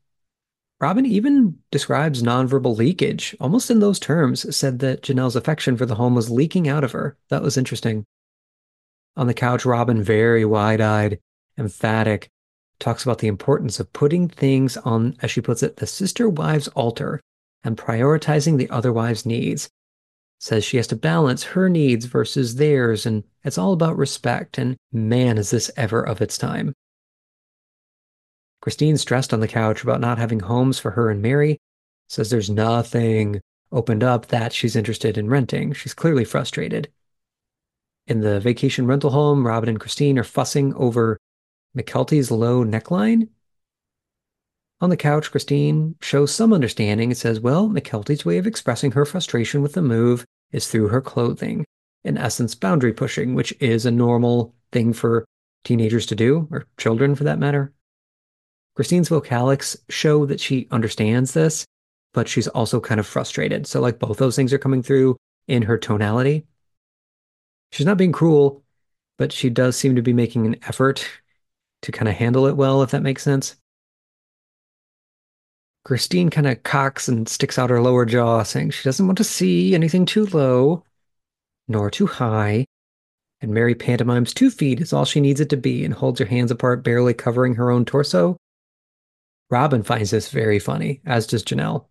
Robyn 0.80 1.06
even 1.06 1.60
describes 1.72 2.22
nonverbal 2.22 2.76
leakage, 2.76 3.36
almost 3.40 3.72
in 3.72 3.80
those 3.80 4.00
terms, 4.00 4.56
said 4.56 4.80
that 4.80 5.02
Janelle's 5.02 5.36
affection 5.36 5.78
for 5.78 5.86
the 5.86 5.96
home 5.96 6.16
was 6.16 6.30
leaking 6.30 6.68
out 6.68 6.84
of 6.84 6.92
her. 6.92 7.18
That 7.30 7.42
was 7.42 7.58
interesting. 7.58 8.06
On 9.16 9.28
the 9.28 9.34
couch, 9.34 9.66
Robyn, 9.66 10.04
very 10.04 10.44
wide 10.44 10.82
eyed, 10.82 11.20
emphatic, 11.58 12.30
talks 12.80 13.04
about 13.04 13.20
the 13.20 13.28
importance 13.28 13.80
of 13.80 13.94
putting 13.94 14.28
things 14.28 14.76
on, 14.78 15.16
as 15.22 15.32
she 15.32 15.40
puts 15.40 15.64
it, 15.64 15.78
the 15.78 15.88
sister 15.88 16.28
wives' 16.28 16.68
altar 16.70 17.22
and 17.64 17.78
prioritizing 17.78 18.58
the 18.58 18.70
other 18.70 18.92
wife's 18.92 19.26
needs. 19.26 19.70
Says 20.42 20.66
she 20.66 20.76
has 20.76 20.88
to 20.88 20.98
balance 20.98 21.44
her 21.44 21.70
needs 21.70 22.06
versus 22.06 22.56
theirs, 22.56 23.06
and 23.06 23.24
it's 23.46 23.58
all 23.58 23.72
about 23.72 23.98
respect, 23.98 24.58
and 24.58 24.76
man, 24.92 25.38
is 25.38 25.52
this 25.52 25.72
ever 25.78 26.04
of 26.04 26.22
its 26.22 26.38
time. 26.38 26.74
Christine's 28.66 29.02
stressed 29.02 29.32
on 29.32 29.42
the 29.42 29.48
couch 29.48 29.84
about 29.84 30.02
not 30.02 30.18
having 30.18 30.40
homes 30.40 30.80
for 30.80 30.90
her 30.90 31.12
and 31.12 31.22
Meri, 31.22 31.60
says 32.10 32.32
there's 32.32 32.50
nothing 32.50 33.40
opened 33.72 34.04
up 34.04 34.30
that 34.30 34.54
she's 34.54 34.76
interested 34.76 35.20
in 35.20 35.30
renting. 35.30 35.72
She's 35.72 35.94
clearly 35.94 36.26
frustrated. 36.26 36.92
In 38.08 38.22
the 38.22 38.40
vacation 38.40 38.88
rental 38.88 39.12
home, 39.12 39.46
Robyn 39.46 39.70
and 39.70 39.80
Christine 39.80 40.18
are 40.18 40.24
fussing 40.24 40.74
over 40.74 41.20
Mykelti's 41.78 42.32
low 42.32 42.66
neckline. 42.66 43.30
On 44.82 44.90
the 44.90 44.98
couch, 44.98 45.30
Christine 45.30 45.94
shows 46.02 46.34
some 46.34 46.52
understanding 46.52 47.12
and 47.12 47.18
says, 47.18 47.40
Well, 47.40 47.70
Mykelti's 47.70 48.26
way 48.26 48.40
of 48.40 48.48
expressing 48.48 48.94
her 48.94 49.06
frustration 49.06 49.62
with 49.62 49.74
the 49.74 49.84
move 49.84 50.26
is 50.52 50.68
through 50.68 50.88
her 50.88 51.02
clothing. 51.02 51.66
In 52.04 52.18
essence, 52.18 52.56
boundary 52.56 52.94
pushing, 52.94 53.36
which 53.36 53.54
is 53.60 53.86
a 53.86 53.92
normal 53.92 54.56
thing 54.72 54.92
for 54.92 55.24
teenagers 55.64 56.08
to 56.08 56.16
do, 56.16 56.48
or 56.50 56.66
children 56.80 57.14
for 57.14 57.26
that 57.26 57.38
matter. 57.38 57.72
Christine's 58.76 59.10
vocalics 59.10 59.78
show 59.90 60.26
that 60.26 60.40
she 60.40 60.68
understands 60.72 61.34
this, 61.34 61.66
but 62.14 62.28
she's 62.28 62.48
also 62.50 62.80
kind 62.80 63.00
of 63.00 63.08
frustrated. 63.08 63.68
So, 63.68 63.80
like, 63.80 64.00
both 64.00 64.18
those 64.18 64.36
things 64.36 64.52
are 64.54 64.58
coming 64.58 64.84
through 64.84 65.16
in 65.48 65.64
her 65.64 65.78
tonality. 65.78 66.46
She's 67.72 67.86
not 67.86 67.98
being 67.98 68.12
cruel, 68.12 68.64
but 69.18 69.32
she 69.32 69.50
does 69.50 69.78
seem 69.78 69.96
to 69.96 70.02
be 70.02 70.14
making 70.14 70.46
an 70.46 70.58
effort 70.68 71.08
to 71.84 71.92
kind 71.92 72.10
of 72.10 72.16
handle 72.16 72.48
it 72.48 72.58
well, 72.58 72.82
if 72.82 72.92
that 72.92 73.04
makes 73.04 73.24
sense. 73.24 73.56
Christine 75.86 76.30
kind 76.30 76.48
of 76.48 76.64
cocks 76.64 77.08
and 77.08 77.30
sticks 77.30 77.60
out 77.60 77.70
her 77.70 77.82
lower 77.82 78.06
jaw, 78.06 78.44
saying 78.44 78.72
she 78.72 78.84
doesn't 78.84 79.06
want 79.06 79.20
to 79.20 79.24
see 79.24 79.76
anything 79.76 80.06
too 80.06 80.26
low 80.26 80.84
nor 81.68 81.90
too 81.90 82.08
high. 82.08 82.66
And 83.42 83.54
Meri 83.54 83.76
pantomimes 83.76 84.34
two 84.34 84.50
feet 84.50 84.82
is 84.82 84.94
all 84.94 85.06
she 85.06 85.22
needs 85.22 85.40
it 85.40 85.50
to 85.50 85.58
be 85.58 85.86
and 85.86 85.94
holds 85.94 86.20
her 86.20 86.26
hands 86.26 86.52
apart, 86.52 86.84
barely 86.84 87.14
covering 87.14 87.56
her 87.56 87.70
own 87.70 87.86
torso. 87.86 88.38
Robyn 89.50 89.84
finds 89.84 90.12
this 90.12 90.30
very 90.30 90.60
funny, 90.60 91.02
as 91.06 91.28
does 91.28 91.44
Janelle. 91.44 91.86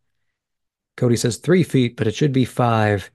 Kody 0.96 1.18
says 1.18 1.36
three 1.36 1.62
feet, 1.62 1.96
but 1.96 2.06
it 2.06 2.14
should 2.14 2.32
be 2.32 2.44
five. 2.44 3.10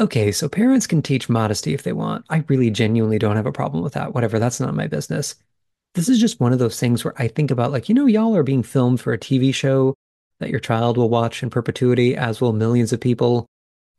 Okay, 0.00 0.32
so 0.32 0.48
parents 0.48 0.86
can 0.86 1.02
teach 1.02 1.28
modesty 1.28 1.72
if 1.72 1.84
they 1.84 1.92
want. 1.92 2.24
I 2.28 2.44
really 2.48 2.70
genuinely 2.70 3.18
don't 3.18 3.36
have 3.36 3.46
a 3.46 3.52
problem 3.52 3.82
with 3.82 3.92
that. 3.92 4.12
Whatever, 4.12 4.38
that's 4.38 4.60
not 4.60 4.74
my 4.74 4.88
business. 4.88 5.36
This 5.94 6.08
is 6.08 6.18
just 6.18 6.40
one 6.40 6.52
of 6.52 6.58
those 6.58 6.80
things 6.80 7.04
where 7.04 7.14
I 7.16 7.28
think 7.28 7.52
about, 7.52 7.70
like, 7.70 7.88
you 7.88 7.94
know, 7.94 8.06
y'all 8.06 8.34
are 8.34 8.42
being 8.42 8.64
filmed 8.64 9.00
for 9.00 9.12
a 9.12 9.18
TV 9.18 9.54
show 9.54 9.94
that 10.40 10.50
your 10.50 10.58
child 10.58 10.96
will 10.96 11.08
watch 11.08 11.44
in 11.44 11.50
perpetuity, 11.50 12.16
as 12.16 12.40
will 12.40 12.52
millions 12.52 12.92
of 12.92 13.00
people, 13.00 13.46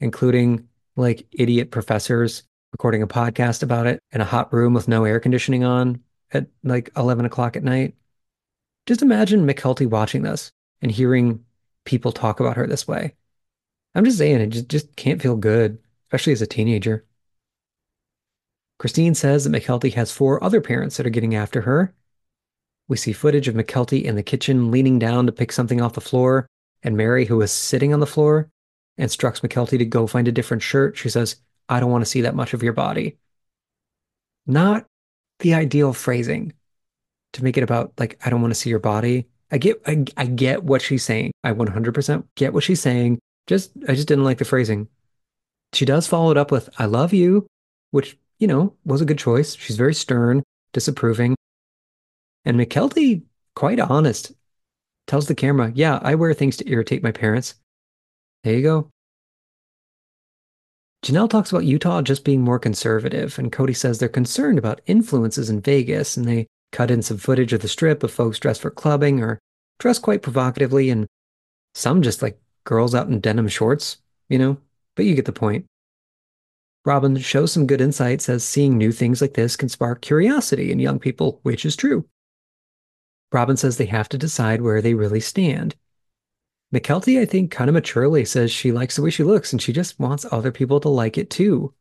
including 0.02 0.68
like 0.98 1.26
idiot 1.32 1.72
professors 1.72 2.44
recording 2.74 3.02
a 3.02 3.08
podcast 3.08 3.64
about 3.64 3.88
it 3.88 4.00
in 4.12 4.20
a 4.20 4.26
hot 4.26 4.52
room 4.52 4.74
with 4.74 4.90
no 4.90 5.06
air 5.06 5.20
conditioning 5.20 5.64
on 5.64 6.02
at 6.34 6.48
like 6.64 6.90
11 6.98 7.24
o'clock 7.24 7.56
at 7.56 7.64
night. 7.64 7.96
Just 8.86 9.02
imagine 9.02 9.48
Mykelti 9.48 9.88
watching 9.88 10.22
this 10.22 10.52
and 10.82 10.92
hearing 10.92 11.44
people 11.86 12.12
talk 12.12 12.40
about 12.40 12.58
her 12.58 12.68
this 12.68 12.88
way. 12.88 13.16
I'm 13.94 14.06
just 14.06 14.18
saying, 14.18 14.42
it 14.42 14.48
just, 14.48 14.70
just 14.70 14.96
can't 14.96 15.22
feel 15.22 15.36
good 15.36 15.80
especially 16.16 16.34
as 16.34 16.42
a 16.42 16.48
teenager. 16.48 17.06
Christine 18.80 19.16
says 19.16 19.44
that 19.44 19.50
Mykelti 19.50 19.94
has 19.94 20.12
four 20.12 20.42
other 20.44 20.62
parents 20.62 20.98
that 20.98 21.06
are 21.06 21.12
getting 21.12 21.36
after 21.36 21.62
her. 21.62 21.94
We 22.88 22.98
see 22.98 23.12
footage 23.12 23.48
of 23.48 23.56
Mykelti 23.56 24.04
in 24.04 24.16
the 24.16 24.24
kitchen 24.24 24.72
leaning 24.72 25.00
down 25.00 25.26
to 25.26 25.32
pick 25.32 25.52
something 25.52 25.82
off 25.82 25.94
the 25.94 26.02
floor, 26.02 26.48
and 26.84 26.96
Meri, 26.96 27.26
who 27.26 27.42
is 27.42 27.52
sitting 27.52 27.94
on 27.94 28.00
the 28.00 28.06
floor, 28.08 28.50
instructs 28.98 29.42
Mykelti 29.42 29.78
to 29.78 29.86
go 29.86 30.08
find 30.08 30.28
a 30.28 30.32
different 30.32 30.64
shirt. 30.64 30.98
She 30.98 31.10
says, 31.10 31.38
I 31.68 31.80
don't 31.80 31.92
want 31.92 32.04
to 32.04 32.10
see 32.10 32.22
that 32.22 32.36
much 32.36 32.54
of 32.54 32.64
your 32.64 32.74
body. 32.74 33.18
Not 34.46 34.86
the 35.40 35.56
ideal 35.56 35.92
phrasing 35.94 36.54
to 37.36 37.44
make 37.44 37.58
it 37.58 37.64
about, 37.64 37.94
like, 38.00 38.20
I 38.26 38.30
don't 38.30 38.42
want 38.42 38.52
to 38.52 38.60
see 38.60 38.70
your 38.70 38.80
body. 38.80 39.28
I 39.52 39.58
get, 39.58 39.82
I, 39.86 40.06
I 40.18 40.26
get 40.26 40.64
what 40.64 40.82
she's 40.82 41.04
saying. 41.04 41.32
I 41.44 41.54
100% 41.54 42.24
get 42.36 42.54
what 42.54 42.64
she's 42.64 42.82
saying. 42.82 43.20
Just, 43.48 43.72
I 43.88 43.94
just 43.94 44.08
didn't 44.08 44.24
like 44.24 44.40
the 44.40 44.46
phrasing. 44.46 44.88
She 45.74 45.86
does 45.86 46.08
follow 46.08 46.32
it 46.32 46.38
up 46.38 46.52
with, 46.52 46.70
I 46.80 46.86
love 46.86 47.14
you, 47.14 47.46
which, 47.92 48.18
you 48.40 48.48
know, 48.48 48.74
was 48.86 49.02
a 49.02 49.06
good 49.06 49.20
choice. 49.20 49.56
She's 49.56 49.78
very 49.78 49.94
stern, 49.94 50.44
disapproving. 50.74 51.36
And 52.44 52.58
Mykelti, 52.58 53.24
quite 53.56 53.80
honest, 53.80 54.32
tells 55.08 55.28
the 55.28 55.36
camera, 55.36 55.72
Yeah, 55.76 56.00
I 56.02 56.16
wear 56.16 56.34
things 56.34 56.58
to 56.58 56.70
irritate 56.70 57.04
my 57.04 57.12
parents. 57.12 57.56
There 58.44 58.54
you 58.54 58.62
go. 58.62 58.90
Janelle 61.06 61.30
talks 61.30 61.52
about 61.52 61.66
Utah 61.66 62.02
just 62.02 62.24
being 62.24 62.42
more 62.42 62.58
conservative, 62.58 63.38
and 63.38 63.52
Kody 63.52 63.76
says 63.76 64.00
they're 64.00 64.10
concerned 64.10 64.58
about 64.58 64.82
influences 64.88 65.52
in 65.52 65.62
Vegas, 65.62 66.18
and 66.18 66.28
they 66.28 66.48
cut 66.76 66.92
in 66.92 67.02
some 67.02 67.18
footage 67.18 67.54
of 67.54 67.62
the 67.62 67.70
strip 67.70 68.04
of 68.04 68.12
folks 68.12 68.38
dressed 68.38 68.62
for 68.62 68.70
clubbing 68.70 69.24
or 69.24 69.40
dressed 69.80 70.02
quite 70.02 70.22
provocatively, 70.22 70.90
and 70.90 71.08
some 71.74 72.02
just 72.02 72.22
like 72.22 72.38
girls 72.66 72.94
out 72.94 73.08
in 73.08 73.22
denim 73.22 73.48
shorts, 73.48 73.98
you 74.28 74.38
know, 74.38 74.58
but 74.96 75.06
you 75.06 75.16
get 75.16 75.24
the 75.24 75.32
point. 75.32 75.66
Robyn 76.84 77.18
shows 77.18 77.54
some 77.54 77.66
good 77.66 77.80
insight, 77.80 78.28
as 78.28 78.44
seeing 78.44 78.78
new 78.78 78.92
things 78.92 79.22
like 79.22 79.36
this 79.36 79.56
can 79.56 79.70
spark 79.70 80.02
curiosity 80.02 80.70
in 80.70 80.80
young 80.80 81.00
people, 81.00 81.40
which 81.44 81.66
is 81.66 81.78
true. 81.78 82.06
Robyn 83.32 83.56
says 83.56 83.78
they 83.78 83.86
have 83.86 84.10
to 84.10 84.18
decide 84.18 84.62
where 84.62 84.82
they 84.82 84.94
really 84.94 85.22
stand. 85.22 85.76
Mykelti, 86.74 87.22
I 87.22 87.26
think, 87.26 87.52
kind 87.52 87.70
of 87.70 87.74
maturely 87.74 88.26
says 88.26 88.52
she 88.52 88.74
likes 88.74 88.98
the 88.98 89.02
way 89.02 89.10
she 89.10 89.24
looks 89.24 89.54
and 89.54 89.62
she 89.62 89.72
just 89.72 89.98
wants 89.98 90.26
other 90.30 90.52
people 90.52 90.82
to 90.82 90.90
like 90.90 91.18
it 91.18 91.30
too. 91.30 91.74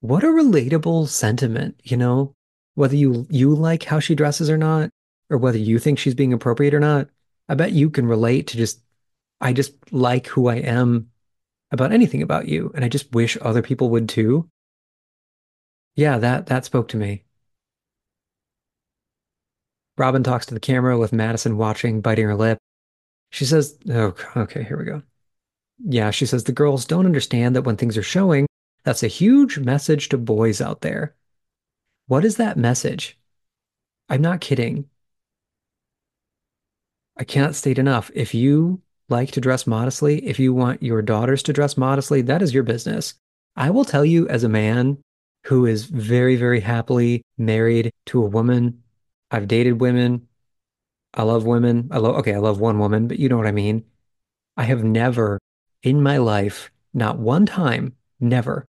What 0.00 0.24
a 0.24 0.26
relatable 0.26 1.06
sentiment, 1.06 1.80
you 1.84 1.96
know? 1.96 2.34
Whether 2.74 2.96
you 2.96 3.26
you 3.30 3.54
like 3.54 3.84
how 3.84 4.00
she 4.00 4.14
dresses 4.14 4.48
or 4.48 4.58
not, 4.58 4.90
or 5.30 5.38
whether 5.38 5.58
you 5.58 5.78
think 5.78 5.98
she's 5.98 6.14
being 6.14 6.32
appropriate 6.32 6.74
or 6.74 6.80
not, 6.80 7.08
I 7.48 7.54
bet 7.54 7.72
you 7.72 7.90
can 7.90 8.06
relate 8.06 8.46
to 8.48 8.56
just 8.56 8.80
I 9.40 9.52
just 9.52 9.74
like 9.92 10.26
who 10.28 10.48
I 10.48 10.56
am 10.56 11.10
about 11.70 11.92
anything 11.92 12.22
about 12.22 12.48
you. 12.48 12.70
And 12.74 12.84
I 12.84 12.88
just 12.88 13.12
wish 13.12 13.36
other 13.40 13.62
people 13.62 13.90
would 13.90 14.08
too. 14.08 14.48
Yeah, 15.96 16.18
that 16.18 16.46
that 16.46 16.64
spoke 16.64 16.88
to 16.88 16.96
me. 16.96 17.24
Robyn 19.98 20.22
talks 20.22 20.46
to 20.46 20.54
the 20.54 20.60
camera 20.60 20.98
with 20.98 21.12
Madison 21.12 21.56
watching, 21.56 22.00
biting 22.00 22.24
her 22.26 22.34
lip. 22.34 22.58
She 23.30 23.44
says, 23.44 23.78
Oh, 23.88 24.14
okay, 24.36 24.62
here 24.62 24.78
we 24.78 24.84
go. 24.84 25.02
Yeah, 25.84 26.10
she 26.10 26.26
says 26.26 26.44
the 26.44 26.52
girls 26.52 26.84
don't 26.84 27.06
understand 27.06 27.56
that 27.56 27.62
when 27.62 27.76
things 27.76 27.96
are 27.98 28.02
showing, 28.02 28.46
that's 28.84 29.02
a 29.02 29.08
huge 29.08 29.58
message 29.58 30.08
to 30.10 30.18
boys 30.18 30.60
out 30.60 30.80
there. 30.80 31.14
What 32.12 32.26
is 32.26 32.36
that 32.36 32.58
message? 32.58 33.18
I'm 34.10 34.20
not 34.20 34.42
kidding. 34.42 34.84
I 37.16 37.24
cannot 37.24 37.54
state 37.54 37.78
enough. 37.78 38.10
If 38.14 38.34
you 38.34 38.82
like 39.08 39.30
to 39.30 39.40
dress 39.40 39.66
modestly, 39.66 40.18
if 40.26 40.38
you 40.38 40.52
want 40.52 40.82
your 40.82 41.00
daughters 41.00 41.42
to 41.44 41.54
dress 41.54 41.78
modestly, 41.78 42.20
that 42.20 42.42
is 42.42 42.52
your 42.52 42.64
business. 42.64 43.14
I 43.56 43.70
will 43.70 43.86
tell 43.86 44.04
you, 44.04 44.28
as 44.28 44.44
a 44.44 44.50
man 44.50 44.98
who 45.44 45.64
is 45.64 45.86
very, 45.86 46.36
very 46.36 46.60
happily 46.60 47.22
married 47.38 47.90
to 48.08 48.22
a 48.22 48.28
woman, 48.28 48.82
I've 49.30 49.48
dated 49.48 49.80
women. 49.80 50.28
I 51.14 51.22
love 51.22 51.46
women. 51.46 51.88
I 51.90 51.96
love, 51.96 52.16
okay, 52.16 52.34
I 52.34 52.40
love 52.40 52.60
one 52.60 52.78
woman, 52.78 53.08
but 53.08 53.18
you 53.18 53.30
know 53.30 53.38
what 53.38 53.46
I 53.46 53.52
mean. 53.52 53.86
I 54.58 54.64
have 54.64 54.84
never 54.84 55.38
in 55.82 56.02
my 56.02 56.18
life, 56.18 56.70
not 56.92 57.16
one 57.16 57.46
time, 57.46 57.96
never 58.20 58.66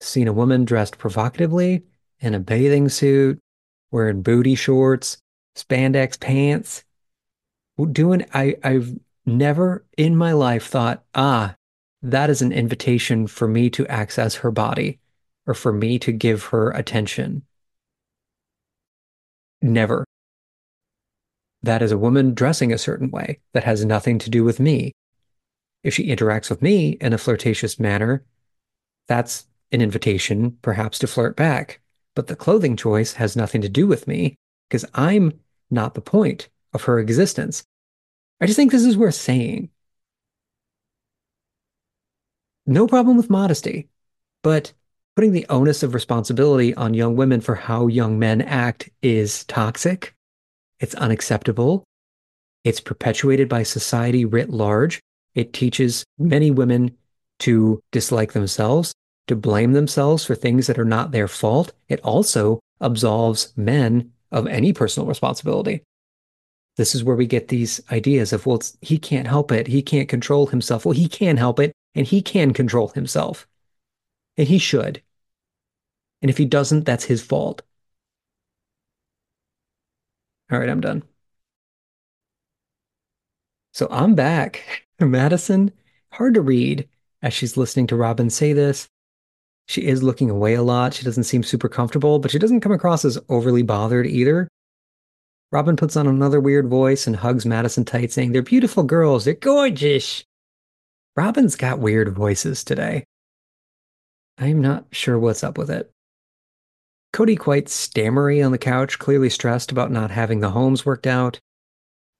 seen 0.00 0.28
a 0.28 0.32
woman 0.32 0.64
dressed 0.64 0.96
provocatively 0.96 1.82
in 2.24 2.34
a 2.34 2.40
bathing 2.40 2.88
suit, 2.88 3.38
wearing 3.90 4.22
booty 4.22 4.54
shorts, 4.54 5.18
spandex 5.56 6.18
pants, 6.18 6.84
doing 7.92 8.24
I 8.32 8.56
I've 8.64 8.98
never 9.26 9.84
in 9.96 10.16
my 10.16 10.32
life 10.32 10.66
thought, 10.66 11.04
ah, 11.14 11.54
that 12.02 12.30
is 12.30 12.42
an 12.42 12.52
invitation 12.52 13.26
for 13.26 13.46
me 13.46 13.70
to 13.70 13.86
access 13.88 14.36
her 14.36 14.50
body 14.50 14.98
or 15.46 15.54
for 15.54 15.72
me 15.72 15.98
to 15.98 16.12
give 16.12 16.44
her 16.44 16.70
attention. 16.70 17.42
Never. 19.60 20.04
That 21.62 21.82
is 21.82 21.92
a 21.92 21.98
woman 21.98 22.34
dressing 22.34 22.72
a 22.72 22.78
certain 22.78 23.10
way 23.10 23.40
that 23.52 23.64
has 23.64 23.84
nothing 23.84 24.18
to 24.20 24.30
do 24.30 24.44
with 24.44 24.60
me. 24.60 24.92
If 25.82 25.94
she 25.94 26.08
interacts 26.08 26.50
with 26.50 26.62
me 26.62 26.90
in 27.00 27.12
a 27.12 27.18
flirtatious 27.18 27.78
manner, 27.78 28.24
that's 29.08 29.46
an 29.72 29.80
invitation 29.82 30.58
perhaps 30.62 30.98
to 31.00 31.06
flirt 31.06 31.36
back. 31.36 31.80
But 32.14 32.28
the 32.28 32.36
clothing 32.36 32.76
choice 32.76 33.14
has 33.14 33.36
nothing 33.36 33.60
to 33.62 33.68
do 33.68 33.86
with 33.86 34.06
me 34.06 34.36
because 34.68 34.84
I'm 34.94 35.40
not 35.70 35.94
the 35.94 36.00
point 36.00 36.48
of 36.72 36.84
her 36.84 36.98
existence. 36.98 37.64
I 38.40 38.46
just 38.46 38.56
think 38.56 38.72
this 38.72 38.84
is 38.84 38.96
worth 38.96 39.14
saying. 39.14 39.70
No 42.66 42.86
problem 42.86 43.16
with 43.16 43.30
modesty, 43.30 43.88
but 44.42 44.72
putting 45.16 45.32
the 45.32 45.46
onus 45.48 45.82
of 45.82 45.94
responsibility 45.94 46.74
on 46.74 46.94
young 46.94 47.14
women 47.14 47.40
for 47.40 47.54
how 47.54 47.86
young 47.86 48.18
men 48.18 48.40
act 48.42 48.90
is 49.02 49.44
toxic. 49.44 50.14
It's 50.80 50.94
unacceptable. 50.94 51.84
It's 52.64 52.80
perpetuated 52.80 53.48
by 53.48 53.62
society 53.62 54.24
writ 54.24 54.50
large. 54.50 55.00
It 55.34 55.52
teaches 55.52 56.04
many 56.18 56.50
women 56.50 56.96
to 57.40 57.82
dislike 57.92 58.32
themselves, 58.32 58.94
to 59.26 59.36
blame 59.36 59.72
themselves 59.72 60.24
for 60.24 60.34
things 60.34 60.66
that 60.66 60.78
are 60.78 60.84
not 60.84 61.10
their 61.10 61.28
fault. 61.28 61.72
It 61.88 62.00
also 62.00 62.60
absolves 62.80 63.52
men 63.56 64.12
of 64.30 64.46
any 64.46 64.72
personal 64.72 65.06
responsibility. 65.06 65.82
This 66.76 66.94
is 66.94 67.04
where 67.04 67.16
we 67.16 67.26
get 67.26 67.48
these 67.48 67.80
ideas 67.90 68.32
of, 68.32 68.46
well, 68.46 68.60
he 68.80 68.98
can't 68.98 69.28
help 69.28 69.52
it. 69.52 69.68
He 69.68 69.80
can't 69.80 70.08
control 70.08 70.48
himself. 70.48 70.84
Well, 70.84 70.92
he 70.92 71.08
can 71.08 71.36
help 71.36 71.60
it 71.60 71.72
and 71.94 72.06
he 72.06 72.20
can 72.20 72.52
control 72.52 72.88
himself. 72.88 73.46
And 74.36 74.48
he 74.48 74.58
should. 74.58 75.00
And 76.20 76.30
if 76.30 76.38
he 76.38 76.44
doesn't, 76.44 76.84
that's 76.84 77.04
his 77.04 77.22
fault. 77.22 77.62
All 80.50 80.58
right, 80.58 80.68
I'm 80.68 80.80
done. 80.80 81.04
So 83.72 83.86
I'm 83.90 84.14
back. 84.14 84.86
Madison, 85.00 85.72
hard 86.12 86.34
to 86.34 86.40
read 86.40 86.88
as 87.22 87.32
she's 87.32 87.56
listening 87.56 87.86
to 87.88 87.96
Robyn 87.96 88.30
say 88.30 88.52
this. 88.52 88.88
She 89.66 89.86
is 89.86 90.02
looking 90.02 90.30
away 90.30 90.54
a 90.54 90.62
lot. 90.62 90.94
She 90.94 91.04
doesn't 91.04 91.24
seem 91.24 91.42
super 91.42 91.68
comfortable, 91.68 92.18
but 92.18 92.30
she 92.30 92.38
doesn't 92.38 92.60
come 92.60 92.72
across 92.72 93.04
as 93.04 93.18
overly 93.28 93.62
bothered 93.62 94.06
either. 94.06 94.48
Robyn 95.52 95.76
puts 95.76 95.96
on 95.96 96.06
another 96.06 96.40
weird 96.40 96.68
voice 96.68 97.06
and 97.06 97.16
hugs 97.16 97.46
Madison 97.46 97.84
tight, 97.84 98.12
saying, 98.12 98.32
They're 98.32 98.42
beautiful 98.42 98.82
girls. 98.82 99.24
They're 99.24 99.34
gorgeous. 99.34 100.24
Robyn's 101.16 101.56
got 101.56 101.78
weird 101.78 102.12
voices 102.12 102.64
today. 102.64 103.04
I'm 104.36 104.60
not 104.60 104.86
sure 104.90 105.18
what's 105.18 105.44
up 105.44 105.56
with 105.56 105.70
it. 105.70 105.90
Kody, 107.14 107.38
quite 107.38 107.68
stammery 107.68 108.42
on 108.42 108.50
the 108.50 108.58
couch, 108.58 108.98
clearly 108.98 109.30
stressed 109.30 109.70
about 109.70 109.92
not 109.92 110.10
having 110.10 110.40
the 110.40 110.50
homes 110.50 110.84
worked 110.84 111.06
out, 111.06 111.38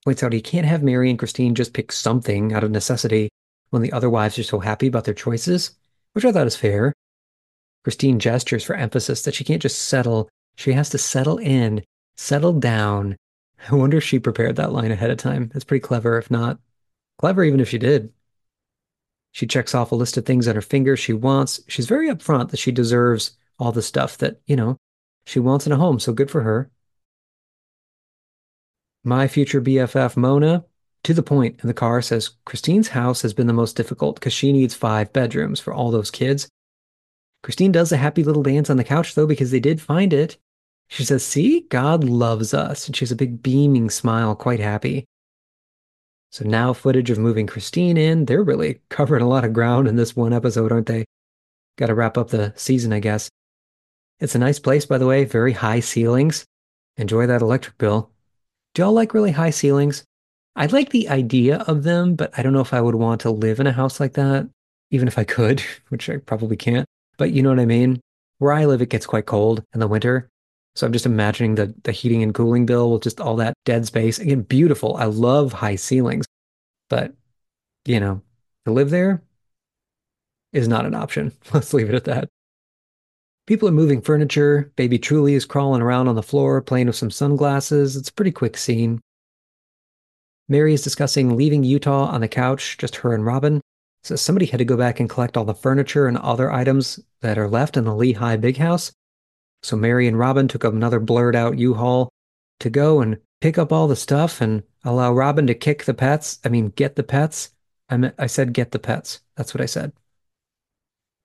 points 0.05 0.23
out 0.23 0.31
he 0.31 0.39
can't 0.39 0.65
have 0.65 0.81
Meri 0.81 1.09
and 1.09 1.19
Christine 1.19 1.55
just 1.55 1.73
pick 1.73 1.91
something 1.91 2.53
out 2.53 2.63
of 2.63 2.71
necessity 2.71 3.27
when 3.71 3.81
the 3.81 3.91
other 3.91 4.09
wives 4.09 4.39
are 4.39 4.43
so 4.43 4.59
happy 4.59 4.87
about 4.87 5.03
their 5.03 5.13
choices, 5.13 5.71
which 6.13 6.23
I 6.23 6.31
thought 6.31 6.47
is 6.47 6.55
fair. 6.55 6.93
Christine 7.85 8.17
gestures 8.17 8.63
for 8.63 8.75
emphasis 8.75 9.21
that 9.21 9.35
she 9.35 9.43
can't 9.43 9.61
just 9.61 9.77
settle, 9.77 10.27
she 10.55 10.73
has 10.73 10.89
to 10.89 10.97
settle 10.97 11.37
in, 11.37 11.83
settle 12.17 12.53
down. 12.53 13.15
I 13.69 13.75
wonder 13.75 13.97
if 13.97 14.03
she 14.03 14.17
prepared 14.17 14.55
that 14.55 14.71
line 14.71 14.89
ahead 14.89 15.11
of 15.11 15.19
time. 15.19 15.51
That's 15.53 15.65
pretty 15.65 15.81
clever, 15.81 16.17
if 16.17 16.31
not. 16.31 16.57
Clever 17.19 17.43
even 17.43 17.59
if 17.59 17.69
she 17.69 17.77
did. 17.77 18.11
She 19.33 19.45
checks 19.45 19.75
off 19.75 19.91
a 19.91 19.95
list 19.95 20.17
of 20.17 20.25
things 20.25 20.47
on 20.47 20.55
her 20.55 20.63
fingers 20.63 20.99
she 20.99 21.13
wants. 21.13 21.61
She's 21.67 21.85
very 21.85 22.09
upfront 22.09 22.49
that 22.49 22.57
she 22.57 22.71
deserves 22.71 23.37
all 23.59 23.71
the 23.71 23.83
stuff 23.83 24.17
that, 24.17 24.41
you 24.47 24.55
know, 24.55 24.77
she 25.27 25.37
wants 25.37 25.67
in 25.67 25.71
a 25.71 25.77
home, 25.77 25.99
so 25.99 26.11
good 26.11 26.31
for 26.31 26.41
her. 26.41 26.71
My 29.03 29.27
future 29.27 29.61
BFF, 29.61 30.17
Mona, 30.17 30.65
to 31.03 31.13
the 31.13 31.21
point 31.21 31.59
in 31.61 31.67
the 31.67 31.73
car, 31.75 32.01
says 32.01 32.31
Christine's 32.45 32.87
house 32.87 33.21
has 33.21 33.35
been 33.35 33.45
the 33.45 33.53
most 33.53 33.75
difficult 33.75 34.15
because 34.15 34.33
she 34.33 34.51
needs 34.51 34.73
five 34.73 35.13
bedrooms 35.13 35.59
for 35.59 35.71
all 35.71 35.91
those 35.91 36.09
kids. 36.09 36.49
Christine 37.45 37.71
does 37.71 37.91
a 37.91 37.97
happy 37.97 38.23
little 38.23 38.41
dance 38.41 38.71
on 38.71 38.77
the 38.77 38.83
couch, 38.83 39.13
though, 39.13 39.27
because 39.27 39.51
they 39.51 39.59
did 39.59 39.79
find 39.79 40.13
it. 40.13 40.35
She 40.87 41.05
says, 41.05 41.23
See, 41.23 41.59
God 41.69 42.03
loves 42.03 42.55
us. 42.55 42.87
And 42.87 42.95
she 42.95 43.05
has 43.05 43.11
a 43.11 43.15
big 43.15 43.43
beaming 43.43 43.91
smile, 43.91 44.35
quite 44.35 44.59
happy. 44.59 45.05
So 46.31 46.43
now, 46.43 46.73
footage 46.73 47.11
of 47.11 47.19
moving 47.19 47.45
Christine 47.45 47.97
in. 47.97 48.25
They're 48.25 48.41
really 48.41 48.81
covering 48.89 49.21
a 49.21 49.27
lot 49.27 49.45
of 49.45 49.53
ground 49.53 49.87
in 49.87 49.95
this 49.95 50.15
one 50.15 50.33
episode, 50.33 50.71
aren't 50.71 50.87
they? 50.87 51.05
Got 51.77 51.87
to 51.87 51.93
wrap 51.93 52.17
up 52.17 52.29
the 52.29 52.51
season, 52.55 52.91
I 52.91 52.99
guess. 52.99 53.29
It's 54.19 54.33
a 54.33 54.39
nice 54.39 54.57
place, 54.57 54.87
by 54.87 54.97
the 54.97 55.05
way, 55.05 55.23
very 55.23 55.53
high 55.53 55.81
ceilings. 55.81 56.45
Enjoy 56.97 57.27
that 57.27 57.43
electric 57.43 57.77
bill. 57.77 58.09
Do 58.73 58.81
y'all 58.81 58.91
like 58.91 59.13
really 59.13 59.33
high 59.33 59.51
ceilings? 59.51 60.03
I 60.55 60.65
like 60.65 60.89
the 60.89 61.09
idea 61.09 61.57
of 61.67 61.83
them, 61.83 62.15
but 62.15 62.33
I 62.35 62.41
don't 62.41 62.53
know 62.53 62.61
if 62.61 62.73
I 62.73 62.81
would 62.81 62.95
want 62.95 63.21
to 63.21 63.29
live 63.29 63.59
in 63.59 63.67
a 63.67 63.71
house 63.71 63.99
like 63.99 64.13
that, 64.13 64.49
even 64.89 65.07
if 65.07 65.19
I 65.19 65.25
could, 65.25 65.61
which 65.89 66.09
I 66.09 66.17
probably 66.17 66.57
can't. 66.57 66.87
But 67.17 67.31
you 67.31 67.41
know 67.41 67.49
what 67.49 67.59
I 67.59 67.65
mean? 67.65 68.01
Where 68.39 68.53
I 68.53 68.65
live, 68.65 68.81
it 68.81 68.89
gets 68.89 69.05
quite 69.05 69.25
cold 69.25 69.63
in 69.73 69.79
the 69.79 69.87
winter. 69.87 70.29
So 70.75 70.85
I'm 70.85 70.93
just 70.93 71.05
imagining 71.05 71.55
the, 71.55 71.73
the 71.83 71.93
heating 71.93 72.21
and 72.21 72.33
cooling 72.33 72.65
bill 72.65 72.91
with 72.91 73.03
just 73.03 73.21
all 73.21 73.37
that 73.37 73.53
dead 73.63 73.85
space. 73.85 74.19
Again, 74.19 74.41
beautiful. 74.41 74.97
I 74.97 75.05
love 75.05 75.53
high 75.53 75.77
ceilings, 75.77 76.25
but 76.89 77.13
you 77.85 77.99
know, 77.99 78.21
to 78.65 78.73
live 78.73 78.89
there 78.89 79.21
is 80.51 80.67
not 80.67 80.85
an 80.85 80.95
option. 80.95 81.31
Let's 81.53 81.73
leave 81.73 81.89
it 81.89 81.95
at 81.95 82.05
that. 82.05 82.27
People 83.47 83.69
are 83.69 83.73
moving 83.73 84.01
furniture. 84.01 84.71
Baby 84.75 84.97
Truly 84.97 85.35
is 85.35 85.45
crawling 85.45 85.81
around 85.81 86.07
on 86.07 86.15
the 86.15 86.23
floor, 86.23 86.61
playing 86.61 86.87
with 86.87 86.95
some 86.95 87.11
sunglasses. 87.11 87.95
It's 87.95 88.09
a 88.09 88.13
pretty 88.13 88.31
quick 88.31 88.57
scene. 88.57 88.99
Meri 90.49 90.73
is 90.73 90.83
discussing 90.83 91.37
leaving 91.37 91.63
Utah 91.63 92.05
on 92.07 92.21
the 92.21 92.27
couch, 92.27 92.77
just 92.77 92.97
her 92.97 93.13
and 93.13 93.25
Robyn. 93.25 93.61
So 94.05 94.15
somebody 94.15 94.45
had 94.45 94.59
to 94.59 94.65
go 94.65 94.77
back 94.77 94.99
and 94.99 95.09
collect 95.09 95.35
all 95.35 95.45
the 95.45 95.55
furniture 95.55 96.05
and 96.05 96.15
other 96.19 96.51
items 96.51 96.99
that 97.21 97.39
are 97.39 97.47
left 97.47 97.75
in 97.75 97.85
the 97.85 97.91
Lehi 97.91 98.39
big 98.39 98.55
house. 98.55 98.91
So 99.63 99.75
Meri 99.75 100.07
and 100.07 100.19
Robyn 100.19 100.47
took 100.47 100.63
another 100.63 100.99
blurred 100.99 101.35
out 101.35 101.57
U-Haul 101.57 102.09
to 102.59 102.69
go 102.69 103.01
and 103.01 103.17
pick 103.41 103.57
up 103.57 103.73
all 103.73 103.87
the 103.87 103.95
stuff 103.95 104.41
and 104.41 104.61
allow 104.83 105.11
Robyn 105.11 105.47
to 105.47 105.55
kick 105.55 105.85
the 105.85 105.95
pets. 105.95 106.37
I 106.45 106.49
mean, 106.49 106.69
get 106.69 106.95
the 106.95 107.01
pets. 107.01 107.49
I, 107.89 108.11
I 108.19 108.27
said 108.27 108.53
get 108.53 108.69
the 108.69 108.77
pets. 108.77 109.21
That's 109.37 109.55
what 109.55 109.61
I 109.61 109.65
said. 109.65 109.91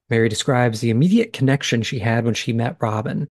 Meri 0.09 0.31
describes 0.31 0.81
the 0.81 0.89
immediate 0.89 1.35
connection 1.35 1.83
she 1.83 1.99
had 1.99 2.25
when 2.25 2.33
she 2.33 2.55
met 2.55 2.79
Robyn. 2.81 3.29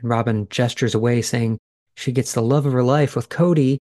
And 0.00 0.10
Robyn 0.10 0.48
gestures 0.48 0.96
away, 0.96 1.22
saying 1.22 1.56
she 1.94 2.10
gets 2.10 2.32
the 2.32 2.42
love 2.42 2.66
of 2.66 2.72
her 2.72 2.82
life 2.82 3.14
with 3.14 3.28
Kody, 3.28 3.78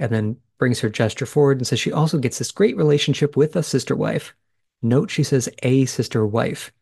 and 0.00 0.10
then 0.10 0.38
brings 0.58 0.80
her 0.80 0.90
gesture 0.90 1.24
forward 1.24 1.58
and 1.58 1.66
says 1.68 1.78
she 1.78 1.92
also 1.92 2.18
gets 2.18 2.38
this 2.38 2.50
great 2.50 2.76
relationship 2.76 3.36
with 3.36 3.54
a 3.54 3.62
sister 3.62 3.94
wife. 3.94 4.34
Note 4.82 5.10
she 5.10 5.22
says 5.22 5.48
a 5.62 5.84
sister 5.84 6.26
wife. 6.26 6.72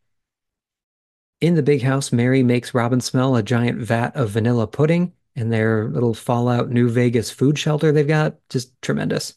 In 1.40 1.54
the 1.54 1.62
big 1.62 1.82
house, 1.82 2.12
Meri 2.12 2.42
makes 2.42 2.74
Robyn 2.74 3.00
smell 3.00 3.36
a 3.36 3.42
giant 3.42 3.80
vat 3.80 4.14
of 4.16 4.30
vanilla 4.30 4.66
pudding 4.66 5.12
in 5.34 5.50
their 5.50 5.88
little 5.88 6.14
Fallout 6.14 6.68
New 6.68 6.88
Vegas 6.88 7.30
food 7.30 7.58
shelter 7.58 7.92
they've 7.92 8.06
got. 8.06 8.36
Just 8.48 8.80
tremendous. 8.82 9.36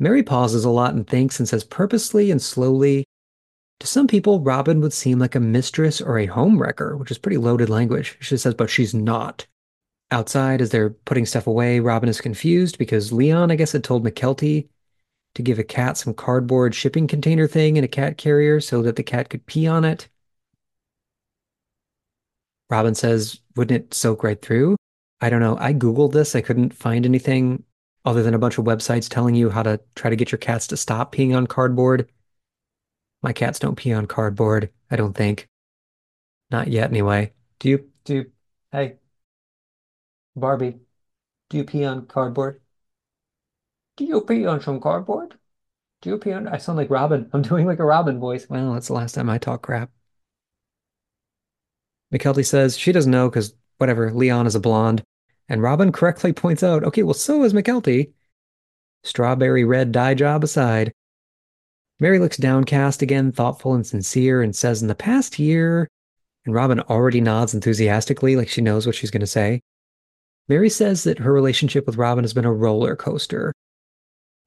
Meri 0.00 0.22
pauses 0.22 0.64
a 0.64 0.70
lot 0.70 0.94
and 0.94 1.06
thinks 1.06 1.38
and 1.38 1.48
says 1.48 1.64
purposely 1.64 2.30
and 2.30 2.40
slowly, 2.42 3.04
to 3.80 3.86
some 3.86 4.08
people, 4.08 4.40
Robyn 4.40 4.80
would 4.80 4.92
seem 4.92 5.20
like 5.20 5.36
a 5.36 5.40
mistress 5.40 6.00
or 6.00 6.18
a 6.18 6.26
homewrecker, 6.26 6.98
which 6.98 7.12
is 7.12 7.18
pretty 7.18 7.36
loaded 7.36 7.68
language. 7.68 8.16
She 8.20 8.36
says, 8.36 8.54
but 8.54 8.70
she's 8.70 8.92
not. 8.92 9.46
Outside, 10.10 10.60
as 10.60 10.70
they're 10.70 10.90
putting 10.90 11.26
stuff 11.26 11.46
away, 11.46 11.78
Robyn 11.78 12.08
is 12.08 12.20
confused 12.20 12.78
because 12.78 13.12
Leon, 13.12 13.50
I 13.50 13.56
guess, 13.56 13.72
had 13.72 13.84
told 13.84 14.04
Mykelti 14.04 14.68
to 15.38 15.42
give 15.42 15.60
a 15.60 15.64
cat 15.64 15.96
some 15.96 16.12
cardboard 16.12 16.74
shipping 16.74 17.06
container 17.06 17.46
thing 17.46 17.76
in 17.76 17.84
a 17.84 17.88
cat 17.88 18.18
carrier 18.18 18.60
so 18.60 18.82
that 18.82 18.96
the 18.96 19.04
cat 19.04 19.30
could 19.30 19.46
pee 19.46 19.68
on 19.68 19.84
it. 19.84 20.08
Robyn 22.68 22.96
says, 22.96 23.38
wouldn't 23.54 23.84
it 23.84 23.94
soak 23.94 24.24
right 24.24 24.42
through? 24.42 24.74
I 25.20 25.30
don't 25.30 25.38
know. 25.38 25.56
I 25.60 25.72
Googled 25.74 26.12
this. 26.12 26.34
I 26.34 26.40
couldn't 26.40 26.74
find 26.74 27.06
anything 27.06 27.62
other 28.04 28.24
than 28.24 28.34
a 28.34 28.38
bunch 28.38 28.58
of 28.58 28.64
websites 28.64 29.08
telling 29.08 29.36
you 29.36 29.48
how 29.48 29.62
to 29.62 29.78
try 29.94 30.10
to 30.10 30.16
get 30.16 30.32
your 30.32 30.40
cats 30.40 30.66
to 30.66 30.76
stop 30.76 31.14
peeing 31.14 31.36
on 31.36 31.46
cardboard. 31.46 32.10
My 33.22 33.32
cats 33.32 33.60
don't 33.60 33.76
pee 33.76 33.92
on 33.92 34.06
cardboard, 34.06 34.70
I 34.90 34.96
don't 34.96 35.14
think. 35.14 35.46
Not 36.50 36.66
yet, 36.66 36.90
anyway. 36.90 37.32
Do 37.60 37.68
you, 37.68 37.88
do 38.04 38.14
you, 38.14 38.32
hey, 38.72 38.96
Barbie, 40.34 40.80
do 41.48 41.58
you 41.58 41.64
pee 41.64 41.84
on 41.84 42.06
cardboard? 42.06 42.60
Do 43.98 44.04
you 44.04 44.20
pee 44.20 44.46
on 44.46 44.60
some 44.60 44.80
cardboard? 44.80 45.34
Do 46.02 46.10
you 46.10 46.18
pee 46.18 46.30
on, 46.30 46.46
I 46.46 46.58
sound 46.58 46.78
like 46.78 46.88
Robyn. 46.88 47.28
I'm 47.32 47.42
doing 47.42 47.66
like 47.66 47.80
a 47.80 47.84
Robyn 47.84 48.20
voice. 48.20 48.48
Well, 48.48 48.74
that's 48.74 48.86
the 48.86 48.92
last 48.92 49.16
time 49.16 49.28
I 49.28 49.38
talk 49.38 49.62
crap. 49.62 49.90
Mykelti 52.14 52.46
says 52.46 52.78
she 52.78 52.92
doesn't 52.92 53.10
know 53.10 53.28
because 53.28 53.54
whatever, 53.78 54.12
Leon 54.12 54.46
is 54.46 54.54
a 54.54 54.60
blonde. 54.60 55.02
And 55.48 55.62
Robyn 55.62 55.90
correctly 55.90 56.32
points 56.32 56.62
out, 56.62 56.84
okay, 56.84 57.02
well, 57.02 57.12
so 57.12 57.42
is 57.42 57.52
Mykelti. 57.52 58.12
Strawberry 59.02 59.64
red 59.64 59.90
dye 59.90 60.14
job 60.14 60.44
aside. 60.44 60.92
Meri 61.98 62.20
looks 62.20 62.36
downcast 62.36 63.02
again, 63.02 63.32
thoughtful 63.32 63.74
and 63.74 63.84
sincere, 63.84 64.42
and 64.42 64.54
says, 64.54 64.80
In 64.80 64.86
the 64.86 64.94
past 64.94 65.40
year, 65.40 65.88
and 66.46 66.54
Robyn 66.54 66.80
already 66.82 67.20
nods 67.20 67.52
enthusiastically, 67.52 68.36
like 68.36 68.48
she 68.48 68.60
knows 68.60 68.86
what 68.86 68.94
she's 68.94 69.10
going 69.10 69.20
to 69.20 69.26
say. 69.26 69.60
Meri 70.48 70.70
says 70.70 71.02
that 71.02 71.18
her 71.18 71.32
relationship 71.32 71.84
with 71.84 71.96
Robyn 71.96 72.22
has 72.22 72.32
been 72.32 72.44
a 72.44 72.52
roller 72.52 72.94
coaster. 72.94 73.52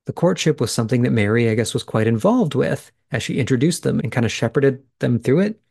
The 0.05 0.13
courtship 0.13 0.59
was 0.59 0.71
something 0.71 1.03
that 1.03 1.11
Meri, 1.11 1.49
I 1.49 1.55
guess, 1.55 1.73
was 1.73 1.83
quite 1.83 2.07
involved 2.07 2.55
with 2.55 2.91
as 3.11 3.21
she 3.21 3.39
introduced 3.39 3.83
them 3.83 3.99
and 3.99 4.11
kind 4.11 4.25
of 4.25 4.31
shepherded 4.31 4.83
them 4.99 5.19
through 5.19 5.41
it. 5.41 5.61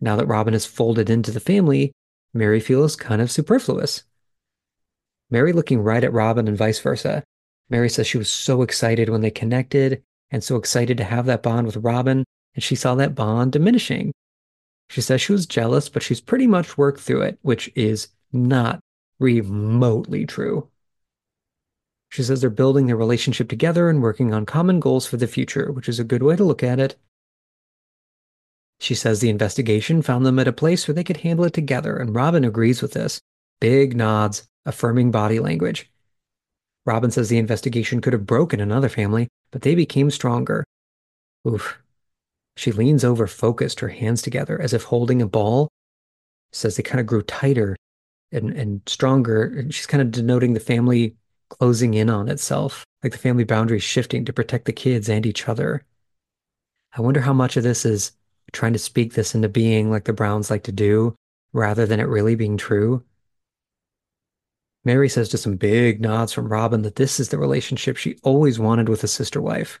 Now 0.00 0.16
that 0.16 0.26
Robyn 0.26 0.54
is 0.54 0.66
folded 0.66 1.08
into 1.08 1.30
the 1.30 1.40
family, 1.40 1.92
Meri 2.34 2.60
feels 2.60 2.96
kind 2.96 3.22
of 3.22 3.30
superfluous. 3.30 4.04
Meri 5.30 5.52
looking 5.52 5.80
right 5.80 6.04
at 6.04 6.12
Robyn 6.12 6.48
and 6.48 6.58
vice 6.58 6.80
versa. 6.80 7.24
Meri 7.70 7.88
says 7.88 8.06
she 8.06 8.18
was 8.18 8.30
so 8.30 8.62
excited 8.62 9.08
when 9.08 9.22
they 9.22 9.30
connected 9.30 10.02
and 10.30 10.44
so 10.44 10.56
excited 10.56 10.98
to 10.98 11.04
have 11.04 11.26
that 11.26 11.42
bond 11.42 11.66
with 11.66 11.76
Robyn, 11.76 12.24
and 12.54 12.62
she 12.62 12.74
saw 12.74 12.94
that 12.96 13.14
bond 13.14 13.52
diminishing. 13.52 14.12
She 14.90 15.00
says 15.00 15.22
she 15.22 15.32
was 15.32 15.46
jealous, 15.46 15.88
but 15.88 16.02
she's 16.02 16.20
pretty 16.20 16.46
much 16.46 16.76
worked 16.76 17.00
through 17.00 17.22
it, 17.22 17.38
which 17.42 17.70
is 17.74 18.08
not 18.32 18.80
remotely 19.18 20.26
true. 20.26 20.68
She 22.14 22.22
says 22.22 22.40
they're 22.40 22.48
building 22.48 22.86
their 22.86 22.96
relationship 22.96 23.48
together 23.48 23.90
and 23.90 24.00
working 24.00 24.32
on 24.32 24.46
common 24.46 24.78
goals 24.78 25.04
for 25.04 25.16
the 25.16 25.26
future, 25.26 25.72
which 25.72 25.88
is 25.88 25.98
a 25.98 26.04
good 26.04 26.22
way 26.22 26.36
to 26.36 26.44
look 26.44 26.62
at 26.62 26.78
it. 26.78 26.94
She 28.78 28.94
says 28.94 29.18
the 29.18 29.30
investigation 29.30 30.00
found 30.00 30.24
them 30.24 30.38
at 30.38 30.46
a 30.46 30.52
place 30.52 30.86
where 30.86 30.94
they 30.94 31.02
could 31.02 31.16
handle 31.16 31.44
it 31.44 31.52
together, 31.52 31.96
and 31.96 32.14
Robyn 32.14 32.44
agrees 32.44 32.80
with 32.80 32.92
this. 32.92 33.20
Big 33.60 33.96
nods, 33.96 34.46
affirming 34.64 35.10
body 35.10 35.40
language. 35.40 35.90
Robyn 36.86 37.10
says 37.10 37.30
the 37.30 37.38
investigation 37.38 38.00
could 38.00 38.12
have 38.12 38.26
broken 38.26 38.60
another 38.60 38.88
family, 38.88 39.26
but 39.50 39.62
they 39.62 39.74
became 39.74 40.08
stronger. 40.08 40.62
Oof. 41.48 41.80
She 42.56 42.70
leans 42.70 43.02
over, 43.02 43.26
focused, 43.26 43.80
her 43.80 43.88
hands 43.88 44.22
together, 44.22 44.60
as 44.62 44.72
if 44.72 44.84
holding 44.84 45.20
a 45.20 45.26
ball. 45.26 45.66
Says 46.52 46.76
they 46.76 46.84
kind 46.84 47.00
of 47.00 47.06
grew 47.06 47.22
tighter 47.22 47.74
and, 48.30 48.52
and 48.52 48.82
stronger. 48.86 49.42
And 49.42 49.74
she's 49.74 49.86
kind 49.86 50.00
of 50.00 50.12
denoting 50.12 50.54
the 50.54 50.60
family 50.60 51.16
closing 51.48 51.94
in 51.94 52.10
on 52.10 52.28
itself, 52.28 52.84
like 53.02 53.12
the 53.12 53.18
family 53.18 53.44
boundaries 53.44 53.82
shifting 53.82 54.24
to 54.24 54.32
protect 54.32 54.64
the 54.64 54.72
kids 54.72 55.08
and 55.08 55.26
each 55.26 55.48
other. 55.48 55.82
I 56.96 57.00
wonder 57.00 57.20
how 57.20 57.32
much 57.32 57.56
of 57.56 57.62
this 57.62 57.84
is 57.84 58.12
trying 58.52 58.72
to 58.72 58.78
speak 58.78 59.14
this 59.14 59.34
into 59.34 59.48
being 59.48 59.90
like 59.90 60.04
the 60.04 60.12
Browns 60.12 60.50
like 60.50 60.64
to 60.64 60.72
do, 60.72 61.14
rather 61.52 61.86
than 61.86 62.00
it 62.00 62.04
really 62.04 62.34
being 62.34 62.56
true. 62.56 63.02
Meri 64.84 65.08
says 65.08 65.30
to 65.30 65.38
some 65.38 65.56
big 65.56 66.00
nods 66.00 66.32
from 66.32 66.48
Robyn 66.48 66.82
that 66.82 66.96
this 66.96 67.18
is 67.18 67.30
the 67.30 67.38
relationship 67.38 67.96
she 67.96 68.18
always 68.22 68.58
wanted 68.58 68.88
with 68.88 69.02
a 69.02 69.08
sister 69.08 69.40
wife. 69.40 69.80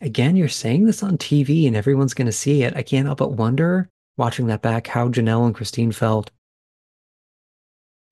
Again, 0.00 0.36
you're 0.36 0.48
saying 0.48 0.84
this 0.86 1.02
on 1.02 1.18
TV 1.18 1.66
and 1.66 1.74
everyone's 1.74 2.14
going 2.14 2.26
to 2.26 2.32
see 2.32 2.62
it. 2.62 2.76
I 2.76 2.82
can't 2.82 3.06
help 3.06 3.18
but 3.18 3.32
wonder, 3.32 3.88
watching 4.16 4.46
that 4.46 4.62
back, 4.62 4.86
how 4.86 5.08
Janelle 5.08 5.46
and 5.46 5.54
Christine 5.54 5.90
felt. 5.90 6.30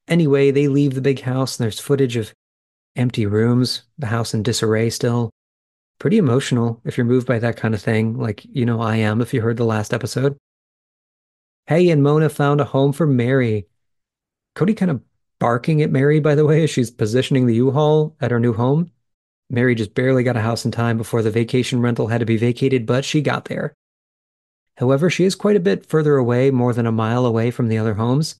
Anyway, 0.08 0.50
they 0.50 0.68
leave 0.68 0.94
the 0.94 1.00
big 1.00 1.20
house 1.20 1.58
and 1.58 1.64
there's 1.64 1.80
footage 1.80 2.16
of 2.16 2.34
empty 2.96 3.26
rooms, 3.26 3.82
the 3.98 4.06
house 4.06 4.34
in 4.34 4.42
disarray 4.42 4.90
still. 4.90 5.30
Pretty 5.98 6.18
emotional 6.18 6.80
if 6.84 6.96
you're 6.96 7.04
moved 7.04 7.26
by 7.26 7.38
that 7.38 7.56
kind 7.56 7.74
of 7.74 7.82
thing, 7.82 8.18
like 8.18 8.44
you 8.44 8.66
know 8.66 8.80
I 8.80 8.96
am 8.96 9.20
if 9.20 9.32
you 9.32 9.40
heard 9.40 9.56
the 9.56 9.64
last 9.64 9.94
episode. 9.94 10.36
Hey, 11.66 11.88
and 11.90 12.02
Mona 12.02 12.28
found 12.28 12.60
a 12.60 12.64
home 12.64 12.92
for 12.92 13.06
Meri. 13.06 13.66
Kody 14.54 14.76
kind 14.76 14.90
of 14.90 15.00
barking 15.38 15.82
at 15.82 15.90
Meri, 15.90 16.20
by 16.20 16.34
the 16.34 16.44
way, 16.44 16.64
as 16.64 16.70
she's 16.70 16.90
positioning 16.90 17.46
the 17.46 17.54
U-Haul 17.54 18.16
at 18.20 18.30
her 18.30 18.40
new 18.40 18.52
home. 18.52 18.90
Meri 19.50 19.74
just 19.74 19.94
barely 19.94 20.22
got 20.22 20.36
a 20.36 20.40
house 20.40 20.64
in 20.64 20.70
time 20.70 20.96
before 20.98 21.22
the 21.22 21.30
vacation 21.30 21.80
rental 21.80 22.08
had 22.08 22.18
to 22.18 22.26
be 22.26 22.36
vacated, 22.36 22.86
but 22.86 23.04
she 23.04 23.20
got 23.20 23.46
there. 23.46 23.74
However, 24.76 25.08
she 25.08 25.24
is 25.24 25.34
quite 25.34 25.56
a 25.56 25.60
bit 25.60 25.86
further 25.86 26.16
away, 26.16 26.50
more 26.50 26.72
than 26.72 26.86
a 26.86 26.92
mile 26.92 27.26
away 27.26 27.50
from 27.50 27.68
the 27.68 27.78
other 27.78 27.94
homes. 27.94 28.36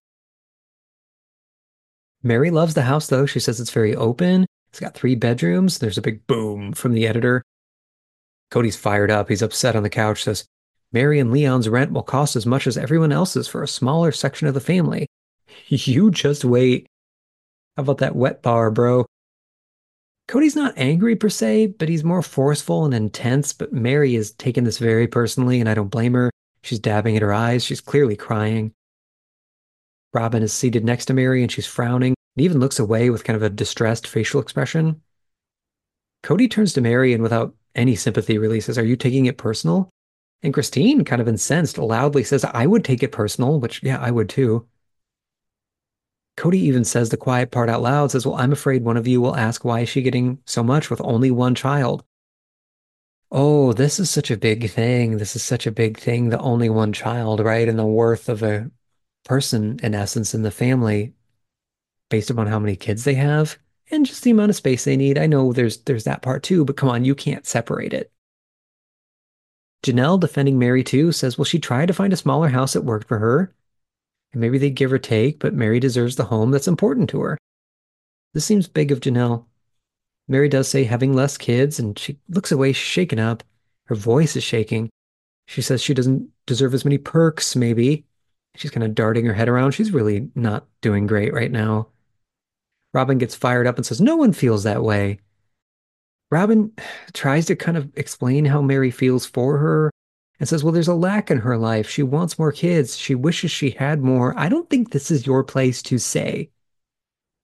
Meri 2.24 2.50
loves 2.50 2.72
the 2.72 2.82
house, 2.82 3.06
though. 3.06 3.26
She 3.26 3.38
says 3.38 3.60
it's 3.60 3.70
very 3.70 3.94
open. 3.94 4.46
It's 4.70 4.80
got 4.80 4.94
three 4.94 5.14
bedrooms. 5.14 5.78
There's 5.78 5.98
a 5.98 6.02
big 6.02 6.26
boom 6.26 6.72
from 6.72 6.94
the 6.94 7.06
editor. 7.06 7.42
Kody's 8.50 8.76
fired 8.76 9.10
up. 9.10 9.28
He's 9.28 9.42
upset 9.42 9.76
on 9.76 9.82
the 9.82 9.90
couch, 9.90 10.24
says, 10.24 10.46
Meri 10.90 11.20
and 11.20 11.30
Leon's 11.30 11.68
rent 11.68 11.92
will 11.92 12.02
cost 12.02 12.34
as 12.34 12.46
much 12.46 12.66
as 12.66 12.78
everyone 12.78 13.12
else's 13.12 13.46
for 13.46 13.62
a 13.62 13.68
smaller 13.68 14.10
section 14.10 14.48
of 14.48 14.54
the 14.54 14.60
family. 14.60 15.06
You 15.68 16.10
just 16.10 16.44
wait. 16.44 16.88
How 17.76 17.84
about 17.84 17.98
that 17.98 18.16
wet 18.16 18.42
bar, 18.42 18.72
bro? 18.72 19.06
Kody's 20.26 20.56
not 20.56 20.74
angry 20.76 21.14
per 21.14 21.28
se, 21.28 21.68
but 21.78 21.88
he's 21.88 22.02
more 22.02 22.22
forceful 22.22 22.84
and 22.84 22.92
intense. 22.92 23.52
But 23.52 23.72
Meri 23.72 24.16
is 24.16 24.32
taking 24.32 24.64
this 24.64 24.78
very 24.78 25.06
personally, 25.06 25.60
and 25.60 25.68
I 25.68 25.74
don't 25.74 25.90
blame 25.90 26.14
her. 26.14 26.30
She's 26.62 26.80
dabbing 26.80 27.14
at 27.14 27.22
her 27.22 27.32
eyes. 27.32 27.62
She's 27.62 27.80
clearly 27.80 28.16
crying. 28.16 28.72
Robyn 30.14 30.42
is 30.42 30.52
seated 30.52 30.84
next 30.84 31.06
to 31.06 31.14
Meri 31.14 31.42
and 31.42 31.50
she's 31.50 31.66
frowning 31.66 32.13
and 32.36 32.44
even 32.44 32.60
looks 32.60 32.78
away 32.78 33.10
with 33.10 33.24
kind 33.24 33.36
of 33.36 33.42
a 33.42 33.50
distressed 33.50 34.06
facial 34.06 34.40
expression. 34.40 35.00
Kody 36.22 36.50
turns 36.50 36.72
to 36.72 36.80
Meri 36.80 37.12
and 37.12 37.22
without 37.22 37.54
any 37.74 37.96
sympathy 37.96 38.38
really 38.38 38.60
says, 38.60 38.78
Are 38.78 38.84
you 38.84 38.96
taking 38.96 39.26
it 39.26 39.38
personal? 39.38 39.90
And 40.42 40.52
Christine, 40.52 41.04
kind 41.04 41.22
of 41.22 41.28
incensed, 41.28 41.78
loudly 41.78 42.24
says, 42.24 42.44
I 42.44 42.66
would 42.66 42.84
take 42.84 43.02
it 43.02 43.12
personal, 43.12 43.60
which, 43.60 43.82
yeah, 43.82 43.98
I 43.98 44.10
would 44.10 44.28
too. 44.28 44.66
Kody 46.36 46.56
even 46.56 46.84
says 46.84 47.10
the 47.10 47.16
quiet 47.16 47.50
part 47.50 47.68
out 47.68 47.82
loud, 47.82 48.10
says, 48.10 48.26
Well, 48.26 48.36
I'm 48.36 48.52
afraid 48.52 48.84
one 48.84 48.96
of 48.96 49.06
you 49.06 49.20
will 49.20 49.36
ask 49.36 49.64
why 49.64 49.80
is 49.80 49.88
she 49.88 50.02
getting 50.02 50.38
so 50.44 50.62
much 50.62 50.90
with 50.90 51.00
only 51.02 51.30
one 51.30 51.54
child? 51.54 52.04
Oh, 53.30 53.72
this 53.72 53.98
is 53.98 54.10
such 54.10 54.30
a 54.30 54.36
big 54.36 54.70
thing. 54.70 55.16
This 55.18 55.34
is 55.36 55.42
such 55.42 55.66
a 55.66 55.72
big 55.72 55.98
thing, 55.98 56.28
the 56.28 56.38
only 56.38 56.68
one 56.68 56.92
child, 56.92 57.40
right? 57.40 57.68
And 57.68 57.78
the 57.78 57.86
worth 57.86 58.28
of 58.28 58.42
a 58.42 58.70
person, 59.24 59.78
in 59.82 59.94
essence, 59.94 60.34
in 60.34 60.42
the 60.42 60.50
family 60.50 61.14
based 62.10 62.30
upon 62.30 62.46
how 62.46 62.58
many 62.58 62.76
kids 62.76 63.04
they 63.04 63.14
have 63.14 63.58
and 63.90 64.06
just 64.06 64.22
the 64.22 64.30
amount 64.30 64.50
of 64.50 64.56
space 64.56 64.84
they 64.84 64.96
need. 64.96 65.18
I 65.18 65.26
know 65.26 65.52
there's 65.52 65.78
there's 65.82 66.04
that 66.04 66.22
part 66.22 66.42
too, 66.42 66.64
but 66.64 66.76
come 66.76 66.88
on, 66.88 67.04
you 67.04 67.14
can't 67.14 67.46
separate 67.46 67.92
it. 67.92 68.10
Janelle, 69.84 70.18
defending 70.18 70.58
Meri 70.58 70.82
too, 70.82 71.12
says, 71.12 71.36
well, 71.36 71.44
she 71.44 71.58
tried 71.58 71.86
to 71.86 71.94
find 71.94 72.12
a 72.12 72.16
smaller 72.16 72.48
house 72.48 72.72
that 72.72 72.82
worked 72.82 73.06
for 73.06 73.18
her. 73.18 73.54
And 74.32 74.40
maybe 74.40 74.58
they 74.58 74.70
give 74.70 74.92
or 74.92 74.98
take, 74.98 75.38
but 75.38 75.54
Meri 75.54 75.78
deserves 75.78 76.16
the 76.16 76.24
home 76.24 76.50
that's 76.50 76.66
important 76.66 77.10
to 77.10 77.20
her. 77.20 77.38
This 78.32 78.46
seems 78.46 78.66
big 78.66 78.90
of 78.90 79.00
Janelle. 79.00 79.44
Meri 80.26 80.48
does 80.48 80.68
say 80.68 80.84
having 80.84 81.12
less 81.12 81.36
kids, 81.36 81.78
and 81.78 81.98
she 81.98 82.18
looks 82.30 82.50
away, 82.50 82.72
shaken 82.72 83.18
up. 83.18 83.44
Her 83.84 83.94
voice 83.94 84.36
is 84.36 84.42
shaking. 84.42 84.88
She 85.46 85.60
says 85.60 85.82
she 85.82 85.92
doesn't 85.92 86.30
deserve 86.46 86.72
as 86.72 86.86
many 86.86 86.96
perks, 86.96 87.54
maybe. 87.54 88.06
She's 88.56 88.70
kind 88.70 88.84
of 88.84 88.94
darting 88.94 89.26
her 89.26 89.34
head 89.34 89.50
around. 89.50 89.72
She's 89.72 89.92
really 89.92 90.30
not 90.34 90.66
doing 90.80 91.06
great 91.06 91.34
right 91.34 91.50
now. 91.50 91.88
Robyn 92.94 93.18
gets 93.18 93.34
fired 93.34 93.66
up 93.66 93.76
and 93.76 93.84
says, 93.84 94.00
No 94.00 94.16
one 94.16 94.32
feels 94.32 94.62
that 94.62 94.82
way. 94.82 95.18
Robyn 96.30 96.72
tries 97.12 97.46
to 97.46 97.56
kind 97.56 97.76
of 97.76 97.90
explain 97.96 98.46
how 98.46 98.62
Meri 98.62 98.90
feels 98.90 99.26
for 99.26 99.58
her 99.58 99.90
and 100.38 100.48
says, 100.48 100.64
Well, 100.64 100.72
there's 100.72 100.88
a 100.88 100.94
lack 100.94 101.30
in 101.30 101.38
her 101.38 101.58
life. 101.58 101.90
She 101.90 102.02
wants 102.02 102.38
more 102.38 102.52
kids. 102.52 102.96
She 102.96 103.14
wishes 103.14 103.50
she 103.50 103.70
had 103.70 104.00
more. 104.00 104.32
I 104.38 104.48
don't 104.48 104.70
think 104.70 104.90
this 104.90 105.10
is 105.10 105.26
your 105.26 105.44
place 105.44 105.82
to 105.82 105.98
say, 105.98 106.50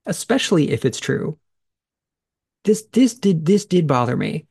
especially 0.07 0.70
if 0.70 0.84
it's 0.84 1.01
true. 1.01 1.38
This 2.64 2.82
this 2.92 3.14
did 3.14 3.46
this 3.46 3.64
did 3.64 3.86
bother 3.86 4.16
me. 4.16 4.46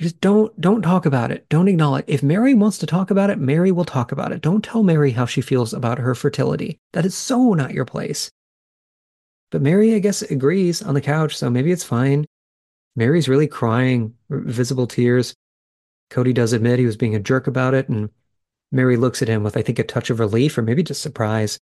Just 0.00 0.20
don't 0.20 0.58
don't 0.60 0.82
talk 0.82 1.06
about 1.06 1.32
it. 1.32 1.48
Don't 1.48 1.66
acknowledge. 1.66 2.04
If 2.06 2.22
Meri 2.22 2.54
wants 2.54 2.78
to 2.78 2.86
talk 2.86 3.10
about 3.10 3.30
it, 3.30 3.38
Meri 3.38 3.72
will 3.72 3.84
talk 3.84 4.12
about 4.12 4.30
it. 4.30 4.42
Don't 4.42 4.62
tell 4.62 4.84
Meri 4.84 5.10
how 5.10 5.26
she 5.26 5.40
feels 5.40 5.72
about 5.72 5.98
her 5.98 6.14
fertility. 6.14 6.78
That 6.92 7.06
is 7.06 7.16
so 7.16 7.54
not 7.54 7.74
your 7.74 7.84
place. 7.84 8.30
But 9.50 9.62
Meri, 9.62 9.94
I 9.94 9.98
guess, 9.98 10.22
agrees 10.22 10.82
on 10.82 10.94
the 10.94 11.00
couch, 11.00 11.36
so 11.36 11.48
maybe 11.48 11.72
it's 11.72 11.84
fine. 11.84 12.26
Meri's 12.96 13.28
really 13.28 13.46
crying, 13.46 14.14
visible 14.28 14.86
tears. 14.86 15.34
Kody 16.10 16.34
does 16.34 16.52
admit 16.52 16.78
he 16.78 16.86
was 16.86 16.96
being 16.96 17.14
a 17.14 17.20
jerk 17.20 17.46
about 17.46 17.74
it, 17.74 17.88
and 17.88 18.10
Meri 18.72 18.96
looks 18.96 19.22
at 19.22 19.28
him 19.28 19.42
with, 19.42 19.56
I 19.56 19.62
think, 19.62 19.78
a 19.78 19.84
touch 19.84 20.10
of 20.10 20.20
relief 20.20 20.58
or 20.58 20.62
maybe 20.62 20.82
just 20.82 21.00
surprise. 21.00 21.58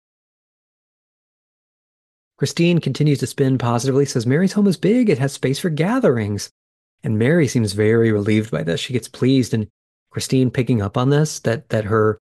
Christine 2.37 2.79
continues 2.79 3.19
to 3.19 3.27
spin 3.27 3.59
positively, 3.59 4.07
says 4.07 4.27
Meri's 4.27 4.55
home 4.55 4.67
is 4.67 4.77
big, 4.77 5.11
it 5.11 5.19
has 5.19 5.33
space 5.33 5.59
for 5.59 5.71
gatherings. 5.71 6.51
And 7.03 7.19
Meri 7.19 7.47
seems 7.47 7.73
very 7.73 8.13
relieved 8.13 8.51
by 8.51 8.63
this. 8.63 8.81
She 8.81 8.93
gets 8.93 9.09
pleased, 9.09 9.55
and 9.55 9.69
Christine 10.11 10.51
picking 10.51 10.83
up 10.83 10.97
on 10.97 11.11
this, 11.11 11.41
that 11.41 11.69
that 11.71 11.85
her 11.85 12.19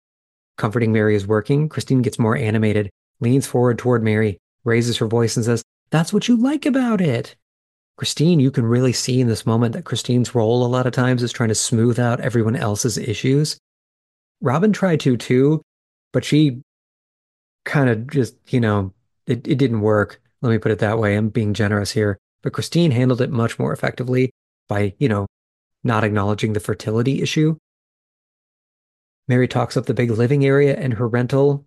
comforting 0.58 0.92
Meri 0.92 1.14
is 1.14 1.26
working, 1.26 1.68
Christine 1.68 2.02
gets 2.02 2.18
more 2.18 2.36
animated, 2.36 2.90
leans 3.20 3.46
forward 3.46 3.78
toward 3.78 4.02
Meri, 4.02 4.38
raises 4.66 4.98
her 4.98 5.06
voice 5.06 5.36
and 5.36 5.44
says, 5.44 5.62
That's 5.90 6.12
what 6.12 6.28
you 6.28 6.36
like 6.36 6.66
about 6.66 7.00
it. 7.00 7.36
Christine, 7.96 8.40
you 8.40 8.50
can 8.50 8.66
really 8.66 8.92
see 8.92 9.20
in 9.20 9.28
this 9.28 9.46
moment 9.46 9.72
that 9.72 9.86
Christine's 9.86 10.34
role 10.34 10.64
a 10.64 10.68
lot 10.68 10.86
of 10.86 10.92
times 10.92 11.22
is 11.22 11.32
trying 11.32 11.48
to 11.48 11.54
smooth 11.54 11.98
out 11.98 12.20
everyone 12.20 12.56
else's 12.56 12.98
issues. 12.98 13.56
Robyn 14.42 14.72
tried 14.72 15.00
to 15.00 15.16
too, 15.16 15.62
but 16.12 16.24
she 16.24 16.60
kind 17.64 17.88
of 17.88 18.06
just, 18.08 18.36
you 18.48 18.60
know, 18.60 18.92
it, 19.26 19.46
it 19.48 19.56
didn't 19.56 19.80
work. 19.80 20.20
Let 20.42 20.50
me 20.50 20.58
put 20.58 20.72
it 20.72 20.78
that 20.80 20.98
way. 20.98 21.16
I'm 21.16 21.30
being 21.30 21.54
generous 21.54 21.90
here. 21.90 22.18
But 22.42 22.52
Christine 22.52 22.90
handled 22.90 23.22
it 23.22 23.30
much 23.30 23.58
more 23.58 23.72
effectively 23.72 24.30
by, 24.68 24.94
you 24.98 25.08
know, 25.08 25.26
not 25.82 26.04
acknowledging 26.04 26.52
the 26.52 26.60
fertility 26.60 27.22
issue. 27.22 27.56
Meri 29.28 29.48
talks 29.48 29.76
up 29.76 29.86
the 29.86 29.94
big 29.94 30.10
living 30.10 30.44
area 30.44 30.76
and 30.76 30.94
her 30.94 31.08
rental 31.08 31.65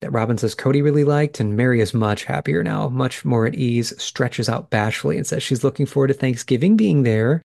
that 0.00 0.12
Robyn 0.12 0.38
says 0.38 0.54
Kody 0.54 0.82
really 0.82 1.04
liked, 1.04 1.40
and 1.40 1.56
Meri 1.56 1.80
is 1.80 1.92
much 1.92 2.24
happier 2.24 2.62
now, 2.62 2.88
much 2.88 3.24
more 3.24 3.46
at 3.46 3.54
ease, 3.54 3.92
stretches 4.00 4.48
out 4.48 4.70
bashfully 4.70 5.16
and 5.16 5.26
says 5.26 5.42
she's 5.42 5.64
looking 5.64 5.86
forward 5.86 6.08
to 6.08 6.14
Thanksgiving 6.14 6.76
being 6.76 7.02
there. 7.02 7.42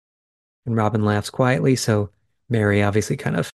And 0.67 0.77
Robyn 0.77 1.05
laughs 1.05 1.31
quietly, 1.31 1.77
so 1.77 2.11
Meri 2.49 2.83
obviously 2.83 3.17
kind 3.17 3.37
of 3.37 3.51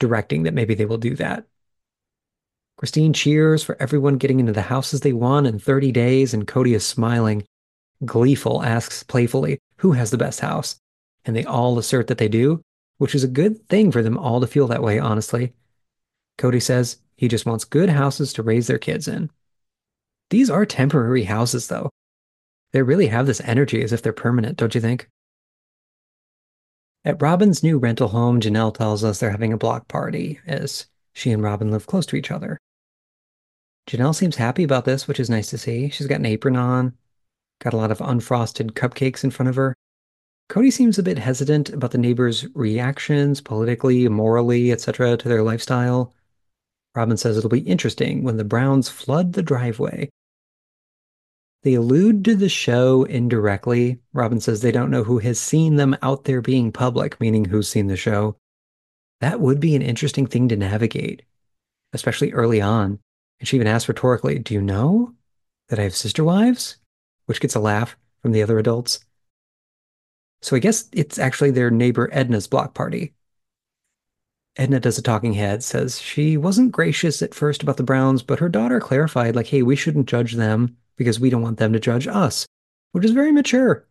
directing 0.00 0.42
that 0.42 0.54
maybe 0.54 0.74
they 0.74 0.84
will 0.84 0.98
do 0.98 1.14
that. 1.16 1.46
Christine 2.76 3.12
cheers 3.12 3.62
for 3.62 3.76
everyone 3.80 4.16
getting 4.16 4.40
into 4.40 4.52
the 4.52 4.62
houses 4.62 5.02
they 5.02 5.12
want 5.12 5.46
in 5.46 5.58
30 5.58 5.92
days, 5.92 6.34
and 6.34 6.46
Kody 6.46 6.74
is 6.74 6.84
smiling. 6.84 7.44
Gleeful 8.04 8.62
asks 8.62 9.02
playfully, 9.02 9.58
Who 9.76 9.92
has 9.92 10.10
the 10.10 10.18
best 10.18 10.40
house? 10.40 10.76
And 11.24 11.36
they 11.36 11.44
all 11.44 11.78
assert 11.78 12.06
that 12.06 12.16
they 12.16 12.28
do, 12.28 12.62
which 12.96 13.14
is 13.14 13.22
a 13.22 13.28
good 13.28 13.68
thing 13.68 13.92
for 13.92 14.02
them 14.02 14.16
all 14.16 14.40
to 14.40 14.46
feel 14.46 14.66
that 14.68 14.82
way, 14.82 14.98
honestly. 14.98 15.52
Kody 16.38 16.62
says, 16.62 16.96
he 17.20 17.28
just 17.28 17.44
wants 17.44 17.66
good 17.66 17.90
houses 17.90 18.32
to 18.32 18.42
raise 18.42 18.66
their 18.66 18.78
kids 18.78 19.06
in. 19.06 19.30
These 20.30 20.48
are 20.48 20.64
temporary 20.64 21.24
houses, 21.24 21.68
though. 21.68 21.90
They 22.72 22.80
really 22.80 23.08
have 23.08 23.26
this 23.26 23.42
energy 23.42 23.82
as 23.82 23.92
if 23.92 24.00
they're 24.00 24.14
permanent, 24.14 24.56
don't 24.56 24.74
you 24.74 24.80
think? 24.80 25.06
At 27.04 27.20
Robyn's 27.20 27.62
new 27.62 27.76
rental 27.76 28.08
home, 28.08 28.40
Janelle 28.40 28.74
tells 28.74 29.04
us 29.04 29.20
they're 29.20 29.32
having 29.32 29.52
a 29.52 29.58
block 29.58 29.86
party 29.86 30.40
as 30.46 30.86
she 31.12 31.30
and 31.30 31.42
Robyn 31.42 31.70
live 31.70 31.86
close 31.86 32.06
to 32.06 32.16
each 32.16 32.30
other. 32.30 32.56
Janelle 33.86 34.14
seems 34.14 34.36
happy 34.36 34.64
about 34.64 34.86
this, 34.86 35.06
which 35.06 35.20
is 35.20 35.28
nice 35.28 35.50
to 35.50 35.58
see. 35.58 35.90
She's 35.90 36.06
got 36.06 36.20
an 36.20 36.26
apron 36.26 36.56
on, 36.56 36.94
got 37.60 37.74
a 37.74 37.76
lot 37.76 37.90
of 37.90 37.98
unfrosted 37.98 38.70
cupcakes 38.70 39.24
in 39.24 39.30
front 39.30 39.50
of 39.50 39.56
her. 39.56 39.74
Kody 40.48 40.72
seems 40.72 40.98
a 40.98 41.02
bit 41.02 41.18
hesitant 41.18 41.68
about 41.68 41.90
the 41.90 41.98
neighbors' 41.98 42.46
reactions 42.54 43.42
politically, 43.42 44.08
morally, 44.08 44.72
etc. 44.72 45.18
to 45.18 45.28
their 45.28 45.42
lifestyle. 45.42 46.14
Robyn 46.94 47.16
says 47.16 47.36
it'll 47.36 47.50
be 47.50 47.60
interesting 47.60 48.24
when 48.24 48.36
the 48.36 48.44
Browns 48.44 48.88
flood 48.88 49.32
the 49.32 49.42
driveway. 49.42 50.10
They 51.62 51.74
allude 51.74 52.24
to 52.24 52.34
the 52.34 52.48
show 52.48 53.04
indirectly. 53.04 54.00
Robyn 54.12 54.40
says 54.40 54.60
they 54.60 54.72
don't 54.72 54.90
know 54.90 55.04
who 55.04 55.18
has 55.18 55.38
seen 55.38 55.76
them 55.76 55.96
out 56.02 56.24
there 56.24 56.40
being 56.40 56.72
public, 56.72 57.20
meaning 57.20 57.44
who's 57.44 57.68
seen 57.68 57.86
the 57.86 57.96
show. 57.96 58.36
That 59.20 59.40
would 59.40 59.60
be 59.60 59.76
an 59.76 59.82
interesting 59.82 60.26
thing 60.26 60.48
to 60.48 60.56
navigate, 60.56 61.22
especially 61.92 62.32
early 62.32 62.60
on. 62.60 62.98
And 63.38 63.48
she 63.48 63.56
even 63.56 63.66
asks 63.66 63.88
rhetorically, 63.88 64.38
Do 64.38 64.54
you 64.54 64.62
know 64.62 65.14
that 65.68 65.78
I 65.78 65.82
have 65.82 65.94
sister 65.94 66.24
wives? 66.24 66.78
Which 67.26 67.40
gets 67.40 67.54
a 67.54 67.60
laugh 67.60 67.96
from 68.22 68.32
the 68.32 68.42
other 68.42 68.58
adults. 68.58 69.00
So 70.42 70.56
I 70.56 70.58
guess 70.58 70.88
it's 70.92 71.18
actually 71.18 71.50
their 71.50 71.70
neighbor 71.70 72.08
Edna's 72.12 72.46
block 72.46 72.74
party. 72.74 73.12
Edna 74.56 74.80
does 74.80 74.98
a 74.98 75.02
talking 75.02 75.34
head, 75.34 75.62
says 75.62 76.00
she 76.00 76.36
wasn't 76.36 76.72
gracious 76.72 77.22
at 77.22 77.34
first 77.34 77.62
about 77.62 77.76
the 77.76 77.82
Browns, 77.82 78.22
but 78.22 78.40
her 78.40 78.48
daughter 78.48 78.80
clarified, 78.80 79.36
like, 79.36 79.46
hey, 79.46 79.62
we 79.62 79.76
shouldn't 79.76 80.08
judge 80.08 80.34
them 80.34 80.76
because 80.96 81.20
we 81.20 81.30
don't 81.30 81.42
want 81.42 81.58
them 81.58 81.72
to 81.72 81.80
judge 81.80 82.06
us, 82.06 82.46
which 82.92 83.04
is 83.04 83.12
very 83.12 83.32
mature. 83.32 83.86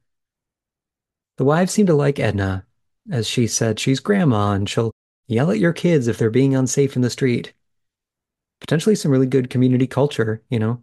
The 1.38 1.46
wives 1.46 1.72
seem 1.72 1.86
to 1.86 1.96
like 1.96 2.20
Edna, 2.20 2.66
as 3.10 3.28
she 3.28 3.48
said 3.48 3.80
she's 3.80 4.02
grandma 4.02 4.52
and 4.52 4.70
she'll 4.70 4.92
yell 5.28 5.50
at 5.52 5.60
your 5.60 5.74
kids 5.74 6.08
if 6.08 6.18
they're 6.18 6.30
being 6.30 6.56
unsafe 6.56 6.96
in 6.96 7.02
the 7.02 7.10
street. 7.10 7.54
Potentially 8.60 8.96
some 8.96 9.12
really 9.12 9.26
good 9.26 9.50
community 9.50 9.88
culture, 9.88 10.44
you 10.50 10.60
know. 10.60 10.82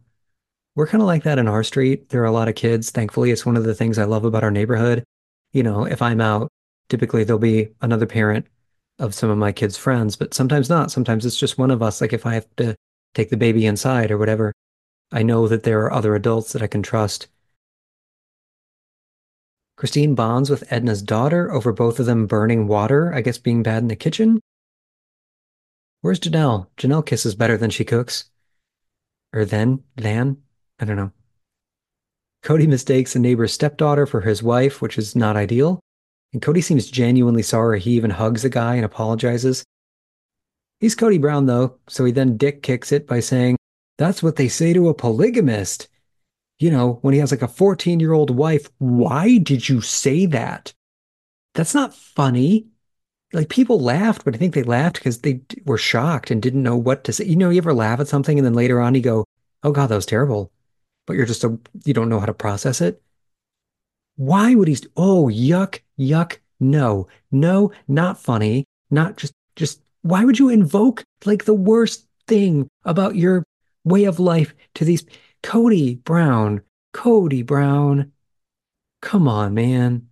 We're 0.75 0.87
kind 0.87 1.03
of 1.03 1.07
like 1.07 1.25
that 1.25 1.39
in 1.39 1.49
our 1.49 1.63
street. 1.63 2.09
There 2.09 2.23
are 2.23 2.27
a 2.27 2.33
lot 2.33 2.49
of 2.49 2.55
kids. 2.55 2.91
Thankfully, 2.91 3.31
it's 3.31 3.47
one 3.47 3.57
of 3.57 3.65
the 3.65 3.75
things 3.75 3.99
I 3.99 4.05
love 4.05 4.25
about 4.25 4.45
our 4.45 4.51
neighborhood. 4.51 5.05
You 5.53 5.63
know, 5.63 5.85
if 5.85 6.03
I'm 6.03 6.21
out, 6.21 6.49
typically 6.89 7.25
there'll 7.25 7.39
be 7.39 7.69
another 7.81 8.07
parent 8.07 8.47
of 8.99 9.15
some 9.15 9.31
of 9.31 9.39
my 9.39 9.53
kids' 9.53 9.77
friends, 9.77 10.17
but 10.17 10.35
sometimes 10.35 10.71
not. 10.71 10.91
Sometimes 10.91 11.27
it's 11.27 11.39
just 11.39 11.59
one 11.59 11.71
of 11.71 11.83
us. 11.83 12.01
Like 12.01 12.13
if 12.13 12.27
I 12.27 12.35
have 12.35 12.47
to 12.57 12.75
take 13.15 13.31
the 13.31 13.37
baby 13.37 13.67
inside 13.67 14.11
or 14.11 14.19
whatever, 14.19 14.53
I 15.13 15.23
know 15.23 15.49
that 15.49 15.63
there 15.63 15.81
are 15.83 15.93
other 15.93 16.15
adults 16.15 16.53
that 16.53 16.63
I 16.63 16.67
can 16.67 16.83
trust. 16.83 17.29
Christine 19.77 20.15
bonds 20.15 20.49
with 20.49 20.71
Edna's 20.73 21.03
daughter 21.03 21.53
over 21.53 21.73
both 21.73 22.01
of 22.01 22.07
them 22.07 22.27
burning 22.27 22.67
water, 22.67 23.13
I 23.13 23.21
guess 23.21 23.37
being 23.37 23.63
bad 23.63 23.83
in 23.83 23.89
the 23.89 23.97
kitchen. 23.97 24.41
Where's 26.01 26.21
Janelle? 26.21 26.69
Janelle 26.79 27.05
kisses 27.05 27.35
better 27.35 27.59
than 27.59 27.71
she 27.71 27.85
cooks. 27.85 28.31
Or 29.35 29.45
then, 29.45 29.83
than? 29.97 30.39
I 30.81 30.87
don't 30.87 30.97
know. 30.97 31.13
Kody 32.43 32.67
mistakes 32.67 33.17
a 33.17 33.19
neighbor's 33.19 33.53
stepdaughter 33.53 34.07
for 34.07 34.23
his 34.23 34.43
wife, 34.43 34.81
which 34.81 34.97
is 34.97 35.17
not 35.17 35.37
ideal. 35.37 35.81
And 36.37 36.43
Kody 36.43 36.63
seems 36.63 36.91
genuinely 36.91 37.41
sorry. 37.41 37.81
He 37.81 37.93
even 37.93 38.11
hugs 38.11 38.43
the 38.43 38.51
guy 38.51 38.75
and 38.75 38.85
apologizes. 38.85 39.65
He's 40.81 40.95
Kody 40.95 41.19
Brown, 41.19 41.47
though, 41.47 41.79
so 41.89 42.05
he 42.05 42.13
then 42.13 42.37
dick 42.37 42.63
kicks 42.63 42.93
it 42.93 43.07
by 43.07 43.21
saying, 43.21 43.57
That's 43.97 44.23
what 44.23 44.37
they 44.37 44.47
say 44.47 44.75
to 44.75 44.91
a 44.91 44.95
polygamist. 44.95 45.89
You 46.59 46.71
know, 46.71 46.99
when 47.01 47.15
he 47.15 47.21
has 47.21 47.31
like 47.31 47.41
a 47.41 47.49
14 47.49 48.01
year 48.01 48.13
old 48.13 48.29
wife, 48.29 48.69
why 48.77 49.39
did 49.39 49.67
you 49.67 49.81
say 49.81 50.27
that? 50.27 50.75
That's 51.55 51.73
not 51.73 51.95
funny. 51.95 52.67
Like 53.33 53.49
people 53.49 53.81
laughed, 53.81 54.27
but 54.27 54.35
I 54.35 54.39
think 54.39 54.53
they 54.53 54.63
laughed 54.63 54.97
because 54.97 55.21
they 55.21 55.41
were 55.65 55.79
shocked 55.79 56.31
and 56.31 56.43
didn't 56.43 56.63
know 56.63 56.77
what 56.77 57.05
to 57.05 57.15
say. 57.15 57.25
You 57.25 57.37
know, 57.37 57.49
you 57.49 57.57
ever 57.57 57.73
laugh 57.73 57.99
at 57.99 58.09
something 58.09 58.39
and 58.39 58.45
then 58.45 58.53
later 58.53 58.79
on 58.79 58.95
you 58.95 59.01
go, 59.01 59.25
Oh 59.63 59.73
God, 59.73 59.87
that 59.87 59.95
was 59.95 60.05
terrible. 60.05 60.53
But 61.07 61.17
you're 61.17 61.25
just 61.25 61.45
a, 61.45 61.59
you 61.87 61.95
don't 61.95 62.11
know 62.11 62.21
how 62.21 62.27
to 62.27 62.35
process 62.35 62.83
it. 62.83 63.03
Why 64.17 64.55
would 64.55 64.69
he? 64.69 64.77
Oh, 64.97 65.29
yuck, 65.29 65.81
yuck. 65.99 66.39
No, 66.59 67.07
no, 67.31 67.73
not 67.87 68.19
funny. 68.19 68.65
Not 68.91 69.17
just, 69.17 69.35
just, 69.57 69.83
why 70.03 70.25
would 70.25 70.39
you 70.39 70.49
invoke 70.49 71.05
like 71.25 71.45
the 71.45 71.55
worst 71.55 72.07
thing 72.27 72.69
about 72.85 73.17
your 73.17 73.45
way 73.85 74.05
of 74.05 74.19
life 74.19 74.55
to 74.77 74.85
these? 74.85 75.05
Kody 75.43 76.03
Brown, 76.03 76.63
Kody 76.95 77.45
Brown. 77.45 78.13
Come 79.03 79.29
on, 79.29 79.55
man. 79.55 80.09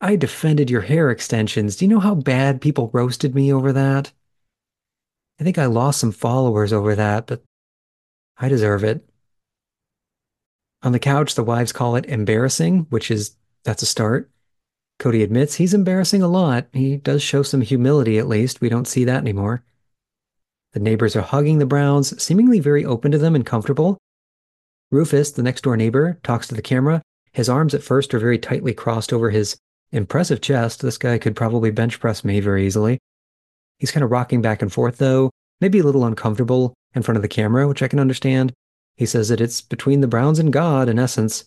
I 0.00 0.16
defended 0.16 0.70
your 0.70 0.82
hair 0.82 1.10
extensions. 1.10 1.76
Do 1.76 1.84
you 1.84 1.88
know 1.88 2.00
how 2.00 2.14
bad 2.14 2.60
people 2.60 2.90
roasted 2.92 3.34
me 3.34 3.52
over 3.52 3.72
that? 3.72 4.12
I 5.40 5.44
think 5.44 5.58
I 5.58 5.66
lost 5.66 6.00
some 6.00 6.12
followers 6.12 6.72
over 6.72 6.94
that, 6.94 7.26
but 7.26 7.42
I 8.36 8.48
deserve 8.48 8.84
it. 8.84 9.08
On 10.82 10.92
the 10.92 10.98
couch, 10.98 11.34
the 11.34 11.44
wives 11.44 11.72
call 11.72 11.96
it 11.96 12.06
embarrassing, 12.06 12.86
which 12.90 13.10
is, 13.10 13.36
that's 13.64 13.82
a 13.82 13.86
start. 13.86 14.30
Kody 14.98 15.22
admits 15.22 15.54
he's 15.54 15.74
embarrassing 15.74 16.22
a 16.22 16.28
lot. 16.28 16.66
He 16.72 16.96
does 16.96 17.22
show 17.22 17.42
some 17.42 17.60
humility, 17.60 18.18
at 18.18 18.28
least. 18.28 18.60
We 18.60 18.68
don't 18.68 18.88
see 18.88 19.04
that 19.04 19.20
anymore. 19.20 19.62
The 20.72 20.80
neighbors 20.80 21.14
are 21.14 21.22
hugging 21.22 21.58
the 21.58 21.66
Browns, 21.66 22.20
seemingly 22.22 22.60
very 22.60 22.84
open 22.84 23.12
to 23.12 23.18
them 23.18 23.34
and 23.34 23.46
comfortable. 23.46 23.98
Rufus, 24.90 25.30
the 25.30 25.42
next 25.42 25.62
door 25.62 25.76
neighbor, 25.76 26.18
talks 26.22 26.48
to 26.48 26.54
the 26.54 26.62
camera. 26.62 27.02
His 27.32 27.48
arms 27.48 27.74
at 27.74 27.82
first 27.82 28.12
are 28.12 28.18
very 28.18 28.38
tightly 28.38 28.74
crossed 28.74 29.12
over 29.12 29.30
his 29.30 29.56
impressive 29.92 30.40
chest. 30.40 30.82
This 30.82 30.98
guy 30.98 31.18
could 31.18 31.36
probably 31.36 31.70
bench 31.70 32.00
press 32.00 32.24
me 32.24 32.40
very 32.40 32.66
easily. 32.66 32.98
He's 33.78 33.92
kind 33.92 34.02
of 34.02 34.10
rocking 34.10 34.42
back 34.42 34.62
and 34.62 34.72
forth, 34.72 34.98
though, 34.98 35.30
maybe 35.60 35.78
a 35.78 35.84
little 35.84 36.04
uncomfortable 36.04 36.74
in 36.94 37.02
front 37.02 37.16
of 37.16 37.22
the 37.22 37.28
camera, 37.28 37.68
which 37.68 37.82
I 37.82 37.88
can 37.88 38.00
understand. 38.00 38.52
He 38.96 39.06
says 39.06 39.28
that 39.28 39.40
it's 39.40 39.60
between 39.60 40.00
the 40.00 40.08
Browns 40.08 40.38
and 40.38 40.52
God, 40.52 40.88
in 40.88 40.98
essence. 40.98 41.44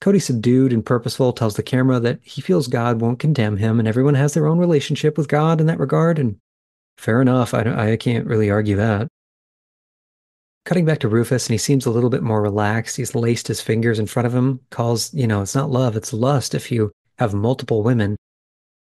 Kody, 0.00 0.22
subdued 0.22 0.72
and 0.72 0.84
purposeful, 0.84 1.32
tells 1.32 1.56
the 1.56 1.62
camera 1.62 2.00
that 2.00 2.20
he 2.22 2.40
feels 2.40 2.68
God 2.68 3.00
won't 3.00 3.18
condemn 3.18 3.58
him, 3.58 3.78
and 3.78 3.86
everyone 3.86 4.14
has 4.14 4.32
their 4.32 4.46
own 4.46 4.58
relationship 4.58 5.18
with 5.18 5.28
God 5.28 5.60
in 5.60 5.66
that 5.66 5.78
regard. 5.78 6.18
And 6.18 6.38
fair 6.96 7.20
enough, 7.20 7.52
I, 7.52 7.92
I 7.92 7.96
can't 7.96 8.26
really 8.26 8.50
argue 8.50 8.76
that. 8.76 9.08
Cutting 10.64 10.86
back 10.86 11.00
to 11.00 11.08
Rufus, 11.08 11.46
and 11.46 11.54
he 11.54 11.58
seems 11.58 11.84
a 11.84 11.90
little 11.90 12.10
bit 12.10 12.22
more 12.22 12.40
relaxed. 12.40 12.96
He's 12.96 13.14
laced 13.14 13.48
his 13.48 13.60
fingers 13.60 13.98
in 13.98 14.06
front 14.06 14.26
of 14.26 14.34
him, 14.34 14.60
calls, 14.70 15.12
you 15.12 15.26
know, 15.26 15.42
it's 15.42 15.54
not 15.54 15.70
love, 15.70 15.96
it's 15.96 16.12
lust 16.12 16.54
if 16.54 16.72
you 16.72 16.92
have 17.18 17.34
multiple 17.34 17.82
women. 17.82 18.16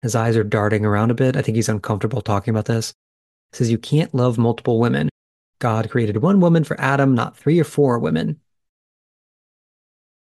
His 0.03 0.15
eyes 0.15 0.37
are 0.37 0.43
darting 0.43 0.85
around 0.85 1.09
a 1.09 1.15
bit. 1.15 1.35
I 1.35 1.41
think 1.41 1.55
he's 1.55 1.69
uncomfortable 1.69 2.21
talking 2.21 2.51
about 2.51 2.65
this. 2.65 2.93
He 3.51 3.57
says, 3.57 3.71
You 3.71 3.79
can't 3.79 4.13
love 4.13 4.37
multiple 4.37 4.79
women. 4.79 5.09
God 5.59 5.89
created 5.89 6.17
one 6.17 6.39
woman 6.39 6.63
for 6.63 6.79
Adam, 6.79 7.15
not 7.15 7.35
three 7.35 7.59
or 7.59 7.63
four 7.63 7.97
women. 7.97 8.39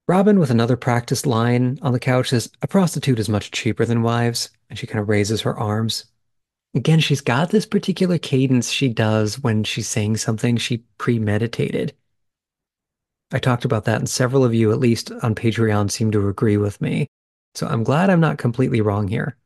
Robyn, 0.08 0.38
with 0.38 0.49
another 0.49 0.76
practiced 0.76 1.26
line 1.26 1.80
on 1.82 1.93
the 1.93 1.99
couch, 1.99 2.30
says, 2.30 2.49
A 2.62 2.68
prostitute 2.68 3.20
is 3.20 3.30
much 3.30 3.51
cheaper 3.51 3.86
than 3.86 4.04
wives. 4.04 4.49
And 4.70 4.78
she 4.78 4.88
kind 4.88 4.99
of 4.99 5.08
raises 5.08 5.41
her 5.41 5.58
arms. 5.58 6.06
Again, 6.76 6.99
she's 6.99 7.22
got 7.22 7.51
this 7.51 7.66
particular 7.66 8.18
cadence 8.18 8.70
she 8.70 8.89
does 8.89 9.39
when 9.39 9.64
she's 9.64 9.88
saying 9.88 10.18
something 10.18 10.58
she 10.58 10.84
premeditated. 10.97 11.93
I 13.32 13.39
talked 13.39 13.66
about 13.66 13.86
that, 13.86 13.99
and 13.99 14.10
several 14.10 14.43
of 14.43 14.54
you, 14.54 14.72
at 14.72 14.80
least 14.80 15.12
on 15.22 15.36
Patreon, 15.36 15.89
seem 15.89 16.12
to 16.12 16.28
agree 16.28 16.58
with 16.58 16.82
me. 16.82 17.08
So 17.56 17.68
I'm 17.68 17.84
glad 17.84 18.10
I'm 18.10 18.20
not 18.20 18.39
completely 18.39 18.82
wrong 18.82 19.08
here. 19.08 19.38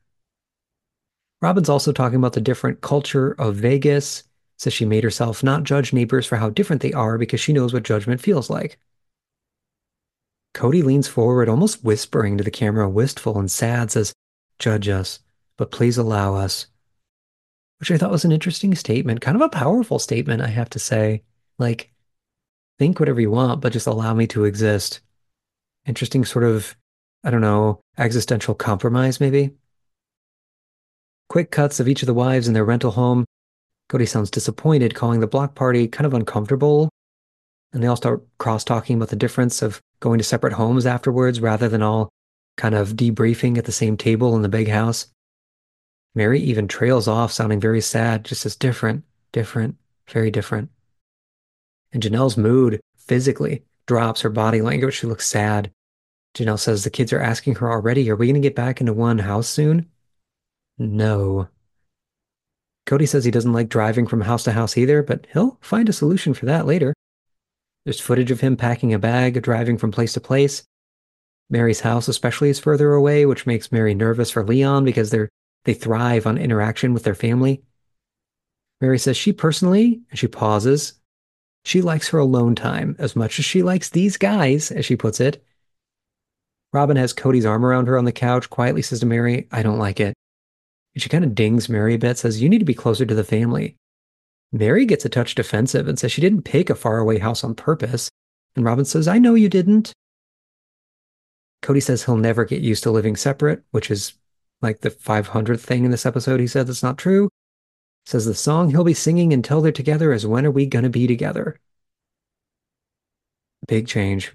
Robyn's 1.41 1.69
also 1.69 1.91
talking 1.91 2.17
about 2.17 2.33
the 2.33 2.41
different 2.41 2.81
culture 2.81 3.33
of 3.33 3.55
Vegas 3.55 4.23
says 4.57 4.73
she 4.73 4.85
made 4.85 5.03
herself 5.03 5.43
not 5.43 5.63
judge 5.63 5.93
neighbors 5.93 6.25
for 6.25 6.37
how 6.37 6.49
different 6.49 6.81
they 6.81 6.93
are 6.93 7.17
because 7.17 7.39
she 7.39 7.53
knows 7.53 7.73
what 7.73 7.83
judgment 7.83 8.21
feels 8.21 8.49
like. 8.49 8.79
Kody 10.57 10.83
leans 10.83 11.07
forward, 11.07 11.47
almost 11.47 11.83
whispering 11.83 12.35
to 12.37 12.43
the 12.43 12.49
camera, 12.49 12.89
wistful 12.89 13.37
and 13.37 13.49
sad, 13.49 13.91
says, 13.91 14.11
Judge 14.57 14.89
us, 14.89 15.19
but 15.55 15.69
please 15.69 15.99
allow 15.99 16.33
us. 16.33 16.65
Which 17.79 17.91
I 17.91 17.97
thought 17.97 18.09
was 18.09 18.25
an 18.25 18.31
interesting 18.31 18.73
statement, 18.73 19.21
kind 19.21 19.35
of 19.35 19.41
a 19.43 19.49
powerful 19.49 19.99
statement, 19.99 20.41
I 20.41 20.47
have 20.47 20.71
to 20.71 20.79
say. 20.79 21.21
Like, 21.59 21.93
think 22.79 22.99
whatever 22.99 23.21
you 23.21 23.29
want, 23.29 23.61
but 23.61 23.71
just 23.71 23.85
allow 23.85 24.15
me 24.15 24.25
to 24.27 24.45
exist. 24.45 25.01
Interesting 25.85 26.25
sort 26.25 26.43
of, 26.43 26.75
I 27.23 27.29
don't 27.29 27.41
know, 27.41 27.79
existential 27.99 28.55
compromise, 28.55 29.19
maybe. 29.19 29.51
Quick 31.29 31.51
cuts 31.51 31.79
of 31.79 31.87
each 31.87 32.01
of 32.01 32.07
the 32.07 32.15
wives 32.15 32.47
in 32.47 32.55
their 32.55 32.65
rental 32.65 32.91
home 32.91 33.25
Kody 33.89 34.07
sounds 34.07 34.31
disappointed, 34.31 34.95
calling 34.95 35.19
the 35.19 35.27
block 35.27 35.55
party 35.55 35.87
kind 35.87 36.05
of 36.05 36.13
uncomfortable. 36.13 36.89
And 37.71 37.81
they 37.81 37.87
all 37.87 37.95
start 37.95 38.25
cross 38.37 38.63
talking 38.63 38.95
about 38.95 39.09
the 39.09 39.15
difference 39.15 39.61
of 39.61 39.81
going 39.99 40.17
to 40.17 40.23
separate 40.23 40.53
homes 40.53 40.85
afterwards 40.85 41.39
rather 41.39 41.67
than 41.67 41.81
all 41.81 42.09
kind 42.55 42.75
of 42.75 42.93
debriefing 42.95 43.57
at 43.57 43.65
the 43.65 43.71
same 43.71 43.97
table 43.97 44.35
in 44.35 44.41
the 44.41 44.49
big 44.49 44.67
house. 44.67 45.07
Meri 46.15 46.39
even 46.39 46.67
trails 46.67 47.07
off, 47.07 47.31
sounding 47.31 47.59
very 47.59 47.81
sad, 47.81 48.25
just 48.25 48.45
as 48.45 48.55
different, 48.55 49.03
different, 49.31 49.75
very 50.09 50.31
different. 50.31 50.69
And 51.93 52.01
Janelle's 52.01 52.37
mood 52.37 52.79
physically 52.97 53.63
drops 53.85 54.21
her 54.21 54.29
body 54.29 54.61
language. 54.61 54.95
She 54.95 55.07
looks 55.07 55.27
sad. 55.27 55.71
Janelle 56.35 56.59
says 56.59 56.83
the 56.83 56.89
kids 56.89 57.13
are 57.13 57.21
asking 57.21 57.55
her 57.55 57.71
already, 57.71 58.09
are 58.09 58.15
we 58.15 58.27
going 58.27 58.35
to 58.35 58.39
get 58.39 58.55
back 58.55 58.79
into 58.79 58.93
one 58.93 59.19
house 59.19 59.47
soon? 59.47 59.89
No. 60.77 61.47
Kody 62.85 63.07
says 63.07 63.25
he 63.25 63.31
doesn't 63.31 63.53
like 63.53 63.69
driving 63.69 64.07
from 64.07 64.21
house 64.21 64.43
to 64.43 64.51
house 64.51 64.77
either, 64.77 65.01
but 65.01 65.25
he'll 65.33 65.57
find 65.61 65.89
a 65.89 65.93
solution 65.93 66.33
for 66.33 66.45
that 66.45 66.65
later. 66.65 66.93
There's 67.87 68.01
footage 68.01 68.31
of 68.31 68.41
him 68.41 68.57
packing 68.57 68.93
a 68.93 68.99
bag, 68.99 69.41
driving 69.41 69.77
from 69.77 69.93
place 69.93 70.11
to 70.11 70.19
place. 70.19 70.65
Meri's 71.49 71.79
house 71.79 72.09
especially 72.09 72.49
is 72.49 72.59
further 72.59 72.91
away, 72.91 73.25
which 73.25 73.47
makes 73.47 73.71
Meri 73.71 73.93
nervous 73.93 74.29
for 74.29 74.43
Leon 74.43 74.83
because 74.83 75.09
they're 75.09 75.29
they 75.63 75.73
thrive 75.73 76.27
on 76.27 76.37
interaction 76.37 76.93
with 76.93 77.03
their 77.03 77.15
family. 77.15 77.63
Meri 78.81 78.99
says 78.99 79.15
she 79.15 79.31
personally, 79.31 80.01
and 80.09 80.19
she 80.19 80.27
pauses, 80.27 80.95
she 81.63 81.81
likes 81.81 82.09
her 82.09 82.17
alone 82.17 82.55
time 82.55 82.97
as 82.99 83.15
much 83.15 83.39
as 83.39 83.45
she 83.45 83.63
likes 83.63 83.89
these 83.89 84.17
guys, 84.17 84.69
as 84.69 84.85
she 84.85 84.97
puts 84.97 85.21
it. 85.21 85.41
Robyn 86.73 86.97
has 86.97 87.13
Kody's 87.13 87.45
arm 87.45 87.65
around 87.65 87.87
her 87.87 87.97
on 87.97 88.03
the 88.03 88.11
couch, 88.11 88.49
quietly 88.49 88.81
says 88.81 88.99
to 88.99 89.05
Meri, 89.05 89.47
I 89.49 89.63
don't 89.63 89.79
like 89.79 90.01
it. 90.01 90.13
And 90.93 91.01
she 91.01 91.07
kind 91.07 91.23
of 91.23 91.35
dings 91.35 91.69
Meri 91.69 91.93
a 91.93 91.97
bit, 91.97 92.17
says, 92.17 92.41
You 92.41 92.49
need 92.49 92.59
to 92.59 92.65
be 92.65 92.73
closer 92.73 93.05
to 93.05 93.15
the 93.15 93.23
family. 93.23 93.77
Meri 94.51 94.85
gets 94.85 95.05
a 95.05 95.09
touch 95.09 95.35
defensive 95.35 95.87
and 95.87 95.99
says 95.99 96.11
she 96.11 96.21
didn't 96.21 96.43
pick 96.43 96.69
a 96.69 96.75
faraway 96.75 97.19
house 97.19 97.43
on 97.43 97.55
purpose. 97.55 98.09
And 98.55 98.65
Robyn 98.65 98.85
says, 98.85 99.07
I 99.07 99.19
know 99.19 99.35
you 99.35 99.49
didn't. 99.49 99.93
Kody 101.61 101.83
says 101.83 102.03
he'll 102.03 102.17
never 102.17 102.45
get 102.45 102.61
used 102.61 102.83
to 102.83 102.91
living 102.91 103.15
separate, 103.15 103.63
which 103.71 103.91
is 103.91 104.13
like 104.61 104.81
the 104.81 104.89
500th 104.89 105.59
thing 105.59 105.85
in 105.85 105.91
this 105.91 106.05
episode 106.05 106.39
he 106.39 106.47
said 106.47 106.67
that's 106.67 106.83
not 106.83 106.97
true. 106.97 107.29
Says 108.05 108.25
the 108.25 108.33
song 108.33 108.69
he'll 108.69 108.83
be 108.83 108.93
singing 108.93 109.33
until 109.33 109.61
they're 109.61 109.71
together 109.71 110.13
is 110.13 110.25
When 110.25 110.45
Are 110.45 110.51
We 110.51 110.65
Gonna 110.65 110.89
Be 110.89 111.07
Together? 111.07 111.59
Big 113.67 113.87
change. 113.87 114.33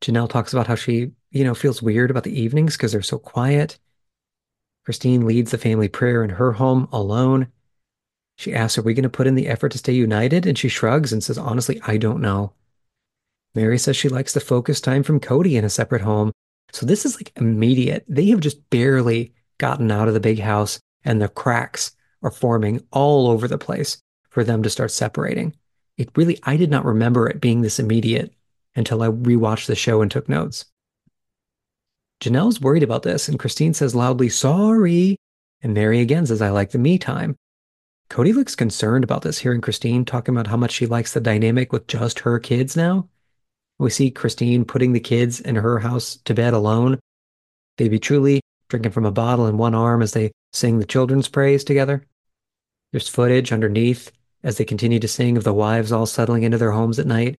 Janelle 0.00 0.28
talks 0.28 0.52
about 0.52 0.68
how 0.68 0.76
she, 0.76 1.10
you 1.30 1.44
know, 1.44 1.54
feels 1.54 1.82
weird 1.82 2.10
about 2.10 2.22
the 2.22 2.40
evenings 2.40 2.76
because 2.76 2.92
they're 2.92 3.02
so 3.02 3.18
quiet. 3.18 3.78
Christine 4.84 5.26
leads 5.26 5.50
the 5.50 5.58
family 5.58 5.88
prayer 5.88 6.22
in 6.22 6.30
her 6.30 6.52
home 6.52 6.88
alone. 6.92 7.48
She 8.38 8.54
asks, 8.54 8.78
Are 8.78 8.82
we 8.82 8.94
going 8.94 9.02
to 9.02 9.08
put 9.08 9.26
in 9.26 9.34
the 9.34 9.48
effort 9.48 9.72
to 9.72 9.78
stay 9.78 9.92
united? 9.92 10.46
And 10.46 10.56
she 10.56 10.68
shrugs 10.68 11.12
and 11.12 11.22
says, 11.24 11.36
Honestly, 11.36 11.80
I 11.86 11.96
don't 11.96 12.22
know. 12.22 12.52
Meri 13.54 13.78
says 13.78 13.96
she 13.96 14.08
likes 14.08 14.32
the 14.32 14.40
focus 14.40 14.80
time 14.80 15.02
from 15.02 15.18
Kody 15.18 15.58
in 15.58 15.64
a 15.64 15.70
separate 15.70 16.02
home. 16.02 16.30
So 16.72 16.86
this 16.86 17.04
is 17.04 17.16
like 17.16 17.32
immediate. 17.34 18.04
They 18.08 18.26
have 18.26 18.38
just 18.38 18.70
barely 18.70 19.34
gotten 19.58 19.90
out 19.90 20.06
of 20.06 20.14
the 20.14 20.20
big 20.20 20.38
house 20.38 20.78
and 21.04 21.20
the 21.20 21.28
cracks 21.28 21.96
are 22.22 22.30
forming 22.30 22.80
all 22.92 23.26
over 23.26 23.48
the 23.48 23.58
place 23.58 24.00
for 24.30 24.44
them 24.44 24.62
to 24.62 24.70
start 24.70 24.92
separating. 24.92 25.56
It 25.96 26.10
really, 26.14 26.38
I 26.44 26.56
did 26.56 26.70
not 26.70 26.84
remember 26.84 27.28
it 27.28 27.40
being 27.40 27.62
this 27.62 27.80
immediate 27.80 28.32
until 28.76 29.02
I 29.02 29.08
rewatched 29.08 29.66
the 29.66 29.74
show 29.74 30.00
and 30.00 30.10
took 30.10 30.28
notes. 30.28 30.64
Janelle's 32.20 32.60
worried 32.60 32.84
about 32.84 33.02
this, 33.02 33.28
and 33.28 33.38
Christine 33.38 33.74
says 33.74 33.96
loudly, 33.96 34.28
Sorry. 34.28 35.16
And 35.60 35.74
Meri 35.74 36.00
again 36.00 36.26
says, 36.26 36.40
I 36.40 36.50
like 36.50 36.70
the 36.70 36.78
me 36.78 36.98
time. 36.98 37.36
Kody 38.10 38.34
looks 38.34 38.54
concerned 38.54 39.04
about 39.04 39.22
this, 39.22 39.38
hearing 39.38 39.60
Christine 39.60 40.04
talking 40.04 40.34
about 40.34 40.46
how 40.46 40.56
much 40.56 40.72
she 40.72 40.86
likes 40.86 41.12
the 41.12 41.20
dynamic 41.20 41.72
with 41.72 41.86
just 41.86 42.20
her 42.20 42.38
kids 42.38 42.76
now. 42.76 43.08
We 43.78 43.90
see 43.90 44.10
Christine 44.10 44.64
putting 44.64 44.92
the 44.92 45.00
kids 45.00 45.40
in 45.40 45.56
her 45.56 45.78
house 45.78 46.16
to 46.24 46.34
bed 46.34 46.54
alone. 46.54 46.98
Baby 47.76 47.98
Truly 47.98 48.40
drinking 48.68 48.92
from 48.92 49.06
a 49.06 49.12
bottle 49.12 49.46
in 49.46 49.56
one 49.56 49.74
arm 49.74 50.02
as 50.02 50.12
they 50.12 50.30
sing 50.52 50.78
the 50.78 50.84
children's 50.84 51.28
praise 51.28 51.64
together. 51.64 52.04
There's 52.92 53.08
footage 53.08 53.52
underneath 53.52 54.10
as 54.42 54.56
they 54.56 54.64
continue 54.64 55.00
to 55.00 55.08
sing 55.08 55.36
of 55.36 55.44
the 55.44 55.54
wives 55.54 55.92
all 55.92 56.06
settling 56.06 56.42
into 56.42 56.58
their 56.58 56.72
homes 56.72 56.98
at 56.98 57.06
night. 57.06 57.36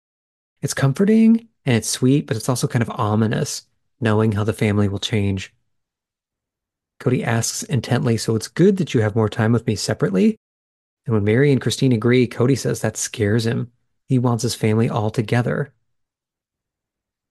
It's 0.60 0.74
comforting 0.74 1.48
and 1.64 1.76
it's 1.76 1.88
sweet, 1.88 2.26
but 2.26 2.36
it's 2.36 2.48
also 2.48 2.66
kind 2.66 2.82
of 2.82 2.90
ominous, 2.90 3.66
knowing 4.00 4.32
how 4.32 4.44
the 4.44 4.52
family 4.52 4.88
will 4.88 4.98
change. 4.98 5.54
Kody 7.00 7.24
asks 7.24 7.62
intently, 7.62 8.16
So 8.16 8.34
it's 8.36 8.48
good 8.48 8.76
that 8.78 8.94
you 8.94 9.00
have 9.00 9.14
more 9.16 9.28
time 9.28 9.52
with 9.52 9.66
me 9.66 9.76
separately? 9.76 10.36
And 11.08 11.14
when 11.14 11.24
Meri 11.24 11.50
and 11.50 11.58
Christine 11.58 11.92
agree, 11.92 12.28
Kody 12.28 12.56
says 12.56 12.82
that 12.82 12.98
scares 12.98 13.46
him. 13.46 13.72
He 14.10 14.18
wants 14.18 14.42
his 14.42 14.54
family 14.54 14.90
all 14.90 15.08
together. 15.08 15.72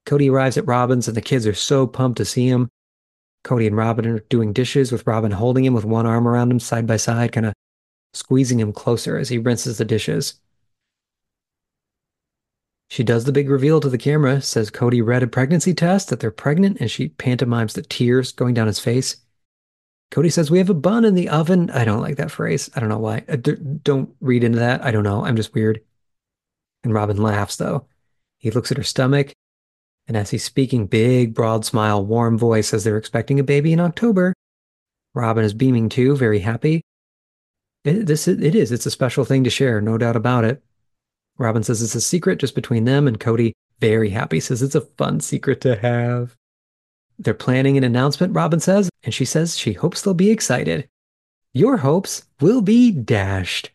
Kody 0.08 0.32
arrives 0.32 0.58
at 0.58 0.66
Robyn's, 0.66 1.08
and 1.08 1.16
the 1.16 1.22
kids 1.22 1.46
are 1.46 1.54
so 1.54 1.86
pumped 1.86 2.18
to 2.18 2.26
see 2.26 2.48
him. 2.48 2.70
Kody 3.44 3.68
and 3.68 3.78
Robyn 3.78 4.08
are 4.08 4.20
doing 4.30 4.52
dishes 4.52 4.92
with 4.92 5.06
Robyn 5.06 5.30
holding 5.30 5.64
him 5.64 5.76
with 5.76 5.86
one 5.86 6.08
arm 6.08 6.28
around 6.28 6.50
him 6.50 6.60
side 6.60 6.88
by 6.88 6.98
side, 6.98 7.34
kind 7.34 7.46
of 7.46 7.54
squeezing 8.16 8.60
him 8.60 8.74
closer 8.74 9.16
as 9.16 9.30
he 9.30 9.38
rinses 9.38 9.78
the 9.78 9.86
dishes. 9.86 10.42
She 12.90 13.04
does 13.04 13.26
the 13.26 13.32
big 13.32 13.48
reveal 13.48 13.80
to 13.82 13.90
the 13.90 14.00
camera, 14.00 14.42
says 14.42 14.72
Kody 14.72 15.06
read 15.06 15.22
a 15.22 15.28
pregnancy 15.28 15.76
test, 15.76 16.10
that 16.10 16.20
they're 16.20 16.32
pregnant, 16.32 16.78
and 16.80 16.90
she 16.90 17.10
pantomimes 17.10 17.76
the 17.76 17.84
tears 17.84 18.32
going 18.32 18.56
down 18.56 18.66
his 18.66 18.80
face. 18.80 19.18
Kody 20.12 20.32
says, 20.32 20.50
We 20.50 20.58
have 20.60 20.70
a 20.70 20.74
bun 20.74 21.06
in 21.06 21.16
the 21.16 21.30
oven. 21.30 21.70
I 21.72 21.86
don't 21.86 22.02
like 22.02 22.18
that 22.18 22.32
phrase. 22.32 22.70
I 22.76 22.80
don't 22.80 22.90
know 22.90 23.00
why. 23.00 23.24
Uh, 23.28 23.36
don't 23.84 24.10
read 24.22 24.44
into 24.44 24.60
that. 24.60 24.84
I 24.84 24.92
don't 24.92 25.04
know. 25.04 25.26
I'm 25.26 25.36
just 25.36 25.54
weird. 25.54 25.82
And 26.84 26.94
Robyn 26.94 27.18
laughs, 27.18 27.58
though. 27.58 27.88
He 28.38 28.52
looks 28.52 28.72
at 28.72 28.78
her 28.78 28.84
stomach, 28.84 29.34
and 30.08 30.16
as 30.16 30.30
he's 30.30 30.44
speaking, 30.44 30.88
big, 30.88 31.34
broad 31.34 31.66
smile, 31.66 32.06
warm 32.06 32.38
voice 32.38 32.74
as 32.74 32.84
they're 32.84 32.98
expecting 32.98 33.40
a 33.40 33.44
baby 33.44 33.74
in 33.74 33.80
October. 33.80 34.34
Robyn 35.14 35.44
is 35.44 35.54
beaming 35.54 35.90
too, 35.90 36.16
very 36.16 36.40
happy. 36.40 36.82
It, 37.84 38.06
this 38.06 38.28
it 38.28 38.56
is. 38.56 38.72
It's 38.72 38.86
a 38.86 38.92
special 38.92 39.26
thing 39.26 39.44
to 39.44 39.50
share, 39.50 39.82
no 39.82 39.98
doubt 39.98 40.16
about 40.16 40.46
it. 40.46 40.64
Robyn 41.38 41.64
says 41.64 41.82
it's 41.82 41.96
a 41.96 42.02
secret 42.02 42.40
just 42.40 42.56
between 42.56 42.86
them, 42.86 43.08
and 43.08 43.20
Kody, 43.20 43.54
very 43.80 44.10
happy, 44.10 44.40
says 44.40 44.62
it's 44.62 44.76
a 44.76 44.82
fun 44.82 45.20
secret 45.20 45.62
to 45.62 45.76
have. 45.76 46.36
They're 47.20 47.34
planning 47.34 47.78
an 47.78 47.84
announcement, 47.84 48.36
Robyn 48.36 48.60
says, 48.60 48.90
and 49.04 49.14
she 49.14 49.26
says 49.26 49.58
she 49.58 49.74
hopes 49.74 50.02
they'll 50.02 50.14
be 50.14 50.30
excited. 50.30 50.88
Your 51.54 51.78
hopes 51.78 52.26
will 52.40 52.62
be 52.62 52.92
dashed. 52.92 53.72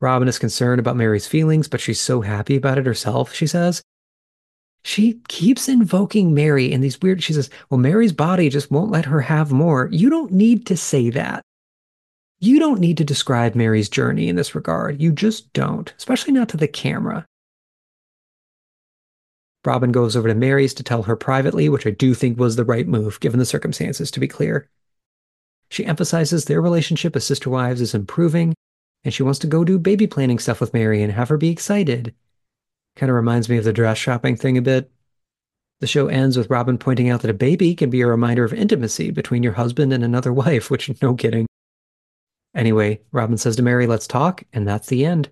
Robyn 0.00 0.28
is 0.28 0.38
concerned 0.38 0.78
about 0.78 0.96
Meri's 0.96 1.26
feelings, 1.26 1.66
but 1.66 1.80
she's 1.80 2.00
so 2.00 2.20
happy 2.20 2.56
about 2.56 2.78
it 2.78 2.86
herself, 2.86 3.32
she 3.34 3.46
says. 3.46 3.82
She 4.84 5.20
keeps 5.28 5.68
invoking 5.68 6.34
Meri 6.34 6.70
in 6.70 6.82
these 6.82 7.00
weird, 7.00 7.22
she 7.22 7.32
says, 7.32 7.48
Well, 7.70 7.80
Meri's 7.80 8.12
body 8.12 8.50
just 8.50 8.70
won't 8.70 8.90
let 8.90 9.06
her 9.06 9.22
have 9.22 9.50
more. 9.50 9.88
You 9.90 10.10
don't 10.10 10.30
need 10.30 10.66
to 10.66 10.76
say 10.76 11.08
that. 11.10 11.42
You 12.38 12.58
don't 12.58 12.80
need 12.80 12.98
to 12.98 13.04
describe 13.04 13.54
Meri's 13.54 13.88
journey 13.88 14.28
in 14.28 14.36
this 14.36 14.54
regard. 14.54 15.00
You 15.00 15.10
just 15.10 15.50
don't, 15.54 15.92
especially 15.96 16.34
not 16.34 16.50
to 16.50 16.58
the 16.58 16.68
camera. 16.68 17.24
Robyn 19.66 19.92
goes 19.92 20.16
over 20.16 20.28
to 20.28 20.34
Meri's 20.34 20.74
to 20.74 20.82
tell 20.82 21.04
her 21.04 21.16
privately, 21.16 21.68
which 21.68 21.86
I 21.86 21.90
do 21.90 22.14
think 22.14 22.38
was 22.38 22.56
the 22.56 22.64
right 22.64 22.86
move 22.86 23.20
given 23.20 23.38
the 23.38 23.46
circumstances, 23.46 24.10
to 24.10 24.20
be 24.20 24.28
clear. 24.28 24.68
She 25.70 25.86
emphasizes 25.86 26.44
their 26.44 26.60
relationship 26.60 27.16
as 27.16 27.24
sister 27.24 27.50
wives 27.50 27.80
is 27.80 27.94
improving, 27.94 28.54
and 29.04 29.12
she 29.12 29.22
wants 29.22 29.38
to 29.40 29.46
go 29.46 29.64
do 29.64 29.78
baby 29.78 30.06
planning 30.06 30.38
stuff 30.38 30.60
with 30.60 30.74
Meri 30.74 31.02
and 31.02 31.12
have 31.12 31.28
her 31.28 31.36
be 31.36 31.50
excited. 31.50 32.14
Kind 32.96 33.10
of 33.10 33.16
reminds 33.16 33.48
me 33.48 33.56
of 33.56 33.64
the 33.64 33.72
dress 33.72 33.98
shopping 33.98 34.36
thing 34.36 34.56
a 34.56 34.62
bit. 34.62 34.90
The 35.80 35.86
show 35.86 36.06
ends 36.06 36.36
with 36.36 36.48
Robyn 36.48 36.78
pointing 36.78 37.10
out 37.10 37.22
that 37.22 37.30
a 37.30 37.34
baby 37.34 37.74
can 37.74 37.90
be 37.90 38.00
a 38.02 38.06
reminder 38.06 38.44
of 38.44 38.54
intimacy 38.54 39.10
between 39.10 39.42
your 39.42 39.54
husband 39.54 39.92
and 39.92 40.04
another 40.04 40.32
wife, 40.44 40.70
which, 40.70 40.90
no 41.02 41.14
kidding. 41.14 41.46
Anyway, 42.54 43.00
Robyn 43.10 43.36
says 43.36 43.56
to 43.56 43.62
Meri, 43.62 43.86
let's 43.86 44.06
talk, 44.06 44.44
and 44.52 44.66
that's 44.66 44.86
the 44.86 45.04
end. 45.04 45.28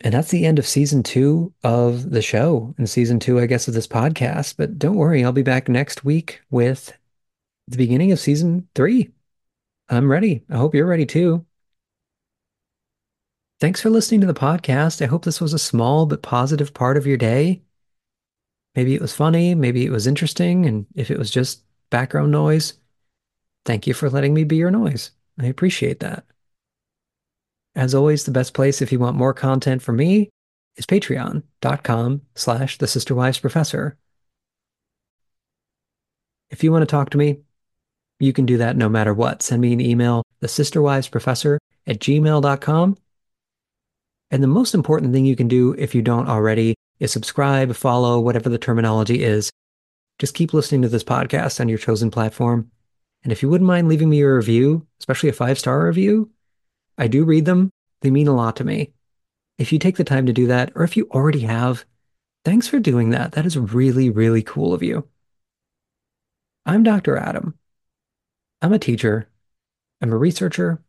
And 0.00 0.14
that's 0.14 0.30
the 0.30 0.46
end 0.46 0.58
of 0.58 0.66
season 0.66 1.02
two 1.02 1.52
of 1.64 2.10
the 2.10 2.22
show 2.22 2.74
and 2.78 2.88
season 2.88 3.18
two, 3.18 3.40
I 3.40 3.46
guess, 3.46 3.66
of 3.66 3.74
this 3.74 3.88
podcast. 3.88 4.54
But 4.56 4.78
don't 4.78 4.96
worry, 4.96 5.24
I'll 5.24 5.32
be 5.32 5.42
back 5.42 5.68
next 5.68 6.04
week 6.04 6.40
with 6.50 6.92
the 7.66 7.76
beginning 7.76 8.12
of 8.12 8.20
season 8.20 8.68
three. 8.74 9.10
I'm 9.88 10.10
ready. 10.10 10.44
I 10.50 10.56
hope 10.56 10.74
you're 10.74 10.86
ready 10.86 11.06
too. 11.06 11.44
Thanks 13.60 13.80
for 13.80 13.90
listening 13.90 14.20
to 14.20 14.26
the 14.26 14.34
podcast. 14.34 15.02
I 15.02 15.06
hope 15.06 15.24
this 15.24 15.40
was 15.40 15.52
a 15.52 15.58
small 15.58 16.06
but 16.06 16.22
positive 16.22 16.72
part 16.72 16.96
of 16.96 17.06
your 17.06 17.16
day. 17.16 17.62
Maybe 18.76 18.94
it 18.94 19.00
was 19.00 19.14
funny, 19.14 19.56
maybe 19.56 19.84
it 19.84 19.90
was 19.90 20.06
interesting, 20.06 20.64
and 20.64 20.86
if 20.94 21.10
it 21.10 21.18
was 21.18 21.32
just 21.32 21.64
background 21.90 22.30
noise, 22.30 22.74
thank 23.64 23.88
you 23.88 23.94
for 23.94 24.08
letting 24.08 24.34
me 24.34 24.44
be 24.44 24.54
your 24.54 24.70
noise. 24.70 25.10
I 25.40 25.46
appreciate 25.46 25.98
that. 26.00 26.24
As 27.78 27.94
always, 27.94 28.24
the 28.24 28.32
best 28.32 28.54
place 28.54 28.82
if 28.82 28.90
you 28.90 28.98
want 28.98 29.16
more 29.16 29.32
content 29.32 29.82
from 29.82 29.94
me 29.94 30.30
is 30.74 30.84
patreon.com 30.84 32.22
slash 32.34 32.76
the 32.76 32.88
sister 32.88 33.14
wives 33.14 33.38
professor. 33.38 33.96
If 36.50 36.64
you 36.64 36.72
want 36.72 36.82
to 36.82 36.86
talk 36.86 37.10
to 37.10 37.18
me, 37.18 37.38
you 38.18 38.32
can 38.32 38.46
do 38.46 38.56
that 38.56 38.76
no 38.76 38.88
matter 38.88 39.14
what. 39.14 39.42
Send 39.42 39.62
me 39.62 39.72
an 39.72 39.80
email, 39.80 40.24
the 40.40 40.48
sister 40.48 40.82
wives 40.82 41.06
professor 41.06 41.60
at 41.86 42.00
gmail.com. 42.00 42.96
And 44.32 44.42
the 44.42 44.48
most 44.48 44.74
important 44.74 45.12
thing 45.12 45.24
you 45.24 45.36
can 45.36 45.46
do 45.46 45.72
if 45.78 45.94
you 45.94 46.02
don't 46.02 46.28
already 46.28 46.74
is 46.98 47.12
subscribe, 47.12 47.76
follow, 47.76 48.18
whatever 48.18 48.48
the 48.48 48.58
terminology 48.58 49.22
is. 49.22 49.52
Just 50.18 50.34
keep 50.34 50.52
listening 50.52 50.82
to 50.82 50.88
this 50.88 51.04
podcast 51.04 51.60
on 51.60 51.68
your 51.68 51.78
chosen 51.78 52.10
platform. 52.10 52.72
And 53.22 53.30
if 53.30 53.40
you 53.40 53.48
wouldn't 53.48 53.68
mind 53.68 53.86
leaving 53.86 54.10
me 54.10 54.20
a 54.22 54.34
review, 54.34 54.84
especially 54.98 55.28
a 55.28 55.32
five 55.32 55.60
star 55.60 55.86
review, 55.86 56.32
I 56.98 57.06
do 57.06 57.24
read 57.24 57.46
them. 57.46 57.70
They 58.02 58.10
mean 58.10 58.28
a 58.28 58.34
lot 58.34 58.56
to 58.56 58.64
me. 58.64 58.92
If 59.56 59.72
you 59.72 59.78
take 59.78 59.96
the 59.96 60.04
time 60.04 60.26
to 60.26 60.32
do 60.32 60.48
that, 60.48 60.72
or 60.74 60.84
if 60.84 60.96
you 60.96 61.08
already 61.10 61.40
have, 61.40 61.84
Thanks 62.48 62.68
for 62.68 62.78
doing 62.78 63.10
that. 63.10 63.32
That 63.32 63.46
is 63.46 63.58
really, 63.58 64.10
really 64.10 64.42
cool 64.42 64.72
of 64.72 64.82
you. 64.82 65.06
I'm 66.64 66.82
Dr. 66.82 67.16
Adam. 67.16 67.58
I'm 68.62 68.72
a 68.72 68.78
teacher. 68.78 69.28
I'm 70.00 70.12
a 70.12 70.16
researcher. 70.16 70.82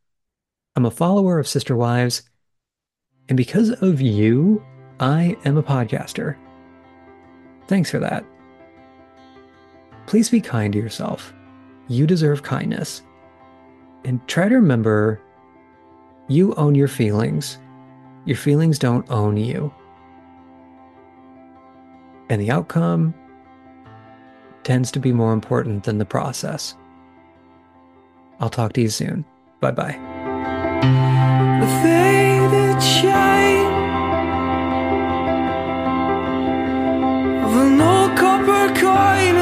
I'm 0.76 0.86
a 0.86 0.92
follower 0.92 1.40
of 1.40 1.50
Sister 1.50 1.76
Wives. 1.76 2.24
And 3.28 3.36
because 3.36 3.72
of 3.82 4.00
you, 4.00 4.64
I 5.00 5.36
am 5.44 5.58
a 5.58 5.64
podcaster. 5.64 6.38
Thanks 7.68 7.92
for 7.92 8.00
that. 8.00 8.26
Please 10.06 10.30
be 10.30 10.42
kind 10.42 10.74
to 10.74 10.80
yourself. 10.80 11.34
You 11.88 12.08
deserve 12.08 12.42
kindness. 12.42 13.02
And 14.06 14.26
try 14.28 14.48
to 14.48 14.56
remember 14.56 15.22
you 16.30 16.54
own 16.56 16.76
your 16.76 16.88
feelings. 16.88 17.58
Your 18.26 18.38
feelings 18.38 18.78
don't 18.78 19.10
own 19.10 19.36
you. 19.36 19.74
And 22.30 22.40
the 22.40 22.52
outcome 22.52 23.16
tends 24.64 24.92
to 24.92 25.00
be 25.00 25.12
more 25.12 25.34
important 25.34 25.86
than 25.86 25.98
the 25.98 26.06
process. 26.06 26.76
I'll 28.40 28.52
talk 28.52 28.74
to 28.74 28.82
you 28.82 28.90
soon. 28.90 29.26
Bye 29.60 29.72
bye. 29.72 29.98
The 31.62 31.68
copper 38.16 38.80
coin. 38.80 39.39